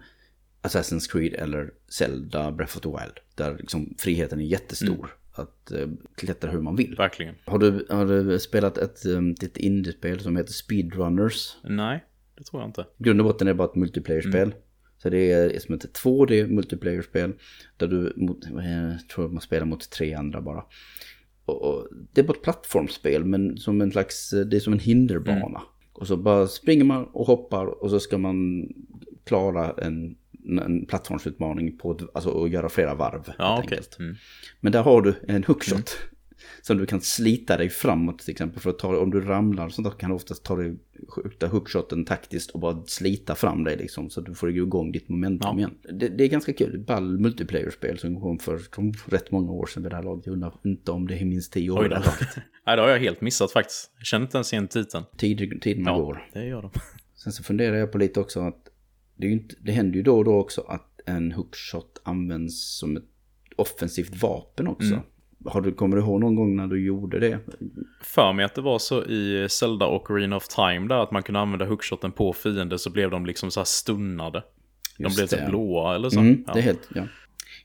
Assassin's 0.61 1.11
Creed 1.11 1.33
eller 1.33 1.71
Zelda 1.89 2.51
Breath 2.51 2.77
of 2.77 2.81
the 2.81 2.89
Wild. 2.89 3.19
Där 3.35 3.57
liksom 3.57 3.95
friheten 3.97 4.39
är 4.39 4.43
jättestor. 4.43 4.95
Mm. 4.95 5.09
Att 5.33 5.71
eh, 5.71 5.87
klättra 6.15 6.51
hur 6.51 6.61
man 6.61 6.75
vill. 6.75 6.95
Verkligen. 6.95 7.35
Har 7.45 7.59
du, 7.59 7.85
har 7.89 8.05
du 8.05 8.39
spelat 8.39 8.77
ett, 8.77 9.05
ett 9.43 9.57
indiespel 9.57 10.19
som 10.19 10.37
heter 10.37 10.53
Speedrunners? 10.53 11.57
Nej, 11.63 12.05
det 12.37 12.43
tror 12.43 12.61
jag 12.61 12.69
inte. 12.69 12.85
Grund 12.97 13.21
och 13.21 13.27
botten 13.27 13.47
är 13.47 13.53
bara 13.53 13.67
ett 13.67 13.75
multiplayer-spel. 13.75 14.47
Mm. 14.47 14.57
Så 14.97 15.09
det 15.09 15.31
är 15.31 15.59
som 15.59 15.75
ett 15.75 15.99
2D 16.03 16.47
multiplayer-spel. 16.47 17.33
Där 17.77 17.87
du 17.87 18.13
mot, 18.15 18.37
jag 18.49 19.09
tror 19.09 19.29
man 19.29 19.41
spelar 19.41 19.65
mot 19.65 19.89
tre 19.89 20.13
andra 20.13 20.41
bara. 20.41 20.63
Och, 21.45 21.61
och 21.61 21.87
det 22.13 22.21
är 22.21 22.25
bara 22.25 22.37
ett 22.37 22.43
plattformsspel 22.43 23.25
men 23.25 23.57
som 23.57 23.81
en 23.81 23.91
slags, 23.91 24.29
det 24.29 24.55
är 24.55 24.59
som 24.59 24.73
en 24.73 24.79
hinderbana. 24.79 25.45
Mm. 25.45 25.61
Och 25.93 26.07
så 26.07 26.17
bara 26.17 26.47
springer 26.47 26.83
man 26.83 27.05
och 27.05 27.27
hoppar 27.27 27.83
och 27.83 27.89
så 27.89 27.99
ska 27.99 28.17
man 28.17 28.67
klara 29.23 29.73
en, 29.77 30.15
en 30.45 30.85
plattformsutmaning 30.85 31.77
på, 31.77 31.91
ett- 31.91 32.01
alltså 32.13 32.43
att 32.43 32.51
göra 32.51 32.69
flera 32.69 32.95
varv. 32.95 33.31
Ja, 33.37 33.59
enkelt. 33.61 33.99
Mm. 33.99 34.15
Men 34.59 34.71
där 34.71 34.83
har 34.83 35.01
du 35.01 35.13
en 35.27 35.43
hookshot. 35.43 35.97
Som 36.61 36.77
du 36.77 36.85
kan 36.85 37.01
slita 37.01 37.57
dig 37.57 37.69
framåt 37.69 38.19
till 38.19 38.31
exempel. 38.31 38.61
För 38.61 38.69
att 38.69 38.79
ta, 38.79 38.97
om 38.97 39.09
du 39.11 39.21
ramlar 39.21 39.65
och 39.65 39.71
sånt 39.73 39.87
där 39.87 39.97
kan 39.97 40.09
du 40.09 40.15
oftast 40.15 40.43
ta 40.45 40.55
dig, 40.55 40.75
skjuta 41.09 41.47
hookshoten 41.47 42.05
taktiskt 42.05 42.51
och 42.51 42.59
bara 42.59 42.83
slita 42.85 43.35
fram 43.35 43.63
dig 43.63 43.77
liksom. 43.77 44.09
Så 44.09 44.19
att 44.19 44.25
du 44.25 44.35
får 44.35 44.49
igång 44.49 44.91
ditt 44.91 45.09
momentum 45.09 45.49
Ja. 45.51 45.57
igen. 45.57 45.99
Det, 45.99 46.07
det 46.09 46.23
är 46.23 46.27
ganska 46.27 46.53
kul. 46.53 46.83
Ball 46.87 47.19
multiplayer-spel 47.19 47.99
som 47.99 48.21
kom 48.21 48.39
för 48.39 48.57
som 48.75 48.93
rätt 49.07 49.31
många 49.31 49.51
år 49.51 49.65
sedan 49.65 49.83
vid 49.83 49.91
det 49.91 49.95
här 49.95 50.03
laget. 50.03 50.25
Jag 50.25 50.33
undrar 50.33 50.53
inte 50.63 50.91
om 50.91 51.07
det 51.07 51.15
är 51.21 51.25
minst 51.25 51.53
tio 51.53 51.71
år 51.71 51.83
Oj 51.83 51.89
det. 51.89 52.03
Nej, 52.65 52.75
det 52.75 52.81
har 52.81 52.89
jag 52.89 52.99
helt 52.99 53.21
missat 53.21 53.51
faktiskt. 53.51 53.91
Jag 53.97 54.05
känner 54.05 54.25
inte 54.25 54.37
ens 54.37 54.53
igen 54.53 54.67
titeln. 54.67 55.03
Tiden, 55.17 55.59
tiden 55.59 55.83
Ja, 55.85 55.97
går. 55.97 56.27
det 56.33 56.45
gör 56.45 56.61
de. 56.61 56.71
Sen 57.15 57.33
så 57.33 57.43
funderar 57.43 57.75
jag 57.75 57.91
på 57.91 57.97
lite 57.97 58.19
också 58.19 58.39
att 58.39 58.67
det, 59.21 59.27
är 59.27 59.29
ju 59.29 59.33
inte, 59.33 59.55
det 59.59 59.71
händer 59.71 59.97
ju 59.97 60.03
då 60.03 60.17
och 60.17 60.25
då 60.25 60.39
också 60.39 60.61
att 60.61 61.01
en 61.05 61.31
hookshot 61.31 62.01
används 62.03 62.77
som 62.79 62.97
ett 62.97 63.03
offensivt 63.55 64.21
vapen 64.21 64.67
också. 64.67 64.93
Mm. 64.93 65.05
Har 65.45 65.61
du, 65.61 65.71
kommer 65.71 65.97
du 65.97 66.03
ihåg 66.03 66.19
någon 66.19 66.35
gång 66.35 66.55
när 66.55 66.67
du 66.67 66.85
gjorde 66.85 67.19
det? 67.19 67.39
För 68.01 68.33
mig 68.33 68.45
att 68.45 68.55
det 68.55 68.61
var 68.61 68.79
så 68.79 69.05
i 69.05 69.47
Zelda 69.49 69.85
och 69.85 70.11
Arena 70.11 70.35
of 70.35 70.47
Time 70.47 70.87
där 70.87 71.03
att 71.03 71.11
man 71.11 71.23
kunde 71.23 71.39
använda 71.39 71.65
hookshoten 71.65 72.11
på 72.11 72.33
fiender 72.33 72.77
så 72.77 72.89
blev 72.89 73.11
de 73.11 73.25
liksom 73.25 73.51
så 73.51 73.59
här 73.59 73.65
stunnade. 73.65 74.43
De 74.97 75.03
Just 75.03 75.15
blev 75.15 75.27
det. 75.27 75.45
så 75.45 75.49
blåa 75.49 75.95
eller 75.95 76.09
så. 76.09 76.19
Mm, 76.19 76.43
ja. 76.47 76.53
det 76.53 76.59
är 76.59 76.63
helt, 76.63 76.89
ja. 76.95 77.03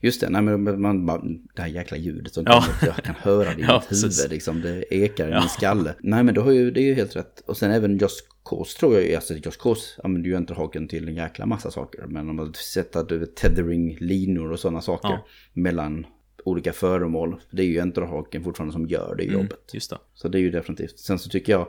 Just 0.01 0.21
det, 0.21 0.29
nej 0.29 0.41
men 0.41 0.81
man 0.81 1.05
bara, 1.05 1.21
det 1.55 1.61
här 1.61 1.67
jäkla 1.69 1.97
ljudet 1.97 2.33
som 2.33 2.43
Ja. 2.47 2.61
kommer, 2.79 2.95
jag 2.95 3.05
kan 3.05 3.15
höra 3.15 3.53
det 3.55 3.61
i 3.61 3.63
Ja, 3.67 3.83
mitt 3.91 4.03
huvud 4.03 4.29
liksom, 4.29 4.61
det 4.61 4.93
ekar 4.95 5.27
i 5.27 5.31
Ja. 5.31 5.39
min 5.39 5.49
skalle. 5.49 5.95
Nej 5.99 6.23
men 6.23 6.35
det, 6.35 6.41
har 6.41 6.51
ju, 6.51 6.71
det 6.71 6.79
är 6.81 6.85
ju 6.85 6.93
helt 6.93 7.15
rätt. 7.15 7.43
Och 7.45 7.57
sen 7.57 7.71
även 7.71 7.97
Just 7.97 8.27
Cause 8.45 8.79
tror 8.79 8.99
jag, 8.99 9.13
alltså 9.13 9.33
Just 9.33 9.61
Cause 9.61 10.01
använder 10.03 10.29
ju 10.29 10.35
enterhaken 10.35 10.87
till 10.87 11.07
en 11.07 11.15
jäkla 11.15 11.45
massa 11.45 11.71
saker. 11.71 12.05
Men 12.07 12.29
om 12.29 12.35
man 12.35 12.53
sätter 12.53 13.03
du 13.03 13.25
tethering, 13.25 13.97
linor 13.99 14.51
och 14.51 14.59
sådana 14.59 14.81
saker 14.81 15.09
Ja. 15.09 15.25
mellan 15.53 16.05
olika 16.45 16.73
föremål. 16.73 17.41
Det 17.51 17.61
är 17.61 17.65
ju 17.67 17.79
enterhaken 17.79 18.43
fortfarande 18.43 18.73
som 18.73 18.87
gör 18.87 19.15
det 19.17 19.23
Mm, 19.23 19.35
jobbet. 19.35 19.69
just 19.73 19.89
det. 19.89 19.97
Så 20.13 20.27
det 20.27 20.37
är 20.37 20.41
ju 20.41 20.51
definitivt. 20.51 20.99
Sen 20.99 21.19
så 21.19 21.29
tycker 21.29 21.51
jag 21.53 21.67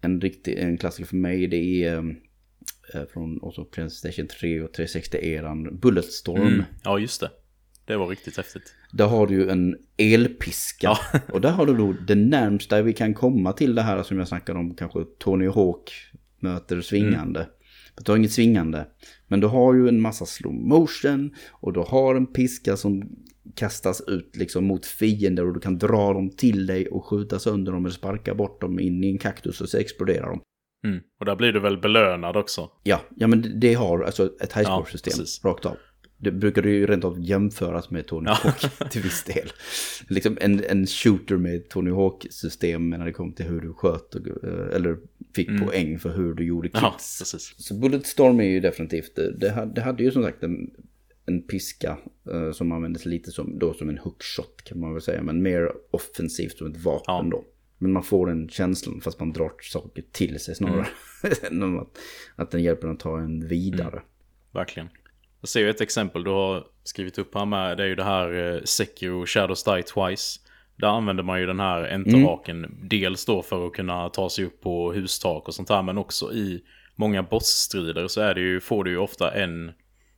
en 0.00 0.20
riktig, 0.20 0.58
en 0.58 0.78
klassiker 0.78 1.06
för 1.08 1.16
mig 1.16 1.46
det 1.46 1.84
är 1.84 1.96
eh, 2.94 3.02
från 3.12 3.42
också 3.42 3.64
Playstation 3.64 4.26
3 4.26 4.60
och 4.60 4.70
360-eran 4.76 5.78
Bulletstorm. 5.80 6.40
Mm. 6.46 6.62
Ja, 6.84 6.98
just 6.98 7.20
det. 7.20 7.30
Det 7.90 7.96
var 7.96 8.06
riktigt 8.08 8.36
häftigt. 8.36 8.74
Där 8.92 9.06
har 9.06 9.26
du 9.26 9.34
ju 9.34 9.50
en 9.50 9.76
elpiska. 9.96 10.98
Och 11.32 11.40
där 11.40 11.50
har 11.50 11.66
du 11.66 11.76
då 11.76 11.92
det 12.06 12.14
närmsta 12.14 12.82
vi 12.82 12.92
kan 12.92 13.14
komma 13.14 13.52
till 13.52 13.74
det 13.74 13.82
här 13.82 14.02
som 14.02 14.18
jag 14.18 14.28
snackade 14.28 14.58
om. 14.58 14.74
Kanske 14.74 15.04
Tony 15.18 15.46
Hawk 15.48 15.90
möter 16.40 16.80
svingande. 16.80 17.48
För 17.96 18.04
Du 18.04 18.12
har 18.12 18.16
inget 18.18 18.32
svingande. 18.32 18.86
Men 19.28 19.40
du 19.40 19.46
har 19.46 19.74
ju 19.74 19.88
en 19.88 20.00
massa 20.00 20.26
slow 20.26 20.54
motion. 20.54 21.34
Och 21.50 21.72
du 21.72 21.80
har 21.80 22.14
en 22.14 22.26
piska 22.26 22.76
som 22.76 23.02
kastas 23.56 24.00
ut 24.06 24.36
liksom 24.36 24.64
mot 24.64 24.86
fiender. 24.86 25.46
Och 25.46 25.54
du 25.54 25.60
kan 25.60 25.78
dra 25.78 26.12
dem 26.12 26.30
till 26.30 26.66
dig 26.66 26.86
och 26.88 27.04
skjuta 27.04 27.38
sönder 27.38 27.72
dem 27.72 27.84
eller 27.84 27.94
sparka 27.94 28.34
bort 28.34 28.60
dem 28.60 28.80
in 28.80 29.04
i 29.04 29.10
en 29.10 29.18
kaktus 29.18 29.60
och 29.60 29.68
så 29.68 29.78
exploderar 29.78 30.26
de. 30.28 30.40
Mm. 30.86 31.00
Och 31.20 31.26
där 31.26 31.36
blir 31.36 31.52
du 31.52 31.60
väl 31.60 31.78
belönad 31.80 32.36
också. 32.36 32.70
Ja, 32.82 33.00
ja 33.16 33.26
men 33.26 33.60
det- 33.60 33.74
har 33.74 34.02
alltså 34.02 34.30
ett 34.40 34.52
highscore-system 34.52 35.10
precis. 35.18 35.44
rakt 35.44 35.66
av. 35.66 35.76
Det 36.22 36.30
brukar 36.30 36.62
ju 36.62 36.86
rent 36.86 37.04
av 37.04 37.20
jämföras 37.20 37.90
med 37.90 38.06
Tony. 38.06 38.30
Hawk 38.30 38.60
till 38.90 39.02
viss 39.02 39.24
del. 39.24 39.52
Liksom 40.08 40.38
en, 40.40 40.64
en 40.64 40.86
shooter 40.86 41.36
med 41.36 41.68
Tony 41.68 41.90
Hawk-system 41.90 42.90
när 42.90 43.04
det 43.04 43.12
kom 43.12 43.32
till 43.32 43.46
hur 43.46 43.60
du 43.60 43.72
sköt 43.72 44.14
och, 44.14 44.26
eh, 44.26 44.76
eller 44.76 44.98
fick 45.34 45.48
poäng 45.64 45.98
för 45.98 46.16
hur 46.16 46.34
du 46.34 46.44
gjorde. 46.44 46.68
Mm. 46.68 46.80
Ja, 46.82 46.90
precis. 47.18 47.54
Så 47.58 47.74
Bulletstorm 47.74 48.40
är 48.40 48.44
ju 48.44 48.60
definitivt, 48.60 49.16
det, 49.16 49.32
det, 49.32 49.50
hade, 49.50 49.72
det 49.74 49.80
hade 49.80 50.02
ju 50.02 50.10
som 50.10 50.22
sagt 50.22 50.42
en, 50.42 50.70
en 51.26 51.42
piska 51.42 51.98
eh, 52.32 52.52
som 52.52 52.72
användes 52.72 53.06
lite 53.06 53.30
som, 53.30 53.58
då 53.58 53.74
som 53.74 53.88
en 53.88 53.98
hookshot 53.98 54.64
kan 54.64 54.80
man 54.80 54.92
väl 54.92 55.02
säga, 55.02 55.22
men 55.22 55.42
mer 55.42 55.72
offensivt 55.90 56.58
som 56.58 56.66
ett 56.66 56.84
vapen 56.84 57.14
Ja. 57.14 57.28
då. 57.30 57.44
Men 57.78 57.92
man 57.92 58.02
får 58.02 58.26
den 58.26 58.48
känslan 58.48 59.00
fast 59.00 59.20
man 59.20 59.32
drar 59.32 59.52
saker 59.60 60.04
till 60.12 60.40
sig 60.40 60.54
snarare. 60.54 60.86
än 61.50 61.62
om 61.62 61.78
att, 61.78 61.98
att 62.36 62.50
den 62.50 62.62
hjälper 62.62 62.88
en 62.88 62.94
att 62.94 63.00
ta 63.00 63.20
en 63.20 63.48
vidare. 63.48 64.02
Verkligen. 64.52 64.88
Jag 65.40 65.48
ser 65.48 65.60
ju 65.60 65.70
ett 65.70 65.80
exempel 65.80 66.24
du 66.24 66.30
har 66.30 66.64
skrivit 66.82 67.18
upp 67.18 67.34
här 67.34 67.44
med. 67.44 67.76
Det 67.76 67.82
är 67.82 67.86
ju 67.86 67.94
det 67.94 68.04
här 68.04 68.54
eh, 68.54 68.62
Sekiro 68.64 69.26
Shadows 69.26 69.64
Die 69.64 69.82
Twice. 69.82 70.40
Där 70.76 70.88
använder 70.88 71.22
man 71.22 71.40
ju 71.40 71.46
den 71.46 71.60
här 71.60 71.92
enterhaken. 71.94 72.78
Dels 72.82 73.24
då 73.24 73.42
för 73.42 73.66
att 73.66 73.72
kunna 73.72 74.08
ta 74.08 74.30
sig 74.30 74.44
upp 74.44 74.60
på 74.60 74.92
hustak 74.92 75.48
och 75.48 75.54
sånt 75.54 75.68
här. 75.68 75.82
Men 75.82 75.98
också 75.98 76.32
i 76.32 76.62
många 76.96 77.22
bossstrider 77.22 78.08
så 78.08 78.20
är 78.20 78.34
det 78.34 78.40
ju, 78.40 78.60
får 78.60 78.84
du 78.84 78.90
ju 78.90 78.98
ofta 78.98 79.30
en, 79.30 79.72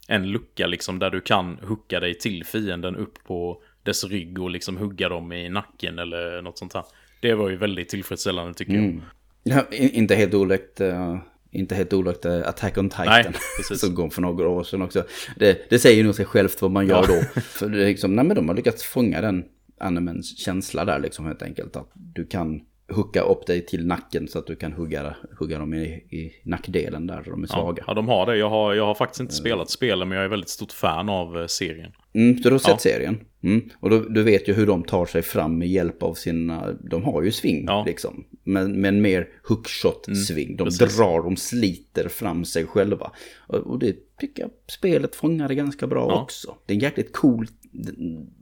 en 0.08 0.30
lucka 0.30 0.66
liksom 0.66 0.98
där 0.98 1.10
du 1.10 1.20
kan 1.20 1.58
hooka 1.62 2.00
dig 2.00 2.18
till 2.18 2.44
fienden 2.44 2.96
upp 2.96 3.24
på 3.24 3.62
dess 3.82 4.04
rygg 4.04 4.42
och 4.42 4.50
liksom 4.50 4.76
hugga 4.76 5.08
dem 5.08 5.32
i 5.32 5.48
nacken 5.48 5.98
eller 5.98 6.42
något 6.42 6.58
sånt 6.58 6.74
här. 6.74 6.84
Det 7.20 7.34
var 7.34 7.48
ju 7.48 7.56
väldigt 7.56 7.88
tillfredsställande 7.88 8.54
tycker 8.54 8.72
jag. 8.72 9.00
Ja, 9.42 9.64
inte 9.70 10.14
helt 10.14 10.34
olikt, 10.34 10.80
eh, 10.80 11.18
inte 11.52 11.74
helt 11.74 11.92
olikt 11.92 12.24
eh, 12.24 12.48
Attack 12.48 12.78
on 12.78 12.90
Titan. 12.90 13.06
Nej, 13.06 13.78
som 13.78 13.96
kom 13.96 14.10
för 14.10 14.22
några 14.22 14.48
år 14.48 14.64
sedan 14.64 14.82
också. 14.82 15.04
Det, 15.36 15.70
det 15.70 15.78
säger 15.78 16.04
nog 16.04 16.14
sig 16.14 16.24
självt 16.24 16.62
vad 16.62 16.70
man 16.70 16.86
gör 16.86 17.06
då. 17.06 17.40
För 17.40 17.68
det 17.68 17.82
är 17.82 17.86
liksom, 17.86 18.16
nej 18.16 18.24
men 18.24 18.36
de 18.36 18.48
har 18.48 18.56
lyckats 18.56 18.84
fånga 18.84 19.20
den 19.20 19.44
animens 19.80 20.38
känsla 20.38 20.84
där 20.84 20.98
liksom 20.98 21.26
helt 21.26 21.42
enkelt. 21.42 21.76
Att 21.76 21.90
du 21.94 22.26
kan 22.26 22.60
hooka 22.92 23.20
upp 23.22 23.46
dig 23.46 23.66
till 23.66 23.86
nacken 23.86 24.28
så 24.28 24.38
att 24.38 24.46
du 24.46 24.56
kan 24.56 24.72
hugga, 24.72 25.16
hugga 25.38 25.58
dem 25.58 25.74
i, 25.74 25.86
i 25.88 26.32
nackdelen 26.44 27.06
där 27.06 27.22
de 27.26 27.42
är 27.42 27.46
Ja, 27.50 27.54
svaga. 27.54 27.84
ja, 27.86 27.94
de 27.94 28.08
har 28.08 28.26
det. 28.26 28.36
Jag 28.36 28.50
har, 28.50 28.74
jag 28.74 28.86
har 28.86 28.94
faktiskt 28.94 29.20
inte 29.20 29.34
spelat 29.34 29.70
spelen 29.70 30.08
men 30.08 30.16
jag 30.16 30.24
är 30.24 30.28
väldigt 30.28 30.48
stort 30.48 30.72
fan 30.72 31.08
av 31.08 31.38
eh, 31.40 31.46
serien. 31.46 31.92
Mm, 32.14 32.36
så 32.38 32.48
du 32.48 32.50
har 32.54 32.58
sett 32.58 32.70
Ja. 32.70 32.78
serien. 32.78 33.20
Mm. 33.42 33.70
Och 33.80 33.90
då, 33.90 33.98
du 34.00 34.22
vet 34.22 34.48
ju 34.48 34.52
hur 34.52 34.66
de 34.66 34.82
tar 34.84 35.06
sig 35.06 35.22
fram 35.22 35.58
med 35.58 35.68
hjälp 35.68 36.02
av 36.02 36.14
sina, 36.14 36.72
de 36.72 37.04
har 37.04 37.22
ju 37.22 37.32
sving 37.32 37.64
Ja. 37.66 37.84
liksom. 37.86 38.24
Men, 38.44 38.80
men 38.80 39.02
mer 39.02 39.28
hookshot-sving. 39.48 40.56
de 40.56 40.64
precis. 40.64 40.96
drar, 40.96 41.22
de 41.22 41.36
sliter 41.36 42.08
fram 42.08 42.44
sig 42.44 42.66
själva. 42.66 43.10
Och, 43.38 43.58
och 43.58 43.78
det 43.78 43.96
tycker 44.18 44.42
jag 44.42 44.50
spelet 44.68 45.14
fångade 45.14 45.54
ganska 45.54 45.86
bra 45.86 46.06
Ja. 46.10 46.22
också. 46.22 46.56
Det 46.66 46.72
är 46.72 46.74
en 46.76 46.80
jäkligt 46.82 47.12
cool, 47.12 47.46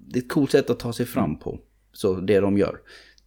det 0.09 0.19
är 0.19 0.23
ett 0.23 0.29
coolt 0.29 0.51
sätt 0.51 0.71
att 0.71 0.79
ta 0.81 0.93
sig 0.93 1.07
fram 1.07 1.39
på. 1.39 1.61
Så 1.93 2.15
det 2.15 2.41
de 2.41 2.59
gör. 2.59 2.79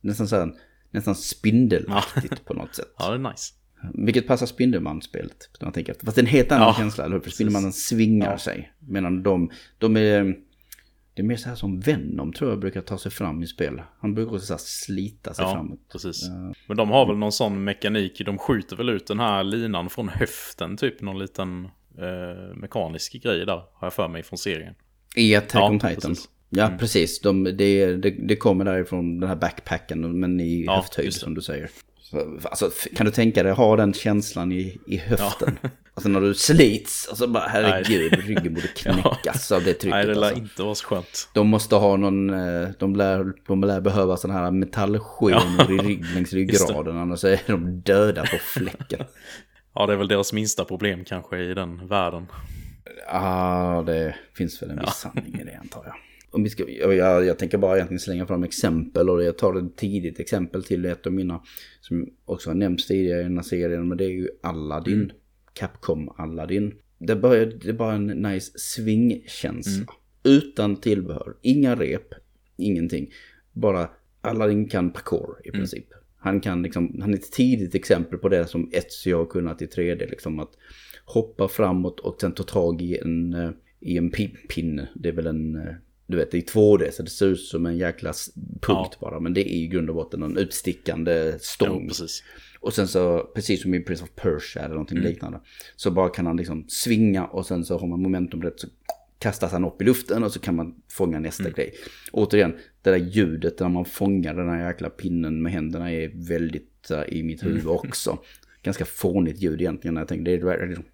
Nästan 0.01 0.27
så 0.27 0.35
här, 0.35 0.53
nästan 0.93 1.15
spindelaktigt 1.15 2.45
på 2.45 2.53
något 2.53 2.75
sätt. 2.75 2.93
Ja, 2.97 3.09
det 3.09 3.15
är 3.15 3.31
nice. 3.31 3.53
Vilket 3.93 4.27
passar 4.27 4.45
Spindelmannen-spelet. 4.45 5.49
när 5.59 5.65
man 5.65 5.73
tänker 5.73 5.91
efter. 5.91 6.05
Fast 6.05 6.15
det 6.15 6.21
är 6.21 6.23
en 6.23 6.29
helt 6.29 6.51
annan 6.51 6.67
Ja, 6.67 6.73
känsla, 6.77 7.03
eller 7.05 7.15
hur? 7.15 7.21
För. 7.23 7.29
Spindelmannen 7.31 7.73
svingar 7.73 8.37
sig. 8.37 8.73
Medan 8.79 9.23
de, 9.23 9.49
de 9.77 9.97
är... 9.97 10.35
Det 11.15 11.21
är 11.21 11.25
mer 11.25 11.35
så 11.35 11.49
här 11.49 11.55
som 11.55 11.79
Venom 11.79 12.33
tror 12.33 12.49
jag 12.49 12.59
brukar 12.59 12.81
ta 12.81 12.97
sig 12.97 13.11
fram 13.11 13.43
i 13.43 13.47
spel. 13.47 13.81
Han 13.99 14.13
brukar 14.15 14.33
också 14.33 14.45
så 14.45 14.57
slita 14.57 15.33
sig 15.33 15.45
Ja, 15.45 15.51
framåt. 15.53 15.79
precis. 15.91 16.29
Men 16.67 16.77
de 16.77 16.89
har 16.89 17.05
väl 17.07 17.17
någon 17.17 17.31
sån 17.31 17.63
mekanik, 17.63 18.21
de 18.25 18.37
skjuter 18.37 18.75
väl 18.75 18.89
ut 18.89 19.07
den 19.07 19.19
här 19.19 19.43
linan 19.43 19.89
från 19.89 20.09
höften, 20.09 20.77
typ 20.77 21.01
någon 21.01 21.19
liten 21.19 21.65
eh, 21.97 22.55
mekanisk 22.55 23.13
grej 23.23 23.45
där, 23.45 23.53
har 23.55 23.67
jag 23.81 23.93
för 23.93 24.07
mig 24.07 24.23
från 24.23 24.37
serien. 24.37 24.75
I 25.15 25.35
Attack 25.35 25.55
Ja, 25.61 25.69
on 25.69 25.79
Titan. 25.79 25.95
precis. 26.11 26.29
Ja, 26.55 26.71
precis. 26.79 27.19
De, 27.19 27.43
det, 27.43 27.95
det, 27.95 28.09
det 28.09 28.35
kommer 28.35 28.65
därifrån 28.65 29.19
den 29.19 29.29
här 29.29 29.35
backpacken, 29.35 30.19
men 30.19 30.39
i 30.39 30.63
Ja, 30.65 30.75
höfthöjd 30.75 31.13
som 31.13 31.33
du 31.33 31.41
säger. 31.41 31.69
Så, 32.01 32.39
alltså, 32.43 32.71
kan 32.95 33.05
du 33.05 33.11
tänka 33.11 33.43
dig 33.43 33.51
ha 33.51 33.75
den 33.75 33.93
känslan 33.93 34.51
i, 34.51 34.77
i 34.87 34.97
höften? 34.97 35.59
Alltså 35.95 36.09
när 36.09 36.21
du 36.21 36.33
slits, 36.33 37.07
och 37.07 37.17
så 37.17 37.27
bara 37.27 37.47
herregud, 37.47 38.13
ryggen 38.25 38.53
borde 38.53 38.67
knäckas 38.75 39.51
av 39.51 39.63
det 39.63 39.73
trycket. 39.73 39.89
Nej, 39.89 40.05
det 40.05 40.13
lär 40.13 40.27
alltså. 40.27 40.41
inte 40.41 40.63
vara 40.63 40.75
så 40.75 40.85
skönt. 40.85 41.29
De 41.33 41.47
måste 41.47 41.75
ha 41.75 41.97
någon, 41.97 42.29
eh, 42.29 42.69
de 42.79 42.95
lär, 42.95 43.33
de 43.47 43.63
lär 43.63 43.81
behöva 43.81 44.17
sådana 44.17 44.39
här 44.39 44.51
metallskenor 44.51 45.71
i 45.71 45.77
rygg, 45.77 46.05
längs 46.15 46.33
ryggraden, 46.33 46.97
annars 46.97 47.23
är 47.23 47.39
de 47.47 47.81
döda 47.81 48.21
på 48.21 48.37
fläcken. 48.37 49.05
Ja, 49.75 49.85
det 49.85 49.93
är 49.93 49.97
väl 49.97 50.07
deras 50.07 50.33
minsta 50.33 50.65
problem 50.65 51.05
kanske 51.05 51.39
i 51.39 51.53
den 51.53 51.87
världen. 51.87 52.27
Ja, 53.07 53.83
det 53.85 54.15
finns 54.37 54.61
väl 54.61 54.69
en 54.69 54.79
viss 54.79 54.95
sanning 54.95 55.39
i 55.41 55.43
det 55.43 55.57
antar 55.61 55.83
jag. 55.85 55.95
Om 56.33 56.43
vi 56.43 56.49
ska, 56.49 56.69
jag, 56.69 57.25
jag, 57.25 57.39
tänker 57.39 57.57
bara 57.57 57.75
egentligen 57.75 57.99
slänga 57.99 58.27
fram 58.27 58.43
exempel 58.43 59.09
och 59.09 59.23
jag 59.23 59.37
tar 59.37 59.65
ett 59.65 59.75
tidigt 59.75 60.19
exempel 60.19 60.63
till 60.63 60.85
ett 60.85 61.07
av 61.07 61.13
mina 61.13 61.41
som 61.81 62.09
också 62.25 62.49
har 62.49 62.55
nämnts 62.55 62.87
tidigare 62.87 63.19
i 63.19 63.23
den 63.23 63.37
här 63.37 63.43
serien 63.43 63.87
men 63.87 63.97
det 63.97 64.05
är 64.05 64.09
ju 64.09 64.29
Aladdin. 64.41 65.11
Capcom 65.53 66.09
Aladdin. 66.17 66.73
Det, 66.97 67.15
börjar, 67.15 67.45
det 67.45 67.69
är 67.69 67.73
bara 67.73 67.93
en 67.93 68.07
nice 68.07 68.51
swingkänsla. 68.55 69.85
Utan 70.23 70.75
tillbehör, 70.75 71.35
inga 71.41 71.75
rep, 71.75 72.13
ingenting. 72.57 73.11
Bara 73.51 73.89
Aladdin 74.21 74.67
kan 74.67 74.93
parkour 74.93 75.41
i 75.43 75.51
princip. 75.51 75.85
Han 76.17 76.41
kan 76.41 76.63
liksom, 76.63 77.01
han 77.01 77.13
är 77.13 77.17
ett 77.17 77.31
tidigt 77.31 77.75
exempel 77.75 78.19
på 78.19 78.29
det 78.29 78.47
som 78.47 78.71
Ezio 78.73 79.17
har 79.17 79.25
kunnat 79.25 79.61
i 79.61 79.65
3D 79.65 80.09
liksom 80.09 80.39
att 80.39 80.51
hoppa 81.05 81.47
framåt 81.47 81.99
och 81.99 82.21
sen 82.21 82.31
ta 82.31 82.43
tag 82.43 82.81
i 82.81 82.97
en, 82.97 83.33
eh, 83.33 83.49
i 83.79 83.97
en 83.97 84.11
pin, 84.11 84.37
pinne. 84.49 84.89
Det 84.95 85.09
är 85.09 85.13
väl 85.13 85.27
en, 85.27 85.55
eh, 85.55 85.75
du 86.07 86.17
vet 86.17 86.31
det 86.31 86.37
är 86.37 86.41
2D 86.41 86.91
så 86.91 87.03
det 87.03 87.09
ser 87.09 87.25
ut 87.27 87.39
som 87.41 87.65
en 87.65 87.77
jäkla 87.77 88.13
punkt 88.61 88.97
bara. 88.99 89.19
Men 89.19 89.33
det 89.33 89.41
är 89.41 89.51
i 89.53 89.67
grund 89.67 89.89
och 89.89 89.95
botten 89.95 90.23
en 90.23 90.37
utstickande 90.37 91.33
stång. 91.39 91.87
Precis. 91.87 92.23
Och 92.59 92.73
sen 92.73 92.87
så, 92.87 93.19
precis 93.35 93.61
som 93.61 93.73
i 93.73 93.79
Prince 93.79 94.03
of 94.03 94.09
Persia 94.15 94.61
eller 94.61 94.73
någonting 94.75 94.97
Mm. 94.97 95.09
liknande. 95.09 95.39
Så 95.75 95.91
bara 95.91 96.09
kan 96.09 96.25
han 96.25 96.37
liksom 96.37 96.65
svinga 96.67 97.25
och 97.25 97.45
sen 97.45 97.65
så 97.65 97.77
har 97.77 97.87
man 97.87 98.01
momentum 98.01 98.41
rätt 98.43 98.59
så 98.59 98.67
kastas 99.19 99.51
han 99.51 99.65
upp 99.65 99.81
i 99.81 99.85
luften 99.85 100.23
och 100.23 100.31
så 100.31 100.39
kan 100.39 100.55
man 100.55 100.75
fånga 100.91 101.19
nästa 101.19 101.43
Mm. 101.43 101.53
grej. 101.53 101.73
Återigen, 102.11 102.51
det 102.81 102.89
där 102.89 102.97
ljudet 102.97 103.59
när 103.59 103.69
man 103.69 103.85
fångar 103.85 104.33
den 104.33 104.49
här 104.49 104.67
jäkla 104.67 104.89
pinnen 104.89 105.41
med 105.41 105.51
händerna 105.51 105.91
är 105.91 106.11
väldigt 106.27 106.91
uh, 106.91 107.13
i 107.17 107.23
mitt 107.23 107.43
huvud 107.43 107.61
Mm. 107.61 107.71
också. 107.75 108.17
Ganska 108.63 108.85
fånigt 108.85 109.41
ljud 109.41 109.61
egentligen 109.61 109.93
när 109.93 110.01
jag 110.01 110.07
tänker, 110.07 110.23
det 110.37 110.51
är 110.53 110.67
liksom, 110.67 110.85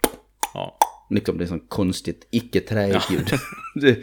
Ja. 0.53 0.77
liksom 1.09 1.37
det 1.37 1.43
är 1.43 1.47
sånt 1.47 1.69
konstigt, 1.69 2.27
icke 2.31 2.59
träigt 2.59 3.11
ljud. 3.11 3.27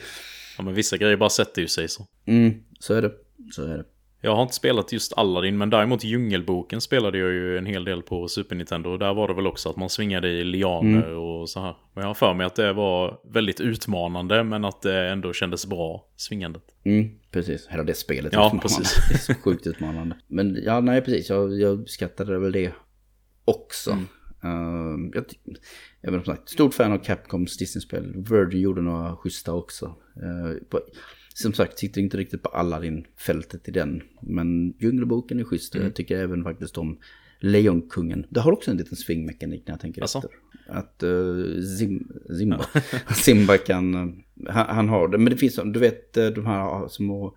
ja, 0.59 0.65
men 0.65 0.75
vissa 0.75 0.97
grejer 0.97 1.17
bara 1.17 1.31
sätter 1.31 1.63
ju 1.63 1.69
sig 1.69 1.89
så. 1.89 2.07
mm, 2.27 2.55
så 2.81 2.95
är 2.95 3.03
det, 3.03 3.13
så 3.53 3.63
är 3.63 3.77
det. 3.79 3.85
Jag 4.21 4.37
har 4.37 4.43
inte 4.43 4.55
spelat 4.55 4.93
just 4.93 5.13
Aladdin, 5.13 5.59
men 5.59 5.71
däremot 5.71 6.05
Djungelboken 6.05 6.81
spelade 6.81 7.19
jag 7.19 7.33
ju 7.33 7.59
en 7.59 7.67
hel 7.67 7.85
del 7.85 8.03
på 8.03 8.29
Super 8.29 8.57
Nintendo. 8.57 8.91
Och 8.91 8.99
där 8.99 9.15
var 9.15 9.29
det 9.29 9.35
väl 9.35 9.47
också 9.47 9.69
att 9.71 9.77
man 9.77 9.91
svingade 9.91 10.29
i 10.29 10.45
lianer 10.45 11.09
och 11.15 11.49
så 11.49 11.61
här. 11.61 11.77
Men 11.95 12.03
jag 12.03 12.09
har 12.09 12.15
för 12.15 12.35
mig 12.35 12.47
att 12.47 12.55
det 12.55 12.73
var 12.73 13.21
väldigt 13.33 13.61
utmanande, 13.61 14.45
men 14.45 14.65
att 14.65 14.83
det 14.83 15.09
ändå 15.09 15.33
kändes 15.33 15.67
bra, 15.67 16.07
svingandet. 16.17 16.63
Mm, 16.85 17.11
precis. 17.31 17.67
Hela 17.71 17.83
det 17.83 17.95
spelet 17.95 18.33
Ja, 18.33 18.39
utmanande. 18.47 18.63
precis. 18.63 18.95
Det 19.09 19.15
är 19.15 19.19
så 19.19 19.35
sjukt 19.35 19.67
utmanande. 19.67 20.17
Men 20.27 20.59
ja, 20.65 20.81
nej 20.81 21.01
precis. 21.01 21.29
Jag, 21.31 21.61
jag 21.61 21.81
uppskattade 21.81 22.39
väl 22.39 22.53
det 22.53 22.73
också. 23.45 23.91
Mm. 23.91 24.07
Uh, 24.45 25.11
jag, 25.15 25.25
jag 26.07 26.13
vet, 26.13 26.25
som 26.25 26.37
sagt, 26.37 26.49
stort 26.49 26.75
fan 26.75 26.93
av 26.93 26.99
Capcoms 26.99 27.57
Disney-spel. 27.57 28.15
Virgin 28.17 28.61
gjorde 28.61 28.83
några 28.83 29.17
schyssta 29.17 29.53
också. 29.53 29.95
På, 30.69 30.81
som 31.35 31.53
sagt, 31.53 31.79
sitter 31.79 32.01
inte 32.01 32.17
riktigt 32.17 32.43
på 32.43 32.49
alla 32.49 32.81
din 32.81 33.07
fältet 33.17 33.69
i 33.69 33.71
den. 33.71 34.03
Men 34.21 34.75
Djungelboken 34.79 35.41
är 35.41 35.45
schysst. 35.45 35.75
Mm. 35.75 35.87
Jag 35.87 35.95
tycker 35.95 36.19
även 36.19 36.45
faktiskt 36.45 36.79
om 36.79 36.99
Lejonkungen. 37.41 38.27
Det 38.29 38.41
har 38.41 38.53
också 38.53 38.71
en 38.71 38.77
liten 38.77 38.97
svingmekanik 38.97 39.63
när 39.67 39.73
jag 39.73 39.81
tänker 39.81 40.03
Asså? 40.05 40.19
efter. 40.19 40.31
Att 40.69 41.03
uh, 41.03 41.63
Zim, 41.63 42.13
Zimba, 42.39 42.67
Simba 43.15 43.59
kan, 43.59 43.95
eh, 43.95 44.53
han, 44.53 44.77
han 44.77 44.89
har 44.89 45.09
det. 45.09 45.19
Men 45.19 45.33
det 45.33 45.37
finns, 45.37 45.61
du 45.65 45.81
vet 45.81 46.17
eh, 46.17 46.27
de 46.27 46.47
här 46.47 46.89
små, 46.89 47.37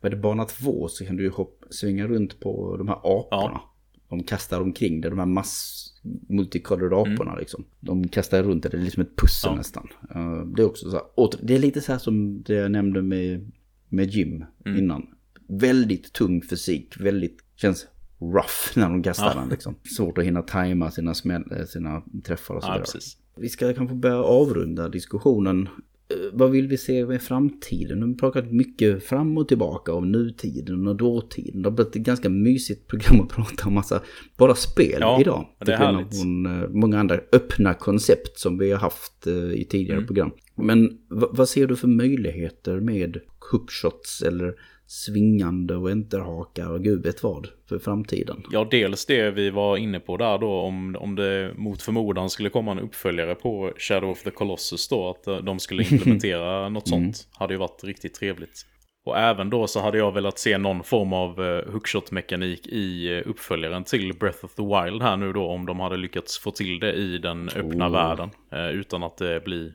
vad 0.00 0.12
är 0.12 0.16
det, 0.16 0.22
bana 0.22 0.44
två 0.44 0.88
så 0.88 1.06
kan 1.06 1.16
du 1.16 1.22
ju 1.22 1.30
hopp, 1.30 1.64
svinga 1.70 2.06
runt 2.06 2.40
på 2.40 2.76
de 2.76 2.88
här 2.88 2.96
aporna. 2.96 3.60
De 4.08 4.22
kastar 4.22 4.60
omkring 4.60 5.00
det, 5.00 5.10
de 5.10 5.18
här 5.18 5.26
mass 5.26 5.84
multicolored 6.28 6.92
aporna 6.92 7.36
liksom. 7.36 7.64
De 7.80 8.08
kastar 8.08 8.42
runt 8.42 8.62
det, 8.62 8.68
det 8.68 8.76
är 8.76 8.80
liksom 8.82 9.02
ett 9.02 9.16
pussel 9.16 9.50
Ja. 9.50 9.56
nästan. 9.56 9.88
Eh, 10.14 10.40
det 10.56 10.62
är 10.62 10.66
också 10.66 10.90
så 10.90 10.96
här, 10.96 11.30
det 11.46 11.54
är 11.54 11.58
lite 11.58 11.80
så 11.80 11.92
här 11.92 11.98
som 11.98 12.42
det 12.42 12.54
jag 12.54 12.70
nämnde 12.70 13.02
med, 13.02 13.50
med 13.88 14.10
Jim 14.10 14.44
innan. 14.66 15.06
Väldigt 15.48 16.12
tung 16.12 16.42
fysik, 16.42 17.00
väldigt, 17.00 17.38
känns 17.56 17.86
rough 18.20 18.76
när 18.78 18.88
de 18.88 19.02
kastar 19.02 19.32
Ja. 19.34 19.40
den 19.40 19.48
liksom. 19.48 19.74
Svårt 19.96 20.18
att 20.18 20.24
hinna 20.24 20.42
tajma 20.42 20.90
sina, 20.90 21.14
smäll, 21.14 21.44
eh, 21.52 21.64
sina 21.64 22.02
träffar 22.24 22.54
och 22.54 22.62
Ja, 22.62 22.66
sådär. 22.66 22.78
precis. 22.80 23.16
Vi 23.36 23.48
ska 23.48 23.74
kanske 23.74 23.94
börja 23.96 24.16
avrunda 24.22 24.88
diskussionen. 24.88 25.68
Eh, 26.10 26.16
Vad 26.32 26.50
vill 26.50 26.68
vi 26.68 26.76
se 26.78 27.06
med 27.06 27.22
framtiden? 27.22 27.98
Nu 27.98 28.04
har 28.06 28.12
vi 28.12 28.18
pratat 28.18 28.52
mycket 28.52 29.04
fram 29.04 29.38
och 29.38 29.48
tillbaka 29.48 29.92
om 29.92 30.12
nutiden 30.12 30.86
och 30.86 30.96
dåtiden. 30.96 31.62
Det 31.62 31.68
har 31.68 31.76
blivit 31.76 31.96
ett 31.96 32.02
ganska 32.02 32.28
mysigt 32.28 32.86
program 32.86 33.20
att 33.20 33.28
prata 33.36 33.66
om 33.68 33.74
massa 33.74 34.02
bara 34.36 34.54
spel 34.54 34.98
Ja, 35.00 35.20
idag. 35.20 35.46
det 35.58 35.72
är 35.72 35.76
härligt. 35.76 36.20
från 36.20 36.46
eh, 36.46 36.68
många 36.68 36.98
andra 37.00 37.20
öppna 37.32 37.74
koncept 37.74 38.38
som 38.38 38.58
vi 38.58 38.70
har 38.70 38.78
haft 38.78 39.26
eh, 39.26 39.52
i 39.52 39.66
tidigare 39.70 39.96
Mm. 39.96 40.06
program. 40.06 40.30
Men 40.56 40.98
vad 41.08 41.48
ser 41.48 41.66
du 41.66 41.76
för 41.76 41.88
möjligheter 41.88 42.80
med 42.80 43.18
hoopshots 43.52 44.22
eller 44.22 44.54
svingande 44.88 45.76
och 45.76 45.90
enterhakar 45.90 46.70
och 46.70 46.84
gud 46.84 47.02
vet 47.02 47.22
vad 47.22 47.48
för 47.68 47.78
framtiden? 47.78 48.42
Ja, 48.50 48.68
dels 48.70 49.06
det 49.06 49.30
vi 49.30 49.50
var 49.50 49.76
inne 49.76 50.00
på 50.00 50.16
där 50.16 50.38
då, 50.38 50.50
om, 50.50 50.96
om 50.96 51.14
det 51.14 51.52
mot 51.56 51.82
förmodan 51.82 52.30
skulle 52.30 52.50
komma 52.50 52.72
en 52.72 52.78
uppföljare 52.78 53.34
på 53.34 53.72
Shadow 53.76 54.10
of 54.10 54.22
the 54.22 54.30
Colossus 54.30 54.88
då, 54.88 55.10
att 55.10 55.26
eh, 55.26 55.36
de 55.36 55.58
skulle 55.58 55.82
implementera 55.90 56.68
något 56.68 56.88
sånt, 56.88 57.28
hade 57.32 57.54
ju 57.54 57.58
varit 57.58 57.84
riktigt 57.84 58.14
trevligt. 58.14 58.66
Och 59.04 59.18
även 59.18 59.50
då 59.50 59.66
så 59.66 59.80
hade 59.80 59.98
jag 59.98 60.12
velat 60.12 60.38
se 60.38 60.58
någon 60.58 60.84
form 60.84 61.12
av 61.12 61.40
uh, 61.40 61.72
hookshot-mekanik 61.72 62.66
i 62.66 63.16
eh, 63.16 63.30
uppföljaren 63.30 63.84
till 63.84 64.14
Breath 64.20 64.44
of 64.44 64.54
the 64.54 64.62
Wild 64.62 65.02
här 65.02 65.16
nu 65.16 65.32
då, 65.32 65.46
om 65.46 65.66
de 65.66 65.80
hade 65.80 65.96
lyckats 65.96 66.38
få 66.38 66.50
till 66.50 66.80
det 66.80 66.92
i 66.92 67.18
den 67.18 67.48
öppna 67.48 67.86
Oh. 67.86 67.92
världen, 67.92 68.30
eh, 68.52 68.68
utan 68.68 69.02
att 69.02 69.16
det 69.16 69.44
blir... 69.44 69.72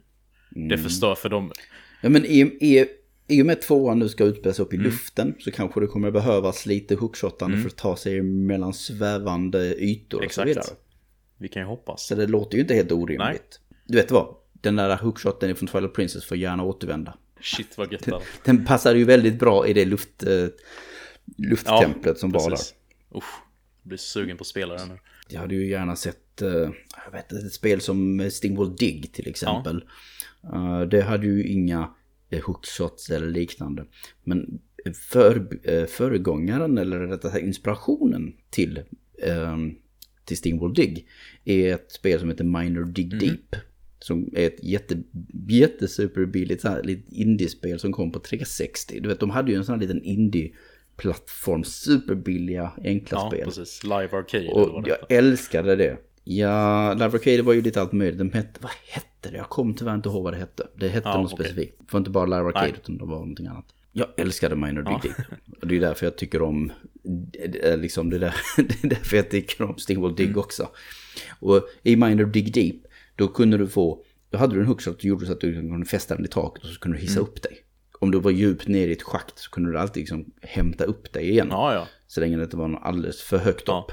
Det 0.69 0.77
förstör 0.77 1.15
för 1.15 1.29
dem. 1.29 1.51
Ja 2.01 2.09
men 2.09 2.25
i, 2.25 2.39
i, 2.41 2.85
i 3.27 3.41
och 3.41 3.45
med 3.45 3.53
att 3.53 3.61
tvåan 3.61 3.99
nu 3.99 4.09
ska 4.09 4.23
utspelas 4.23 4.59
upp 4.59 4.73
i 4.73 4.75
Mm. 4.75 4.85
luften 4.85 5.35
så 5.39 5.51
kanske 5.51 5.79
det 5.79 5.87
kommer 5.87 6.11
behövas 6.11 6.65
lite 6.65 6.95
hookshotande 6.95 7.57
för 7.57 7.67
att 7.67 7.75
ta 7.75 7.95
sig 7.95 8.21
mellan 8.21 8.73
svävande 8.73 9.75
ytor 9.83 10.17
och 10.17 10.21
så 10.23 10.25
Exakt. 10.25 10.47
vidare. 10.49 10.65
Vi 11.37 11.47
kan 11.47 11.61
ju 11.61 11.67
hoppas. 11.67 12.07
Så 12.07 12.15
det 12.15 12.27
låter 12.27 12.55
ju 12.55 12.61
inte 12.61 12.73
helt 12.73 12.91
orimligt. 12.91 13.19
Nej. 13.19 13.41
Du 13.87 13.97
vet 13.97 14.11
vad? 14.11 14.35
Den 14.53 14.75
där 14.75 14.97
hookshoten 14.97 15.55
från 15.55 15.67
Twilight 15.67 15.93
Princess 15.93 16.25
får 16.25 16.37
gärna 16.37 16.63
återvända. 16.63 17.17
Shit 17.41 17.77
vad 17.77 17.91
gött 17.91 18.05
hade. 18.05 18.25
Den 18.45 18.65
passar 18.65 18.95
ju 18.95 19.03
väldigt 19.03 19.39
bra 19.39 19.67
i 19.67 19.73
det 19.73 19.85
luft, 19.85 20.23
eh, 20.23 20.47
lufttemplet 21.37 22.17
som 22.17 22.31
var 22.31 22.49
där. 22.49 22.57
Usch, 23.15 23.23
jag 23.81 23.89
blir 23.89 23.97
sugen 23.97 24.37
på 24.37 24.41
att 24.41 24.47
spela 24.47 24.73
den 24.75 24.87
nu. 24.87 24.97
Jag 25.29 25.39
hade 25.41 25.55
ju 25.55 25.69
gärna 25.69 25.95
sett 25.95 26.41
eh, 26.41 26.49
jag 27.05 27.11
vet, 27.11 27.31
ett 27.31 27.53
spel 27.53 27.81
som 27.81 28.29
Stingwall 28.31 28.75
Dig 28.75 29.01
till 29.13 29.27
exempel. 29.27 29.83
Eh, 30.53 30.81
det 30.81 31.01
hade 31.01 31.25
ju 31.27 31.47
inga 31.47 31.89
eh, 32.33 32.43
hookshots 32.45 33.09
eller 33.09 33.27
liknande. 33.27 33.85
Men 34.23 34.59
för, 35.11 35.47
eh, 35.63 35.85
föregångaren 35.85 36.77
eller 36.77 36.99
rättare 36.99 37.31
sagt 37.31 37.43
inspirationen 37.43 38.33
till, 38.49 38.77
eh, 39.23 39.57
till 40.25 40.37
Stingwall 40.37 40.73
Dig 40.73 41.07
är 41.45 41.73
ett 41.73 41.91
spel 41.91 42.19
som 42.19 42.29
heter 42.29 42.43
Minor 42.43 42.85
Dig 42.85 43.05
Deep. 43.05 43.55
Som 43.99 44.29
är 44.35 44.47
ett 44.47 44.63
jätte, 44.63 44.97
jättesuperbilligt 45.49 46.65
indiespel 47.11 47.79
som 47.79 47.91
kom 47.91 48.11
på 48.11 48.19
360. 48.19 48.99
Du 48.99 49.09
vet, 49.09 49.19
de 49.19 49.29
hade 49.29 49.51
ju 49.51 49.57
en 49.57 49.65
sån 49.65 49.73
här 49.75 49.81
liten 49.81 50.03
indie-plattform, 50.03 51.63
superbilliga, 51.63 52.71
enkla 52.83 53.17
Ja, 53.17 53.29
spel. 53.29 53.45
precis. 53.45 53.83
Live 53.83 54.09
Arcade 54.11 54.47
Och 54.49 54.87
jag 54.87 54.97
älskade 55.17 55.75
det. 55.75 55.97
Ja, 56.23 56.93
Live 56.93 57.05
Arcade 57.05 57.41
var 57.41 57.53
ju 57.53 57.61
lite 57.61 57.81
allt 57.81 57.91
möjligt. 57.91 58.19
De 58.19 58.31
hette, 58.31 58.59
vad 58.61 58.71
hette 58.87 59.07
det? 59.29 59.37
Jag 59.37 59.49
kommer 59.49 59.73
tyvärr 59.73 59.95
inte 59.95 60.09
ihåg 60.09 60.23
vad 60.23 60.33
det 60.33 60.37
hette. 60.37 60.67
Det 60.75 60.87
hette 60.89 61.09
Ja, 61.09 61.21
något 61.21 61.33
okej. 61.33 61.45
specifikt. 61.45 61.79
Det 61.79 61.93
var 61.93 61.97
inte 61.97 62.09
bara 62.11 62.25
Live 62.25 62.37
Arcade 62.49 62.65
Nej. 62.65 62.75
utan 62.83 62.97
det 62.97 63.05
var 63.05 63.19
någonting 63.19 63.47
annat. 63.47 63.65
Jag 63.91 64.07
älskade 64.17 64.55
Minor 64.55 64.83
Ja. 64.85 64.99
Dig 65.03 65.13
Deep. 65.17 65.27
Och 65.61 65.67
det 65.67 65.75
är 65.75 65.79
därför 65.79 66.05
jag 66.05 66.17
tycker 66.17 66.41
om, 66.41 66.71
liksom 67.77 68.09
det 68.09 68.17
där, 68.19 68.35
det 68.57 68.83
är 68.83 68.89
därför 68.89 69.17
jag 69.17 69.29
tycker 69.29 69.63
om 69.63 69.75
Mm. 69.89 70.15
Dig 70.15 70.35
också. 70.35 70.69
Och 71.39 71.67
i 71.83 71.95
Minor 71.95 72.25
Dig 72.25 72.41
Deep, 72.43 72.75
då 73.15 73.27
kunde 73.27 73.57
du 73.57 73.67
få, 73.67 74.03
då 74.29 74.37
hade 74.37 74.55
du 74.55 74.61
en 74.61 74.67
hookshot 74.67 74.95
och 74.95 75.05
gjorde 75.05 75.25
så 75.25 75.31
att 75.31 75.41
du 75.41 75.53
kunde 75.53 75.85
fästa 75.85 76.15
den 76.15 76.25
i 76.25 76.27
taket 76.27 76.63
och 76.63 76.69
så 76.69 76.79
kunde 76.79 76.97
du 76.97 77.01
hissa 77.01 77.19
Mm. 77.19 77.29
upp 77.29 77.41
dig. 77.41 77.57
Om 77.99 78.11
du 78.11 78.19
var 78.19 78.31
djupt 78.31 78.67
ner 78.67 78.87
i 78.87 78.91
ett 78.91 79.03
schakt 79.03 79.39
så 79.39 79.51
kunde 79.51 79.71
du 79.71 79.77
alltid 79.79 80.01
liksom 80.01 80.25
hämta 80.41 80.83
upp 80.83 81.13
dig 81.13 81.29
igen. 81.29 81.47
Ja, 81.51 81.73
ja. 81.73 81.87
Så 82.07 82.19
länge 82.21 82.37
det 82.37 82.43
inte 82.43 82.57
var 82.57 82.79
alldeles 82.81 83.21
för 83.21 83.37
högt 83.37 83.69
upp. 83.69 83.91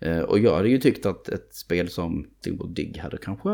Eh, 0.00 0.18
Och 0.20 0.38
jag 0.38 0.56
hade 0.56 0.68
ju 0.68 0.78
tyckt 0.78 1.06
att 1.06 1.28
ett 1.28 1.54
spel 1.54 1.88
som 1.90 2.26
Stingwall 2.40 2.74
Dig 2.74 2.98
hade 3.02 3.16
kanske 3.16 3.48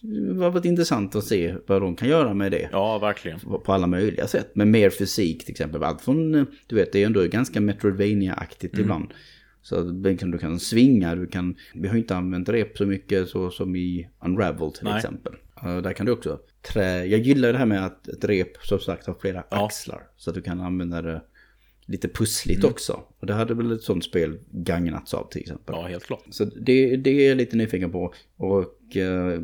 det 0.00 0.44
har 0.44 0.50
varit 0.50 0.64
intressant 0.64 1.16
att 1.16 1.24
se 1.24 1.54
vad 1.66 1.82
de 1.82 1.96
kan 1.96 2.08
göra 2.08 2.34
med 2.34 2.52
det. 2.52 2.68
Ja, 2.72 2.98
verkligen. 2.98 3.40
På 3.40 3.72
alla 3.72 3.86
möjliga 3.86 4.26
sätt. 4.26 4.56
Med 4.56 4.68
mer 4.68 4.90
fysik 4.90 5.44
till 5.44 5.50
exempel. 5.50 5.82
Allt 5.82 6.00
från, 6.00 6.46
du 6.66 6.76
vet, 6.76 6.92
det 6.92 7.02
är 7.02 7.06
ändå 7.06 7.22
ganska 7.26 7.60
Metroidvania-aktigt 7.60 8.74
mm. 8.74 8.84
ibland. 8.84 9.12
Så 9.62 9.82
du 9.82 10.38
kan 10.38 10.60
svinga, 10.60 11.14
du 11.14 11.26
kan... 11.26 11.56
Vi 11.74 11.88
har 11.88 11.96
inte 11.96 12.16
använt 12.16 12.48
rep 12.48 12.76
så 12.76 12.86
mycket 12.86 13.28
så 13.28 13.50
som 13.50 13.76
i 13.76 14.08
Unravel 14.24 14.72
till 14.72 14.84
Nej. 14.84 14.96
exempel. 14.96 15.32
Där 15.62 15.92
kan 15.92 16.06
du 16.06 16.12
också 16.12 16.38
trä... 16.72 17.04
Jag 17.04 17.20
gillar 17.20 17.52
det 17.52 17.58
här 17.58 17.66
med 17.66 17.86
att 17.86 18.08
ett 18.08 18.24
rep 18.24 18.56
som 18.62 18.78
sagt 18.78 19.06
har 19.06 19.14
flera 19.20 19.44
ja. 19.50 19.66
axlar. 19.66 20.02
Så 20.16 20.30
att 20.30 20.34
du 20.34 20.42
kan 20.42 20.60
använda 20.60 21.02
det 21.02 21.22
lite 21.90 22.08
pussligt 22.08 22.60
mm. 22.60 22.70
också. 22.70 23.02
Och 23.20 23.26
det 23.26 23.34
hade 23.34 23.54
väl 23.54 23.72
ett 23.72 23.82
sånt 23.82 24.04
spel 24.04 24.38
gagnats 24.50 25.14
av 25.14 25.30
till 25.30 25.40
exempel. 25.40 25.74
Ja, 25.78 25.86
helt 25.86 26.04
klart. 26.04 26.24
Så 26.30 26.44
det, 26.44 26.96
det 26.96 27.10
är 27.10 27.28
jag 27.28 27.36
lite 27.36 27.56
nyfiken 27.56 27.92
på. 27.92 28.14
Och, 28.36 28.96
uh, 28.96 29.40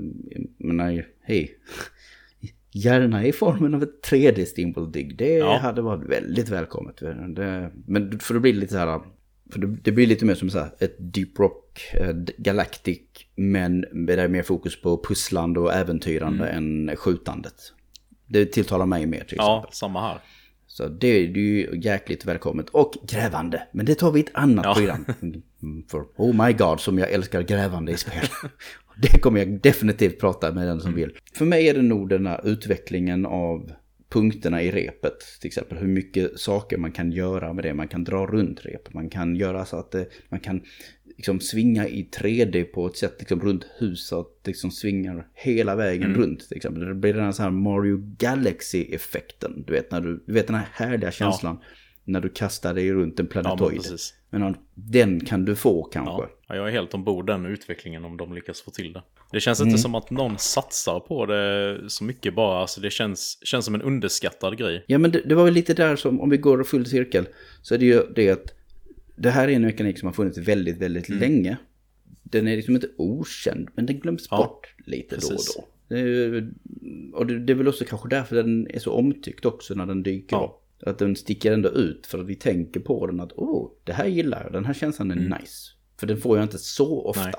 men 0.58 1.02
hej. 1.22 1.58
Gärna 2.72 3.26
i 3.26 3.32
formen 3.32 3.74
av 3.74 3.82
ett 3.82 4.10
3D 4.10 4.44
Steamboat 4.44 4.92
Dig. 4.92 5.14
Det 5.18 5.32
ja. 5.32 5.58
hade 5.58 5.82
varit 5.82 6.08
väldigt 6.08 6.48
välkommet. 6.48 6.96
Det, 7.28 7.70
men 7.86 8.18
för 8.18 8.34
det 8.34 8.40
blir 8.40 8.52
lite 8.52 8.72
så 8.72 8.78
här 8.78 9.00
för 9.52 9.58
det, 9.58 9.66
det, 9.66 9.92
blir 9.92 10.06
lite 10.06 10.24
mer 10.24 10.34
som 10.34 10.50
så 10.50 10.58
här, 10.58 10.70
ett 10.78 10.96
Deep 10.98 11.38
Rock 11.38 11.80
äh, 11.92 12.14
Galactic, 12.38 13.00
men 13.34 13.84
med 13.92 14.18
det 14.18 14.28
mer 14.28 14.42
fokus 14.42 14.82
på 14.82 15.04
pusslande 15.04 15.60
och 15.60 15.74
äventyrande 15.74 16.48
mm. 16.48 16.88
än 16.88 16.96
skjutandet. 16.96 17.72
Det 18.26 18.46
tilltalar 18.46 18.86
mig 18.86 19.06
mer 19.06 19.18
till 19.18 19.24
exempel. 19.24 19.38
Ja, 19.44 19.68
samma 19.70 20.00
här. 20.00 20.18
Så 20.76 20.88
det, 20.88 21.08
är 21.08 21.20
ju 21.20 21.80
jäkligt 21.82 22.24
välkommet. 22.24 22.68
Och 22.68 22.92
grävande. 23.08 23.62
Men 23.72 23.86
det 23.86 23.94
tar 23.94 24.12
vi 24.12 24.20
i 24.20 24.22
ett 24.22 24.30
annat 24.32 24.64
ja. 24.64 24.74
program. 24.74 25.04
Mm, 25.62 25.84
för 25.90 26.04
oh 26.16 26.46
my 26.46 26.52
god 26.52 26.80
som 26.80 26.98
jag 26.98 27.10
älskar 27.10 27.42
grävande 27.42 27.92
i 27.92 27.96
spel. 27.96 28.26
Det 29.02 29.20
kommer 29.20 29.38
jag 29.38 29.60
definitivt 29.60 30.20
prata 30.20 30.52
med 30.52 30.66
den 30.66 30.80
som 30.80 30.88
mm. 30.88 31.00
vill. 31.00 31.18
För 31.34 31.44
mig 31.44 31.68
är 31.68 31.74
det 31.74 31.82
nog 31.82 32.08
den 32.08 32.26
här 32.26 32.40
utvecklingen 32.44 33.26
av 33.26 33.72
punkterna 34.08 34.62
i 34.62 34.70
repet. 34.70 35.18
Till 35.40 35.48
exempel 35.48 35.78
hur 35.78 35.88
mycket 35.88 36.40
saker 36.40 36.78
man 36.78 36.92
kan 36.92 37.12
göra 37.12 37.52
med 37.52 37.64
det. 37.64 37.74
Man 37.74 37.88
kan 37.88 38.04
dra 38.04 38.26
runt 38.26 38.66
rep. 38.66 38.94
Man 38.94 39.10
kan 39.10 39.36
göra 39.36 39.64
så 39.64 39.76
att 39.76 39.90
det, 39.90 40.06
man 40.28 40.40
kan 40.40 40.60
liksom 41.16 41.40
svinga 41.40 41.88
i 41.88 42.08
3D 42.20 42.64
på 42.64 42.86
ett 42.86 42.96
sätt 42.96 43.16
liksom 43.18 43.40
runt 43.40 43.66
huset. 43.78 44.08
Så 44.08 44.26
liksom 44.44 44.70
svingar 44.70 45.26
hela 45.34 45.76
vägen 45.76 46.10
mm. 46.10 46.20
runt. 46.20 46.48
Till 46.48 46.56
exempel. 46.56 46.84
Det 46.84 46.94
blir 46.94 47.14
den 47.14 47.32
här 47.38 47.50
Mario 47.50 48.14
Galaxy-effekten. 48.18 49.64
Du 49.66 49.72
vet, 49.72 49.90
när 49.90 50.00
du, 50.00 50.24
du 50.26 50.32
vet 50.32 50.46
den 50.46 50.56
här 50.56 50.68
härliga 50.72 51.10
känslan. 51.10 51.58
Ja. 51.60 51.66
När 52.08 52.20
du 52.20 52.28
kastar 52.28 52.74
dig 52.74 52.92
runt 52.92 53.20
en 53.20 53.26
planetoid. 53.26 53.80
Ja, 54.30 54.38
men 54.38 54.56
den 54.74 55.20
kan 55.20 55.44
du 55.44 55.56
få 55.56 55.82
kanske. 55.82 56.22
Ja, 56.48 56.56
jag 56.56 56.68
är 56.68 56.72
helt 56.72 56.94
ombord 56.94 57.26
den 57.26 57.46
utvecklingen 57.46 58.04
om 58.04 58.16
de 58.16 58.34
lyckas 58.34 58.60
få 58.60 58.70
till 58.70 58.92
det. 58.92 59.02
Det 59.32 59.40
känns 59.40 59.60
mm. 59.60 59.68
inte 59.68 59.82
som 59.82 59.94
att 59.94 60.10
någon 60.10 60.38
satsar 60.38 61.00
på 61.00 61.26
det 61.26 61.80
så 61.88 62.04
mycket 62.04 62.34
bara. 62.34 62.60
Alltså 62.60 62.80
det 62.80 62.90
känns, 62.90 63.38
känns 63.44 63.64
som 63.64 63.74
en 63.74 63.82
underskattad 63.82 64.58
grej. 64.58 64.84
Ja, 64.86 64.98
men 64.98 65.10
det, 65.10 65.20
det 65.24 65.34
var 65.34 65.44
väl 65.44 65.54
lite 65.54 65.74
där 65.74 65.96
som, 65.96 66.20
om 66.20 66.30
vi 66.30 66.36
går 66.36 66.64
full 66.64 66.86
cirkel, 66.86 67.28
så 67.62 67.74
är 67.74 67.78
det 67.78 67.86
ju 67.86 68.02
det 68.14 68.30
att 68.30 68.55
det 69.16 69.30
här 69.30 69.48
är 69.48 69.52
en 69.52 69.62
mekanik 69.62 69.98
som 69.98 70.06
har 70.06 70.12
funnits 70.12 70.38
väldigt, 70.38 70.78
väldigt 70.78 71.08
mm. 71.08 71.20
länge. 71.20 71.56
Den 72.22 72.48
är 72.48 72.56
liksom 72.56 72.74
inte 72.74 72.88
okänd, 72.96 73.68
men 73.74 73.86
den 73.86 74.00
glöms 74.00 74.28
ja, 74.30 74.36
bort 74.36 74.74
lite 74.86 75.14
precis. 75.14 75.54
då 75.54 75.62
och 75.62 75.68
då. 75.68 75.68
Det, 75.88 76.50
och 77.12 77.26
det, 77.26 77.38
det, 77.38 77.52
är 77.52 77.54
väl 77.54 77.68
också 77.68 77.84
kanske 77.84 78.08
därför 78.08 78.36
den 78.36 78.70
är 78.70 78.78
så 78.78 78.92
omtyckt 78.92 79.44
också 79.44 79.74
när 79.74 79.86
den 79.86 80.02
dyker 80.02 80.36
ja. 80.36 80.44
upp. 80.44 80.88
Att 80.88 80.98
den 80.98 81.16
sticker 81.16 81.52
ändå 81.52 81.68
ut 81.68 82.06
för 82.06 82.18
att 82.18 82.26
vi 82.26 82.34
tänker 82.34 82.80
på 82.80 83.06
den 83.06 83.20
att 83.20 83.32
åh, 83.36 83.64
oh, 83.64 83.70
det 83.84 83.92
här 83.92 84.06
gillar 84.06 84.42
jag, 84.42 84.52
den 84.52 84.64
här 84.64 84.74
känslan 84.74 85.10
är 85.10 85.16
mm. 85.16 85.38
nice. 85.40 85.72
För 86.00 86.06
den 86.06 86.16
får 86.16 86.36
jag 86.36 86.44
inte 86.44 86.58
så 86.58 87.06
ofta. 87.06 87.24
Nej. 87.24 87.34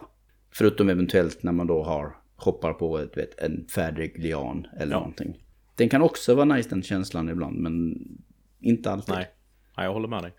Förutom 0.51 0.89
eventuellt 0.89 1.43
när 1.43 1.51
man 1.51 1.67
då 1.67 1.83
har, 1.83 2.15
hoppar 2.35 2.73
på 2.73 2.97
ett, 2.97 3.17
vet, 3.17 3.39
en 3.39 3.67
färdig 3.67 4.19
lian 4.19 4.67
eller 4.79 4.91
ja. 4.91 4.99
någonting. 4.99 5.43
Den 5.75 5.89
kan 5.89 6.01
också 6.01 6.35
vara 6.35 6.45
nice 6.45 6.69
den 6.69 6.83
känslan 6.83 7.29
ibland, 7.29 7.57
men 7.57 8.07
inte 8.59 8.91
alltid. 8.91 9.15
Nej, 9.15 9.27
Nej 9.77 9.85
jag 9.85 9.93
håller 9.93 10.07
med 10.07 10.23
dig. 10.23 10.33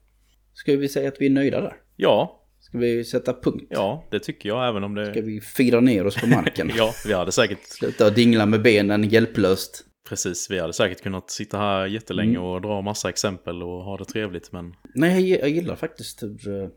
Ska 0.58 0.76
vi 0.76 0.88
säga 0.88 1.08
att 1.08 1.20
vi 1.20 1.26
är 1.26 1.30
nöjda 1.30 1.60
där? 1.60 1.76
Ja. 1.96 2.44
Ska 2.60 2.78
vi 2.78 3.04
sätta 3.04 3.32
punkt? 3.32 3.66
Ja, 3.70 4.04
det 4.10 4.20
tycker 4.20 4.48
jag 4.48 4.68
även 4.68 4.84
om 4.84 4.94
det... 4.94 5.10
Ska 5.10 5.20
vi 5.20 5.40
fira 5.40 5.80
ner 5.80 6.06
oss 6.06 6.16
på 6.16 6.26
marken? 6.26 6.70
ja, 6.76 6.92
vi 7.06 7.12
hade 7.12 7.32
säkert... 7.32 7.58
Sluta 7.62 8.10
dingla 8.10 8.46
med 8.46 8.62
benen 8.62 9.04
hjälplöst. 9.04 9.84
Precis, 10.08 10.50
vi 10.50 10.58
hade 10.58 10.72
säkert 10.72 11.02
kunnat 11.02 11.30
sitta 11.30 11.58
här 11.58 11.86
jättelänge 11.86 12.30
mm. 12.30 12.42
och 12.42 12.60
dra 12.60 12.82
massa 12.82 13.08
exempel 13.08 13.62
och 13.62 13.84
ha 13.84 13.96
det 13.96 14.04
trevligt, 14.04 14.52
men... 14.52 14.74
Nej, 14.94 15.30
jag, 15.30 15.48
gillar 15.48 15.76
faktiskt 15.76 16.22
hur... 16.22 16.62
Eh, 16.62 16.68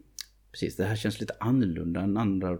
precis, 0.51 0.75
det 0.75 0.83
här 0.83 0.95
känns 0.95 1.19
lite 1.19 1.33
annorlunda 1.39 2.01
än 2.01 2.17
andra 2.17 2.57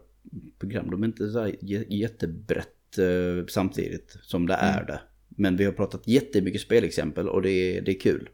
program. 0.60 0.92
De 0.92 1.04
är 1.04 1.08
inte 1.08 1.30
så 1.30 1.52
jättebrett 1.90 2.98
eh, 2.98 3.46
samtidigt 3.48 4.18
som 4.22 4.48
det 4.48 4.54
är 4.54 4.78
mm. 4.78 4.86
det. 4.86 5.02
Men 5.30 5.58
vi 5.58 5.66
har 5.66 5.72
pratat 5.72 6.08
jättemycket 6.08 6.62
spelexempel 6.62 7.30
och 7.30 7.42
det 7.42 7.52
är, 7.52 7.82
det 7.82 7.92
är 7.92 8.00
kul. 8.00 8.30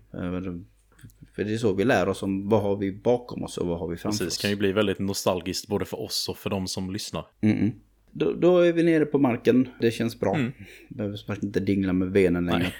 För 1.38 1.44
det 1.44 1.54
är 1.54 1.58
så 1.58 1.74
vi 1.74 1.84
lär 1.84 2.10
oss 2.10 2.24
om 2.24 2.50
vad 2.50 2.62
har 2.62 2.76
vi 2.76 2.92
bakom 2.92 3.44
oss 3.44 3.58
och 3.58 3.68
vad 3.68 3.80
har 3.80 3.88
vi 3.88 3.98
framför 3.98 4.26
Precis, 4.26 4.28
oss. 4.28 4.38
Det 4.38 4.42
kan 4.42 4.50
ju 4.50 4.56
bli 4.56 4.72
väldigt 4.72 5.00
nostalgiskt 5.00 5.68
både 5.68 5.86
för 5.86 6.00
oss 6.02 6.30
och 6.30 6.38
för 6.38 6.50
de 6.50 6.68
som 6.68 6.94
lyssnar. 6.94 7.26
Mm 7.42 7.58
-mm. 7.58 7.72
Då, 8.12 8.34
då, 8.34 8.60
är 8.60 8.74
vi 8.74 8.84
nere 8.84 9.06
på 9.06 9.20
marken, 9.20 9.70
det 9.82 9.92
känns 9.92 10.20
bra. 10.20 10.36
Mm. 10.36 10.52
Behöver 10.90 11.44
inte 11.44 11.60
dingla 11.60 11.94
med 11.94 12.12
benen 12.12 12.46
längre. 12.46 12.60
Nej. 12.60 12.74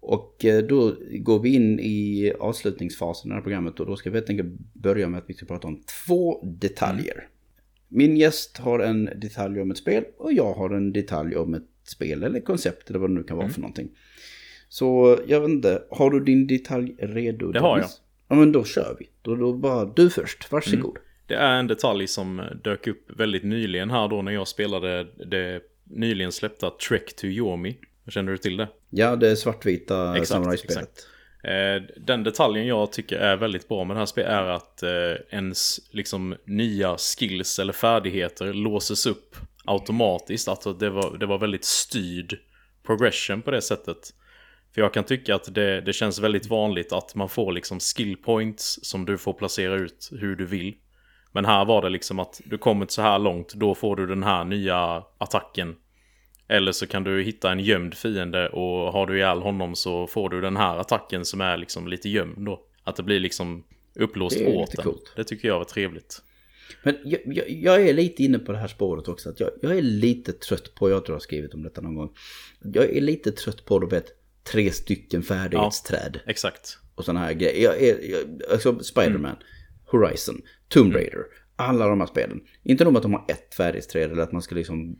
Och 0.00 0.44
eh, 0.44 0.62
då 0.62 0.96
går 1.10 1.40
vi 1.40 1.54
in 1.54 1.80
i 1.80 2.32
avslutningsfasen 2.40 3.32
av 3.32 3.40
programmet 3.40 3.80
och 3.80 3.86
då 3.86 3.96
ska 3.96 4.10
vi 4.10 4.16
helt 4.16 4.30
enkelt 4.30 4.52
börja 4.72 5.08
med 5.08 5.18
att 5.18 5.30
vi 5.30 5.34
ska 5.34 5.46
prata 5.46 5.68
om 5.68 5.82
två 6.06 6.44
detaljer. 6.44 7.14
Mm. 7.14 7.26
Min 7.88 8.16
gäst 8.16 8.58
har 8.58 8.78
en 8.78 9.04
detalj 9.04 9.60
om 9.60 9.70
ett 9.70 9.78
spel 9.78 10.04
och 10.18 10.32
jag 10.32 10.54
har 10.54 10.70
en 10.70 10.92
detalj 10.92 11.36
om 11.36 11.54
ett 11.54 11.68
spel 11.84 12.22
eller 12.22 12.40
koncept 12.40 12.90
eller 12.90 12.98
vad 12.98 13.10
det 13.10 13.14
nu 13.14 13.22
kan 13.22 13.36
vara 13.36 13.44
mm. 13.44 13.54
för 13.54 13.60
någonting. 13.60 13.88
Så 14.68 15.18
jag 15.26 15.40
vet 15.40 15.50
inte, 15.50 15.82
har 15.90 16.10
du 16.10 16.20
din 16.20 16.46
detalj 16.46 16.94
redo? 16.98 17.52
Det 17.52 17.60
har 17.60 17.78
jag. 17.78 17.88
Ja 18.28 18.34
men 18.34 18.52
då 18.52 18.64
kör 18.64 18.96
vi. 18.98 19.08
Då, 19.22 19.36
då 19.36 19.52
bara 19.52 19.84
du 19.84 20.10
först, 20.10 20.52
varsågod. 20.52 20.96
Mm. 20.96 21.02
Det 21.26 21.34
är 21.34 21.58
en 21.58 21.66
detalj 21.66 22.06
som 22.06 22.42
dök 22.64 22.86
upp 22.86 23.20
väldigt 23.20 23.44
nyligen 23.44 23.90
här 23.90 24.08
då 24.08 24.22
när 24.22 24.32
jag 24.32 24.48
spelade 24.48 25.06
det 25.26 25.60
nyligen 25.84 26.32
släppta 26.32 26.70
Trek 26.70 27.16
to 27.16 27.26
Yomi. 27.26 27.76
Känner 28.08 28.32
du 28.32 28.38
till 28.38 28.56
det? 28.56 28.68
Ja, 28.90 29.16
det 29.16 29.30
är 29.30 29.34
svartvita 29.34 30.24
samurajspelet. 30.24 31.06
Eh, 31.44 31.82
den 31.96 32.24
detaljen 32.24 32.66
jag 32.66 32.92
tycker 32.92 33.18
är 33.18 33.36
väldigt 33.36 33.68
bra 33.68 33.84
med 33.84 33.96
det 33.96 33.98
här 33.98 34.06
spelet 34.06 34.30
är 34.30 34.42
att 34.42 34.82
eh, 34.82 34.90
ens 35.30 35.80
liksom 35.90 36.36
nya 36.44 36.96
skills 36.96 37.58
eller 37.58 37.72
färdigheter 37.72 38.52
låses 38.52 39.06
upp 39.06 39.36
automatiskt. 39.64 40.48
Alltså 40.48 40.72
det 40.72 40.90
var, 40.90 41.18
det 41.18 41.26
var 41.26 41.38
väldigt 41.38 41.64
styrd 41.64 42.38
progression 42.86 43.42
på 43.42 43.50
det 43.50 43.62
sättet. 43.62 44.14
För 44.76 44.82
jag 44.82 44.94
kan 44.94 45.04
tycka 45.04 45.34
att 45.34 45.54
det, 45.54 45.80
det 45.80 45.92
känns 45.92 46.18
väldigt 46.18 46.46
vanligt 46.46 46.92
att 46.92 47.14
man 47.14 47.28
får 47.28 47.52
liksom 47.52 47.80
skill 47.80 48.16
points 48.16 48.78
som 48.82 49.04
du 49.04 49.18
får 49.18 49.32
placera 49.32 49.74
ut 49.74 50.10
hur 50.12 50.36
du 50.36 50.46
vill. 50.46 50.74
Men 51.32 51.44
här 51.44 51.64
var 51.64 51.82
det 51.82 51.88
liksom 51.88 52.18
att 52.18 52.40
du 52.44 52.58
kommit 52.58 52.90
så 52.90 53.02
här 53.02 53.18
långt, 53.18 53.54
då 53.54 53.74
får 53.74 53.96
du 53.96 54.06
den 54.06 54.22
här 54.22 54.44
nya 54.44 55.02
attacken. 55.18 55.76
Eller 56.48 56.72
så 56.72 56.86
kan 56.86 57.04
du 57.04 57.22
hitta 57.22 57.52
en 57.52 57.60
gömd 57.60 57.94
fiende 57.94 58.48
och 58.48 58.92
har 58.92 59.06
du 59.06 59.16
ihjäl 59.16 59.38
honom 59.38 59.74
så 59.74 60.06
får 60.06 60.28
du 60.28 60.40
den 60.40 60.56
här 60.56 60.76
attacken 60.76 61.24
som 61.24 61.40
är 61.40 61.56
liksom 61.56 61.88
lite 61.88 62.08
gömd 62.08 62.46
då. 62.46 62.60
Att 62.84 62.96
det 62.96 63.02
blir 63.02 63.20
liksom 63.20 63.64
upplåst 63.94 64.40
åt 64.40 64.76
den. 64.76 64.94
Det 65.16 65.24
tycker 65.24 65.48
jag 65.48 65.58
var 65.58 65.64
trevligt. 65.64 66.22
Men 66.82 66.96
jag, 67.04 67.20
jag, 67.26 67.50
jag, 67.50 67.88
är 67.88 67.94
lite 67.94 68.22
inne 68.22 68.38
på 68.38 68.52
det 68.52 68.58
här 68.58 68.68
spåret 68.68 69.08
också. 69.08 69.28
Att 69.28 69.40
jag, 69.40 69.50
jag 69.62 69.76
är 69.78 69.82
lite 69.82 70.32
trött 70.32 70.74
på, 70.74 70.90
jag 70.90 71.04
tror 71.04 71.14
jag 71.14 71.16
har 71.16 71.20
skrivit 71.20 71.54
om 71.54 71.62
detta 71.62 71.80
någon 71.80 71.94
gång. 71.94 72.10
Jag 72.62 72.96
är 72.96 73.00
lite 73.00 73.32
trött 73.32 73.64
på, 73.64 73.78
du 73.78 73.86
vet, 73.86 74.12
tre 74.52 74.70
stycken 74.70 75.22
färdighetsträd. 75.22 76.20
Ja, 76.24 76.30
exakt. 76.30 76.78
Och 76.94 77.04
sådana 77.04 77.20
här 77.20 77.32
grejer. 77.32 77.62
Jag 77.62 77.82
jag, 77.82 78.42
alltså 78.52 78.78
Spiderman, 78.78 79.24
mm. 79.24 79.36
Horizon, 79.84 80.42
Tomb 80.68 80.86
mm. 80.90 80.96
Raider. 80.96 81.24
Alla 81.58 81.88
de 81.88 82.00
här 82.00 82.06
spelen. 82.06 82.40
Inte 82.62 82.84
nog 82.84 82.96
att 82.96 83.02
de 83.02 83.12
har 83.12 83.24
ett 83.28 83.54
färdighetsträd 83.54 84.12
eller 84.12 84.22
att 84.22 84.32
man 84.32 84.42
ska 84.42 84.54
liksom 84.54 84.96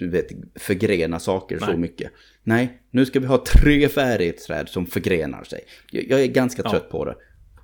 vet, 0.00 0.26
förgrena 0.54 1.18
saker 1.20 1.58
Nej. 1.60 1.70
så 1.70 1.76
mycket. 1.76 2.12
Nej, 2.42 2.82
nu 2.90 3.06
ska 3.06 3.20
vi 3.20 3.26
ha 3.26 3.44
tre 3.44 3.88
färdighetsträd 3.88 4.68
som 4.68 4.86
förgrenar 4.86 5.44
sig. 5.44 5.64
Jag, 5.90 6.08
jag 6.08 6.22
är 6.22 6.26
ganska 6.26 6.62
trött 6.62 6.86
ja. 6.90 6.90
på 6.90 7.04
det. 7.04 7.16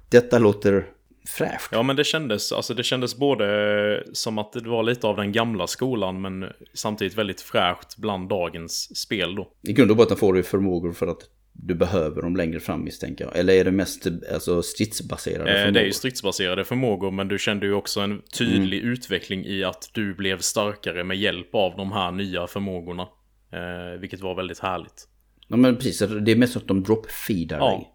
Detta 0.09 0.39
låter 0.39 0.87
fräscht. 1.29 1.69
Ja, 1.73 1.83
men 1.83 1.97
det 1.97 2.05
kändes, 2.05 2.53
alltså 2.53 2.75
det 2.75 2.83
kändes 2.83 3.17
både 3.17 4.03
som 4.13 4.39
att 4.39 4.53
det 4.53 4.69
var 4.69 4.83
lite 4.83 5.07
av 5.07 5.17
den 5.17 5.33
gamla 5.33 5.67
skolan, 5.67 6.21
men 6.21 6.45
samtidigt 6.75 7.19
väldigt 7.19 7.41
fräscht 7.41 7.97
bland 7.97 8.29
dagens 8.29 8.99
spel 8.99 9.35
då. 9.35 9.53
I 9.63 9.73
grund 9.73 9.91
och 9.91 9.97
botten 9.97 10.17
får 10.17 10.33
du 10.33 10.43
förmågor 10.43 10.93
för 10.93 11.07
att 11.07 11.21
du 11.53 11.75
behöver 11.75 12.23
dem 12.23 12.37
längre 12.37 12.61
fram 12.61 12.85
misstänker 12.85 13.25
jag. 13.25 13.37
Eller 13.37 13.55
är 13.55 13.65
det 13.65 13.71
mest 13.71 14.07
alltså, 14.35 14.63
stridsbaserade 14.63 15.51
eh, 15.51 15.57
förmågor? 15.57 15.73
Det 15.73 15.81
är 15.81 15.85
ju 15.85 15.93
stridsbaserade 15.93 16.65
förmågor 16.65 17.11
men 17.11 17.29
du 17.29 17.39
kände 17.39 17.67
ju 17.67 17.73
också 17.73 18.01
en 18.01 18.23
tydlig 18.39 18.79
mm. 18.79 18.93
utveckling 18.93 19.45
i 19.45 19.65
att 19.65 19.91
du 19.93 20.15
blev 20.15 20.39
starkare 20.39 21.05
med 21.05 21.17
hjälp 21.17 21.55
av 21.55 21.77
de 21.77 21.93
här 21.93 22.13
nya 22.13 22.47
förmågorna. 22.47 23.09
Eh, 23.53 24.01
vilket 24.01 24.21
var 24.21 24.35
väldigt 24.35 24.59
härligt. 24.59 25.09
Ja 25.49 25.57
men 25.57 25.77
precis, 25.77 25.99
det 25.99 26.33
är 26.33 26.37
mest 26.37 26.57
att 26.57 26.69
de 26.69 26.85
drop-feedar 26.85 27.59
ja. 27.59 27.71
dig. 27.71 27.89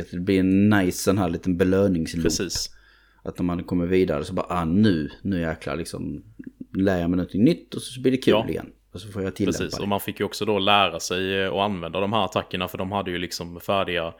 Att 0.00 0.10
det 0.10 0.20
blir 0.20 0.40
en 0.40 0.68
nice 0.68 0.98
sån 0.98 1.18
här 1.18 1.28
liten 1.28 1.56
belöningsloop. 1.56 2.24
Precis. 2.24 2.70
Att 3.22 3.38
när 3.38 3.44
man 3.44 3.64
kommer 3.64 3.86
vidare 3.86 4.24
så 4.24 4.32
bara, 4.32 4.46
ah 4.48 4.64
nu, 4.64 5.10
nu 5.22 5.40
jäklar 5.40 5.76
liksom 5.76 6.24
lär 6.72 7.00
jag 7.00 7.10
mig 7.10 7.16
någonting 7.16 7.44
nytt 7.44 7.74
och 7.74 7.82
så 7.82 8.00
blir 8.00 8.12
det 8.12 8.18
kul 8.18 8.34
ja. 8.34 8.48
igen. 8.48 8.70
och 8.92 9.00
så 9.00 9.08
får 9.08 9.22
jag 9.22 9.36
tillämpa 9.36 9.58
Precis, 9.58 9.76
det. 9.76 9.82
och 9.82 9.88
man 9.88 10.00
fick 10.00 10.20
ju 10.20 10.26
också 10.26 10.44
då 10.44 10.58
lära 10.58 11.00
sig 11.00 11.42
eh, 11.42 11.52
att 11.52 11.60
använda 11.60 12.00
de 12.00 12.12
här 12.12 12.24
attackerna 12.24 12.68
för 12.68 12.78
de 12.78 12.92
hade 12.92 13.10
ju 13.10 13.18
liksom 13.18 13.60
färdiga 13.60 14.14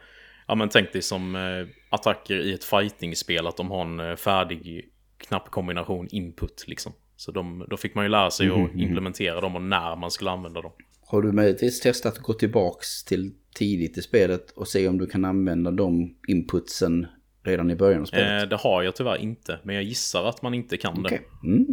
Ja 0.47 0.55
men 0.55 0.69
tänk 0.69 0.93
dig 0.93 1.01
som 1.01 1.35
eh, 1.35 1.67
attacker 1.89 2.35
i 2.35 2.53
ett 2.53 2.63
fighting-spel 2.63 3.47
att 3.47 3.57
de 3.57 3.71
har 3.71 3.81
en 3.81 3.99
eh, 3.99 4.15
färdig 4.15 4.89
knappkombination 5.17 6.07
input 6.11 6.63
liksom. 6.67 6.93
Så 7.15 7.31
de, 7.31 7.65
då 7.69 7.77
fick 7.77 7.95
man 7.95 8.05
ju 8.05 8.09
lära 8.09 8.31
sig 8.31 8.47
Mhm, 8.47 8.65
att 8.65 8.75
implementera 8.75 9.41
dem 9.41 9.55
och 9.55 9.61
när 9.61 9.95
man 9.95 10.11
skulle 10.11 10.31
använda 10.31 10.61
dem. 10.61 10.71
Har 11.07 11.21
du 11.21 11.31
möjligtvis 11.31 11.79
testat 11.79 12.13
att 12.13 12.19
gå 12.23 12.33
tillbaks 12.33 13.03
till 13.03 13.31
tidigt 13.55 13.97
i 13.97 14.01
spelet 14.01 14.51
och 14.51 14.67
se 14.67 14.87
om 14.87 14.97
du 14.97 15.07
kan 15.07 15.25
använda 15.25 15.71
de 15.71 16.15
inputsen 16.27 17.07
redan 17.43 17.71
i 17.71 17.75
början 17.75 18.01
av 18.01 18.05
spelet? 18.05 18.43
Eh, 18.43 18.49
det 18.49 18.55
har 18.55 18.83
jag 18.83 18.95
tyvärr 18.95 19.17
inte, 19.17 19.59
men 19.63 19.75
jag 19.75 19.83
gissar 19.83 20.25
att 20.25 20.41
man 20.41 20.53
inte 20.53 20.77
kan 20.77 21.03
det. 21.03 21.07
Okej. 21.09 21.21
Mm. 21.43 21.65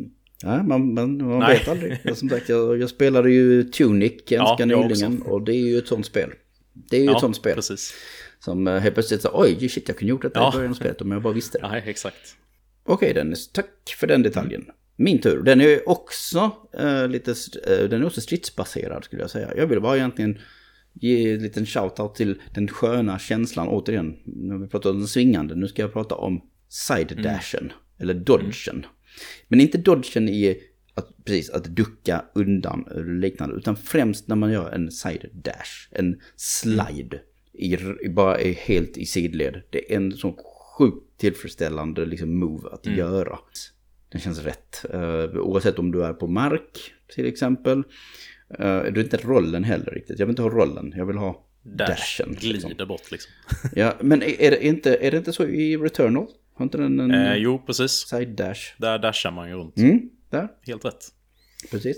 Ja, 0.43 0.62
man, 0.62 0.95
man, 0.95 1.16
man 1.28 1.39
Nej. 1.39 1.59
vet 1.59 1.68
aldrig. 1.68 1.99
Jag, 2.05 2.16
som 2.16 2.28
sagt, 2.28 2.49
jag, 2.49 2.78
jag 2.80 2.91
spelade 2.91 3.30
ju 3.30 3.64
Tunic 3.64 4.12
ganska 4.28 4.66
Ja, 4.66 4.78
nyligen 4.83 5.22
och 5.22 5.43
det 5.43 5.53
är 5.55 5.61
ju 5.66 5.78
ett 5.78 5.89
sånt 5.89 6.07
spel. 6.07 6.30
Det 6.72 6.97
är 6.97 7.01
ju 7.01 7.07
Ja, 7.07 7.14
ett 7.14 7.20
sånt 7.20 7.37
spel 7.37 7.55
precis. 7.55 7.95
som 8.39 8.68
eh, 8.68 8.78
helt 8.78 8.95
plötsligt 8.95 9.22
så 9.22 9.30
oj 9.33 9.68
shit 9.68 9.89
jag 9.89 9.97
kunde 9.99 10.11
gjort 10.11 10.22
detta 10.22 10.41
Ja. 10.41 10.51
i 10.53 10.57
början 10.57 10.70
av 10.70 10.74
spelet 10.74 11.01
om 11.01 11.12
jag 11.12 11.22
bara 11.22 11.33
visste 11.33 11.59
det. 11.59 11.68
Nej, 11.70 11.83
exakt. 11.87 12.37
Okej 12.85 13.14
Dennis, 13.14 13.53
tack 13.53 13.97
för 14.01 14.07
den 14.07 14.22
detaljen. 14.22 14.66
Min 14.97 15.20
tur. 15.20 15.43
Den 15.43 15.61
är 15.61 15.88
också 15.88 16.51
eh, 16.78 17.09
lite, 17.09 17.30
uh, 17.30 17.88
den 17.88 18.03
är 18.03 18.07
också 18.07 18.20
stridsbaserad 18.20 19.05
skulle 19.05 19.22
jag 19.22 19.30
säga. 19.30 19.57
Jag 19.57 19.66
vill 19.66 19.80
bara 19.80 19.97
egentligen 19.97 20.38
ge 20.93 21.32
en 21.32 21.43
liten 21.43 21.66
shoutout 21.66 22.14
till 22.14 22.40
den 22.55 22.68
sköna 22.68 23.18
känslan 23.18 23.68
återigen. 23.68 24.16
När 24.24 24.59
vi 24.59 24.68
pratar 24.68 24.90
om 24.90 24.99
den 24.99 25.09
svingande, 25.09 25.55
nu 25.55 25.68
ska 25.68 25.82
jag 25.82 25.93
prata 25.93 26.14
om 26.14 26.40
side 26.68 27.16
dashen. 27.22 27.72
Eller 27.99 28.14
dodgen. 28.14 28.86
Men 29.49 29.61
inte 29.61 29.78
dodgen 29.78 30.28
i 30.28 30.57
att, 30.95 31.24
precis, 31.24 31.51
att 31.51 31.64
ducka 31.64 32.24
undan 32.34 32.84
eller 32.90 33.14
liknande. 33.20 33.57
Utan 33.57 33.76
främst 33.76 34.28
när 34.28 34.36
man 34.36 34.53
gör 34.53 34.70
en 34.70 34.90
side 34.90 35.30
dash. 35.32 35.88
En 35.90 36.20
slide. 36.36 37.20
I, 37.53 37.74
i- 38.05 38.09
bara 38.09 38.38
är 38.40 38.53
helt 38.53 38.97
i 38.97 39.07
sidled. 39.07 39.62
Det 39.70 39.93
är 39.93 39.97
en 39.97 40.12
sån 40.12 40.34
sjukt 40.78 41.18
tillfredsställande 41.20 42.07
liksom, 42.07 42.38
move 42.38 42.68
att 42.68 42.86
göra. 42.86 43.38
Den 44.13 44.21
känns 44.21 44.43
rätt. 44.45 44.85
Uh, 44.95 45.41
oavsett 45.41 45.79
om 45.79 45.91
du 45.93 46.05
är 46.05 46.13
på 46.13 46.27
mark 46.27 46.93
till 47.15 47.27
exempel. 47.27 47.79
Uh, 47.79 47.85
det 48.59 48.65
är 48.65 48.99
inte 48.99 49.17
rollen 49.17 49.65
heller 49.65 49.91
riktigt. 49.91 50.19
Jag 50.19 50.27
vill 50.27 50.33
inte 50.33 50.43
ha 50.43 50.51
rollen. 50.51 50.93
Jag 50.97 51.07
vill 51.07 51.17
ha 51.17 51.47
Dash 51.63 51.89
dashen. 51.89 52.35
glider 52.41 52.69
liksom. 52.69 52.89
bort 52.89 53.11
liksom. 53.11 53.33
Ja, 53.75 53.95
men 54.01 54.23
är 54.23 54.41
är 54.41 54.51
det, 54.51 54.67
inte, 54.67 54.97
är 54.97 55.11
det 55.11 55.17
inte 55.17 55.33
så 55.33 55.45
i 55.45 55.77
Returnal? 55.77 56.27
Har 56.55 56.65
inte 56.65 56.79
den 56.79 57.01
en 57.01 57.11
Eh, 57.11 57.35
jo, 57.35 57.59
precis. 57.67 57.91
side 57.91 58.29
dash? 58.29 58.75
Där 58.79 58.99
dashar 58.99 59.31
man 59.31 59.49
ju 59.49 59.55
runt. 59.55 59.77
Mm, 59.79 60.11
där. 60.31 60.49
Helt 60.67 60.85
rätt. 60.85 61.09
Precis. 61.71 61.97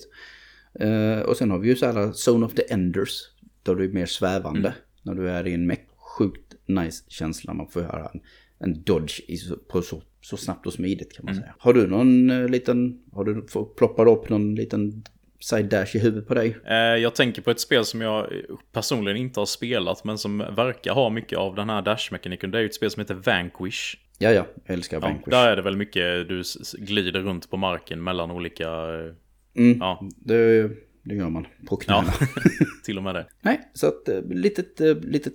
Eh, 0.80 1.20
och 1.20 1.36
sen 1.36 1.50
har 1.50 1.58
vi 1.58 1.68
ju 1.68 1.76
så 1.76 1.86
här 1.86 2.12
Zone 2.30 2.46
of 2.46 2.54
the 2.54 2.72
Enders. 2.72 3.20
Då 3.62 3.74
du 3.74 3.84
är 3.84 3.88
mer 3.88 4.06
svävande. 4.06 4.74
När 5.02 5.14
du 5.14 5.30
är 5.30 5.46
i 5.46 5.54
en 5.54 5.66
meck. 5.66 5.88
Sjukt 6.18 6.54
nice 6.66 7.04
känsla. 7.08 7.54
Man 7.54 7.68
får 7.68 7.82
göra 7.82 8.10
en, 8.14 8.20
en 8.58 8.82
dodge 8.82 9.20
på 9.68 9.82
så, 9.82 10.02
så 10.24 10.36
snabbt 10.36 10.66
och 10.66 10.72
smidigt 10.72 11.12
kan 11.16 11.24
man 11.24 11.34
säga. 11.34 11.54
Har 11.58 11.72
du 11.74 11.86
någon 11.86 12.30
eh, 12.30 12.48
liten, 12.48 13.00
har 13.12 13.24
du 13.24 13.42
ploppat 13.76 14.08
upp 14.08 14.28
någon 14.28 14.54
liten 14.54 15.04
side 15.40 15.66
dash 15.70 15.96
i 15.96 15.98
huvudet 15.98 16.28
på 16.28 16.34
dig? 16.34 16.56
Eh, 16.66 16.74
jag 16.76 17.14
tänker 17.14 17.42
på 17.42 17.50
ett 17.50 17.60
spel 17.60 17.84
som 17.84 18.00
jag 18.00 18.30
personligen 18.72 19.16
inte 19.16 19.40
har 19.40 19.46
spelat 19.46 20.04
men 20.04 20.18
som 20.18 20.38
verkar 20.38 20.92
ha 20.92 21.10
mycket 21.10 21.38
av 21.38 21.54
den 21.54 21.70
här 21.70 21.82
dash-mekaniken. 21.82 22.50
Det 22.50 22.58
är 22.58 22.60
ju 22.62 22.66
ett 22.66 22.74
spel 22.74 22.90
som 22.90 23.00
heter 23.00 23.14
Vanquish. 23.14 23.96
Ja, 24.18 24.30
ja, 24.30 24.46
jag 24.64 24.74
älskar 24.74 24.96
Ja, 24.96 25.00
Vanquish. 25.00 25.30
där 25.30 25.48
är 25.48 25.56
det 25.56 25.62
väl 25.62 25.76
mycket 25.76 26.28
du 26.28 26.42
glider 26.78 27.20
runt 27.20 27.50
på 27.50 27.56
marken 27.56 28.04
mellan 28.04 28.30
olika... 28.30 28.68
eh, 28.68 29.12
Mm, 29.56 29.78
Ja, 29.80 30.08
det, 30.16 30.70
det 31.02 31.14
gör 31.14 31.30
man 31.30 31.46
på 31.66 31.76
knäna. 31.76 32.12
ja. 32.20 32.26
till 32.84 32.96
och 32.96 33.02
med 33.04 33.14
det. 33.14 33.26
Nej, 33.42 33.60
så 33.74 33.86
att 33.86 34.08
litet, 34.30 34.80
litet 35.04 35.34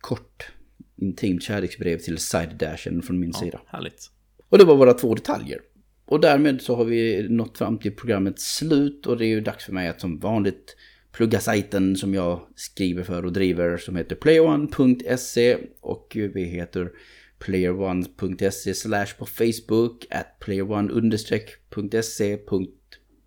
kort 0.00 0.48
intimt 0.96 1.42
kärleksbrev 1.42 1.98
till 1.98 2.18
side 2.18 2.56
dashen 2.58 3.02
från 3.02 3.20
min 3.20 3.32
sida. 3.32 3.60
Härligt. 3.66 4.10
Och 4.50 4.58
det 4.58 4.64
var 4.64 4.76
våra 4.76 4.94
två 4.94 5.14
detaljer. 5.14 5.60
Och 6.04 6.20
därmed 6.20 6.62
så 6.62 6.76
har 6.76 6.84
vi 6.84 7.28
nått 7.28 7.58
fram 7.58 7.78
till 7.78 7.96
programmets 7.96 8.56
slut 8.56 9.06
och 9.06 9.18
det 9.18 9.24
är 9.24 9.28
ju 9.28 9.40
dags 9.40 9.64
för 9.64 9.72
mig 9.72 9.88
att 9.88 10.00
som 10.00 10.18
vanligt 10.18 10.76
plugga 11.12 11.40
sajten 11.40 11.96
som 11.96 12.14
jag 12.14 12.40
skriver 12.54 13.02
för 13.02 13.24
och 13.24 13.32
driver 13.32 13.76
som 13.76 13.96
heter 13.96 14.16
playerone.se 14.16 15.56
och 15.80 16.16
vi 16.34 16.44
heter 16.44 16.90
playerone.se 17.38 18.74
slash 18.74 19.06
på 19.18 19.26
Facebook 19.26 20.06
at 20.10 20.38
playerone-se 20.40 22.36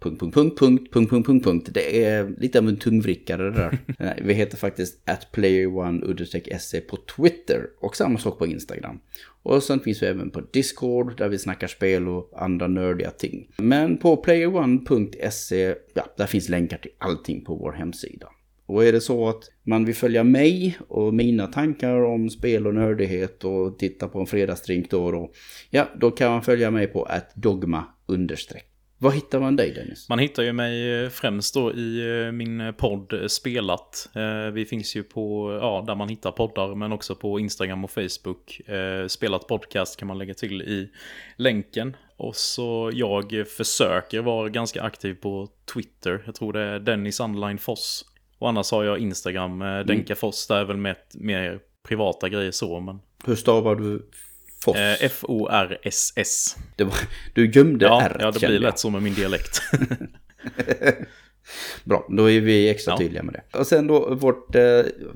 punkt 0.03 0.19
punkt, 0.19 0.35
punkt, 0.35 0.59
punkt, 0.59 0.93
punkt, 0.93 1.09
punkt, 1.09 1.25
punkt, 1.25 1.43
punkt. 1.43 1.69
Det 1.73 2.03
är 2.03 2.35
lite 2.37 2.59
av 2.59 2.67
en 2.67 2.77
tungvrickare 2.77 3.43
det 3.43 3.51
där. 3.51 3.77
Nej, 3.99 4.21
Vi 4.25 4.33
heter 4.33 4.57
faktiskt 4.57 5.09
at 5.09 5.31
playerone-se 5.31 6.81
på 6.81 6.97
Twitter 7.15 7.65
och 7.81 7.95
samma 7.95 8.19
sak 8.19 8.39
på 8.39 8.47
Instagram. 8.47 8.99
Och 9.43 9.63
sen 9.63 9.79
finns 9.79 10.03
vi 10.03 10.07
även 10.07 10.29
på 10.29 10.41
Discord 10.41 11.17
där 11.17 11.29
vi 11.29 11.37
snackar 11.37 11.67
spel 11.67 12.07
och 12.07 12.31
andra 12.35 12.67
nördiga 12.67 13.11
ting. 13.11 13.47
Men 13.57 13.97
på 13.97 14.17
playerone.se, 14.17 15.75
ja, 15.93 16.05
där 16.17 16.25
finns 16.25 16.49
länkar 16.49 16.77
till 16.77 16.91
allting 16.97 17.45
på 17.45 17.55
vår 17.55 17.71
hemsida. 17.71 18.27
Och 18.65 18.85
är 18.85 18.91
det 18.91 19.01
så 19.01 19.29
att 19.29 19.43
man 19.63 19.85
vill 19.85 19.95
följa 19.95 20.23
mig 20.23 20.77
och 20.87 21.13
mina 21.13 21.47
tankar 21.47 22.03
om 22.03 22.29
spel 22.29 22.67
och 22.67 22.73
nördighet 22.73 23.43
och 23.43 23.79
titta 23.79 24.07
på 24.07 24.19
en 24.19 24.25
fredagsdrink 24.25 24.89
då 24.89 25.05
och 25.05 25.11
då, 25.11 25.31
ja, 25.69 25.89
då 25.99 26.11
kan 26.11 26.31
man 26.31 26.41
följa 26.41 26.71
mig 26.71 26.87
på 26.87 27.03
att 27.03 27.35
dogma 27.35 27.85
understreck. 28.05 28.72
Var 29.03 29.11
hittar 29.11 29.39
man 29.39 29.55
dig 29.55 29.71
Dennis? 29.71 30.09
Man 30.09 30.19
hittar 30.19 30.43
ju 30.43 30.53
mig 30.53 31.03
eh, 31.03 31.09
främst 31.09 31.53
då 31.53 31.73
i 31.73 32.21
eh, 32.25 32.31
min 32.31 32.73
podd 32.77 33.13
eh, 33.13 33.27
Spelat. 33.27 34.09
Vi 34.53 34.65
finns 34.65 34.95
ju 34.95 35.03
på, 35.03 35.57
ja, 35.61 35.83
där 35.87 35.95
man 35.95 36.09
hittar 36.09 36.31
poddar, 36.31 36.75
men 36.75 36.91
också 36.91 37.15
på 37.15 37.39
Instagram 37.39 37.83
och 37.83 37.91
Facebook. 37.91 38.61
Spelat 39.07 39.47
podcast 39.47 39.97
kan 39.97 40.07
man 40.07 40.17
lägga 40.17 40.33
till 40.33 40.61
i 40.61 40.89
länken. 41.37 41.95
Och 42.17 42.35
så 42.35 42.91
jag 42.93 43.47
försöker 43.57 44.21
vara 44.21 44.49
ganska 44.49 44.81
aktiv 44.81 45.13
på 45.13 45.49
Twitter. 45.73 46.23
Jag 46.25 46.35
tror 46.35 46.53
det 46.53 46.61
är 46.61 46.79
Dennis 46.79 47.19
Underline 47.19 47.57
Foss. 47.57 48.05
Och 48.39 48.49
annars 48.49 48.71
har 48.71 48.83
jag 48.83 48.99
Instagram, 48.99 49.59
Denka 49.59 50.15
Foss, 50.15 50.47
där 50.47 50.57
är 50.57 50.65
väl 50.65 50.77
med 50.77 50.95
mer 51.13 51.59
privata 51.87 52.29
grejer 52.29 52.51
så, 52.51 52.79
men 52.79 52.99
Hur 53.25 53.35
stavar 53.35 53.75
du 53.75 54.09
Foss? 54.63 54.77
eh, 54.77 54.95
F-O-R-S-S. 55.05 56.55
var, 56.83 56.95
du 57.33 57.51
gömde 57.51 57.85
Ja, 57.85 58.01
R. 58.01 58.17
ja, 58.19 58.31
det 58.31 58.39
blir 58.47 58.59
lätt 58.59 58.79
så 58.79 58.89
med 58.89 59.01
min 59.03 59.13
dialekt. 59.13 59.61
Bra, 61.83 62.07
då 62.09 62.29
är 62.31 62.41
vi 62.41 62.69
extra 62.69 62.91
Ja. 62.91 62.97
tydliga 62.97 63.23
med 63.23 63.33
det. 63.33 63.57
Och 63.59 63.67
sen 63.67 63.87
då 63.87 64.15
vårt 64.15 64.55
eh, 64.55 64.61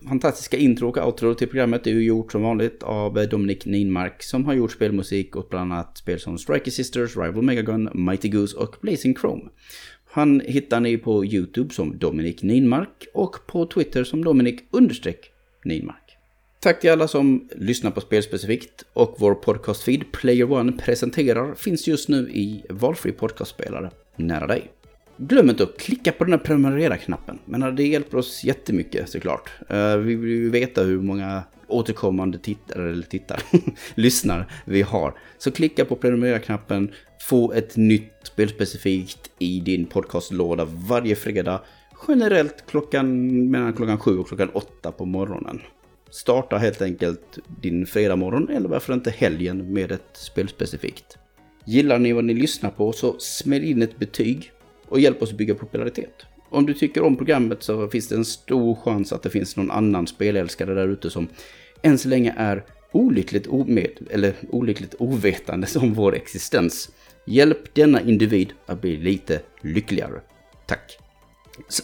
fantastiska 0.08 0.58
intro 0.58 0.90
och 0.90 0.98
outro 1.08 1.34
till 1.34 1.48
programmet 1.48 1.88
är 1.88 1.92
ju 1.92 2.04
gjort 2.04 2.32
som 2.32 2.42
vanligt 2.42 2.84
av 2.84 3.18
eh, 3.20 3.24
Dominik 3.30 3.66
Ninmark 3.66 4.24
som 4.24 4.46
har 4.46 4.54
gjort 4.54 4.72
spelmusik 4.72 5.36
åt 5.36 5.50
bland 5.50 5.74
annat 5.74 5.98
spel 5.98 6.20
som 6.20 6.38
Striker 6.38 6.72
Sisters, 6.72 7.18
Rival 7.18 7.42
Megagun, 7.44 7.90
Mighty 7.94 8.30
Goose 8.30 8.58
och 8.58 8.76
Blazing 8.82 9.16
Chrome. 9.16 9.44
Han 10.12 10.40
hittar 10.46 10.80
ni 10.80 10.98
på 10.98 11.26
YouTube 11.26 11.74
som 11.74 11.98
Dominik 11.98 12.44
Ninmark 12.44 13.06
och 13.14 13.36
på 13.48 13.66
Twitter 13.66 14.04
som 14.04 14.24
Dominik 14.24 14.60
Ninmark. 15.64 16.07
Tack 16.60 16.80
till 16.80 16.92
alla 16.92 17.08
som 17.08 17.50
lyssnar 17.56 17.92
på 17.92 18.02
Spelspecifikt 18.02 18.86
och 18.94 19.16
vår 19.20 19.36
podcastfeed 19.36 20.12
Player 20.12 20.52
One 20.52 20.72
presenterar 20.72 21.56
finns 21.56 21.88
just 21.88 22.10
nu 22.10 22.30
i 22.30 22.64
valfri 22.70 23.12
podcastspelare 23.12 23.92
nära 24.16 24.48
dig. 24.48 24.72
Glöm 25.18 25.50
inte 25.50 25.64
att 25.64 25.78
klicka 25.78 26.12
på 26.12 26.24
den 26.24 26.34
här 26.34 26.40
prenumerera-knappen. 26.40 27.40
Men 27.46 27.76
det 27.76 27.88
hjälper 27.88 28.18
oss 28.18 28.44
jättemycket 28.44 29.10
såklart. 29.10 29.50
Eh, 29.70 29.98
vi 29.98 30.16
vill 30.16 30.30
ju 30.30 30.50
veta 30.50 30.84
hur 30.84 31.02
många 31.02 31.44
återkommande 31.68 32.38
tittare 32.38 32.92
eller 32.92 33.04
tittare, 33.04 33.40
lyssnar 33.96 34.52
vi 34.66 34.82
har. 34.82 35.14
Så 35.38 35.52
klicka 35.52 35.86
på 35.86 35.96
prenumerera-knappen, 35.96 36.92
få 37.30 37.54
ett 37.54 37.76
nytt 37.76 38.14
spelspecifikt 38.24 39.32
i 39.40 39.60
din 39.60 39.86
podcastlåda 39.86 40.66
varje 40.66 41.16
fredag. 41.16 41.62
Generellt 42.08 42.64
klockan 42.70 43.28
mellan 43.52 43.74
klockan 43.74 44.00
7 44.00 44.20
och 44.20 44.28
klockan 44.28 44.50
8 44.50 44.92
på 44.92 45.06
morgonen. 45.06 45.62
Starta 46.10 46.58
helt 46.58 46.82
enkelt 46.82 47.40
din 47.62 47.86
fredagmorgon 47.86 48.50
eller 48.50 48.70
varför 48.70 48.94
inte 48.94 49.12
helgen 49.12 49.74
med 49.74 49.92
ett 49.92 50.10
spelspecifikt. 50.14 51.18
Gillar 51.66 52.00
ni 52.00 52.14
vad 52.14 52.26
ni 52.26 52.34
lyssnar 52.34 52.70
på 52.70 52.92
så 52.92 53.20
smäll 53.20 53.64
in 53.64 53.82
ett 53.82 54.00
betyg 54.00 54.52
och 54.88 55.00
hjälp 55.00 55.22
oss 55.22 55.34
bygga 55.34 55.56
popularitet. 55.56 56.26
Om 56.50 56.66
du 56.66 56.74
tycker 56.74 57.04
om 57.04 57.18
programmet 57.18 57.64
så 57.64 57.88
finns 57.88 58.08
det 58.08 58.16
en 58.16 58.26
stor 58.26 58.76
chans 58.76 59.14
att 59.14 59.24
det 59.24 59.30
finns 59.30 59.56
någon 59.56 59.72
annan 59.72 60.08
spelälskare 60.08 60.74
där 60.74 60.88
ute 60.88 61.10
som 61.10 61.28
än 61.82 61.98
så 61.98 62.10
länge 62.10 62.34
är 62.38 62.64
olyckligt, 62.92 63.48
omed, 63.48 63.92
eller 64.10 64.34
olyckligt 64.50 64.96
ovetande 65.00 65.68
om 65.76 65.94
vår 65.94 66.16
existens. 66.16 66.90
Hjälp 67.26 67.74
denna 67.74 68.02
individ 68.02 68.54
att 68.66 68.82
bli 68.82 68.98
lite 68.98 69.42
lyckligare. 69.62 70.22
Tack! 70.66 71.07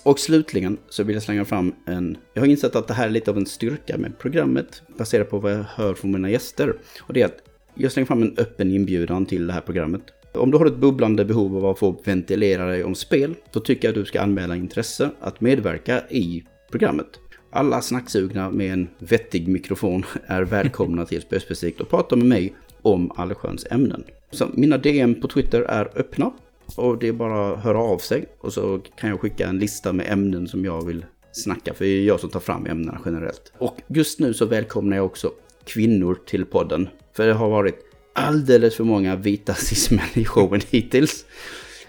Och 0.04 0.20
slutligen 0.20 0.78
så 0.90 1.04
vill 1.04 1.14
jag 1.14 1.24
slänga 1.24 1.46
fram 1.46 1.74
en... 1.86 2.18
Jag 2.34 2.42
har 2.42 2.48
insett 2.48 2.76
att 2.76 2.88
det 2.88 2.94
här 2.94 3.06
är 3.06 3.12
lite 3.12 3.32
av 3.32 3.38
en 3.38 3.46
styrka 3.46 3.98
med 3.98 4.20
programmet 4.20 4.82
baserat 4.98 5.30
på 5.30 5.40
vad 5.40 5.52
jag 5.52 5.64
hör 5.64 5.94
från 5.94 6.12
mina 6.12 6.30
gäster. 6.30 6.76
Och 7.02 7.14
det 7.14 7.22
är 7.22 7.26
att 7.26 7.38
jag 7.76 7.92
slänger 7.92 8.06
fram 8.06 8.22
en 8.22 8.38
öppen 8.38 8.72
inbjudan 8.72 9.26
till 9.26 9.48
det 9.48 9.54
här 9.54 9.62
programmet. 9.62 10.02
Om 10.34 10.52
du 10.52 10.58
har 10.58 10.66
ett 10.66 10.78
bubblande 10.78 11.26
behov 11.26 11.58
av 11.58 11.66
att 11.66 11.80
få 11.80 12.02
ventilera 12.04 12.66
dig 12.66 12.84
om 12.84 12.96
spel, 12.96 13.36
så 13.52 13.60
tycker 13.60 13.88
jag 13.88 13.92
att 13.92 14.02
du 14.02 14.06
ska 14.06 14.22
anmäla 14.22 14.56
intresse 14.56 15.10
att 15.20 15.42
medverka 15.42 16.04
i 16.10 16.44
programmet. 16.72 17.08
Alla 17.52 17.82
snacksugna 17.82 18.50
med 18.50 18.74
en 18.74 18.88
vettig 19.00 19.48
mikrofon 19.48 20.06
är 20.28 20.42
välkomna 20.42 21.06
till 21.06 21.22
Spöspecifikt 21.22 21.82
och 21.82 21.90
prata 21.90 22.16
med 22.16 22.28
mig 22.28 22.54
om 22.82 23.12
allsköns 23.16 23.66
ämnen. 23.72 24.04
Så 24.32 24.48
mina 24.54 24.78
DM 24.78 25.22
på 25.22 25.28
Twitter 25.28 25.62
är 25.62 25.90
öppna 25.96 26.32
och 26.76 26.98
det 26.98 27.08
är 27.08 27.14
bara 27.14 27.54
att 27.54 27.64
höra 27.64 27.78
av 27.78 27.98
sig 27.98 28.26
och 28.40 28.54
så 28.54 28.80
kan 28.96 29.10
jag 29.10 29.20
skicka 29.20 29.48
en 29.48 29.60
lista 29.60 29.94
med 29.94 30.12
ämnen 30.12 30.48
som 30.48 30.66
jag 30.66 30.86
vill 30.86 31.06
snacka 31.32 31.74
för 31.74 31.86
det 31.86 31.92
är 31.92 32.04
jag 32.04 32.20
som 32.20 32.30
tar 32.30 32.40
fram 32.40 32.66
ämnena 32.66 33.02
generellt. 33.06 33.54
Och 33.58 33.78
just 33.88 34.20
nu 34.20 34.34
så 34.34 34.46
välkomnar 34.46 34.98
jag 34.98 35.06
också 35.06 35.32
kvinnor 35.66 36.20
till 36.26 36.46
podden. 36.46 36.90
För 37.14 37.28
det 37.28 37.34
har 37.34 37.50
varit 37.50 37.76
alldeles 38.14 38.76
för 38.76 38.84
många 38.84 39.16
vita 39.16 39.54
cis-män 39.54 40.10
i 40.14 40.26
showen 40.26 40.62
hittills. 40.70 41.26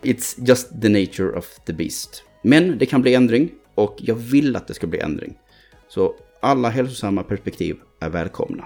It's 0.03 0.47
just 0.47 0.83
the 0.83 0.89
nature 0.89 1.39
of 1.39 1.59
the 1.67 1.73
beast. 1.73 2.23
Men 2.43 2.79
det 2.79 2.87
kan 2.87 3.03
bli 3.03 3.15
ändring 3.15 3.51
och 3.75 3.97
jag 3.99 4.15
vill 4.15 4.57
att 4.57 4.69
det 4.69 4.75
ska 4.75 4.87
bli 4.87 4.99
ändring. 4.99 5.35
Så 5.89 6.15
alla 6.41 6.69
hälsosamma 6.69 7.23
perspektiv 7.23 7.77
är 8.01 8.11
välkomna. 8.11 8.65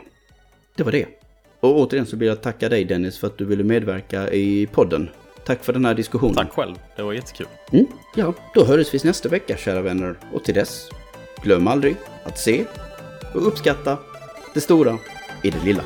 Det 0.77 0.83
var 0.83 0.93
det. 0.93 1.07
Och 1.61 1.81
återigen 1.81 2.07
så 2.07 2.17
vill 2.17 2.29
jag 2.29 2.43
tacka 2.43 2.69
dig 2.69 2.85
Dennis 2.85 3.19
för 3.19 3.27
att 3.27 3.39
du 3.39 3.45
ville 3.45 3.65
medverka 3.65 4.33
i 4.33 4.67
podden. 4.67 5.09
Tack 5.49 5.65
för 5.65 5.73
den 5.73 5.85
här 5.85 5.95
diskussionen. 5.95 6.35
Tack 6.35 6.53
själv, 6.53 6.75
det 6.97 7.03
var 7.03 7.13
jättekul. 7.13 7.47
Mm, 7.73 7.87
ja, 8.15 8.35
då 8.55 8.65
hörs 8.65 8.95
vi 8.95 9.01
nästa 9.05 9.29
vecka 9.29 9.57
kära 9.57 9.83
vänner. 9.83 10.17
Och 10.33 10.45
till 10.45 10.55
dess, 10.55 10.89
glöm 11.43 11.69
aldrig 11.69 11.97
att 12.25 12.39
se 12.39 12.65
och 13.35 13.47
uppskatta 13.47 13.99
det 14.55 14.61
stora 14.61 14.99
i 15.43 15.51
det 15.51 15.65
lilla. 15.65 15.83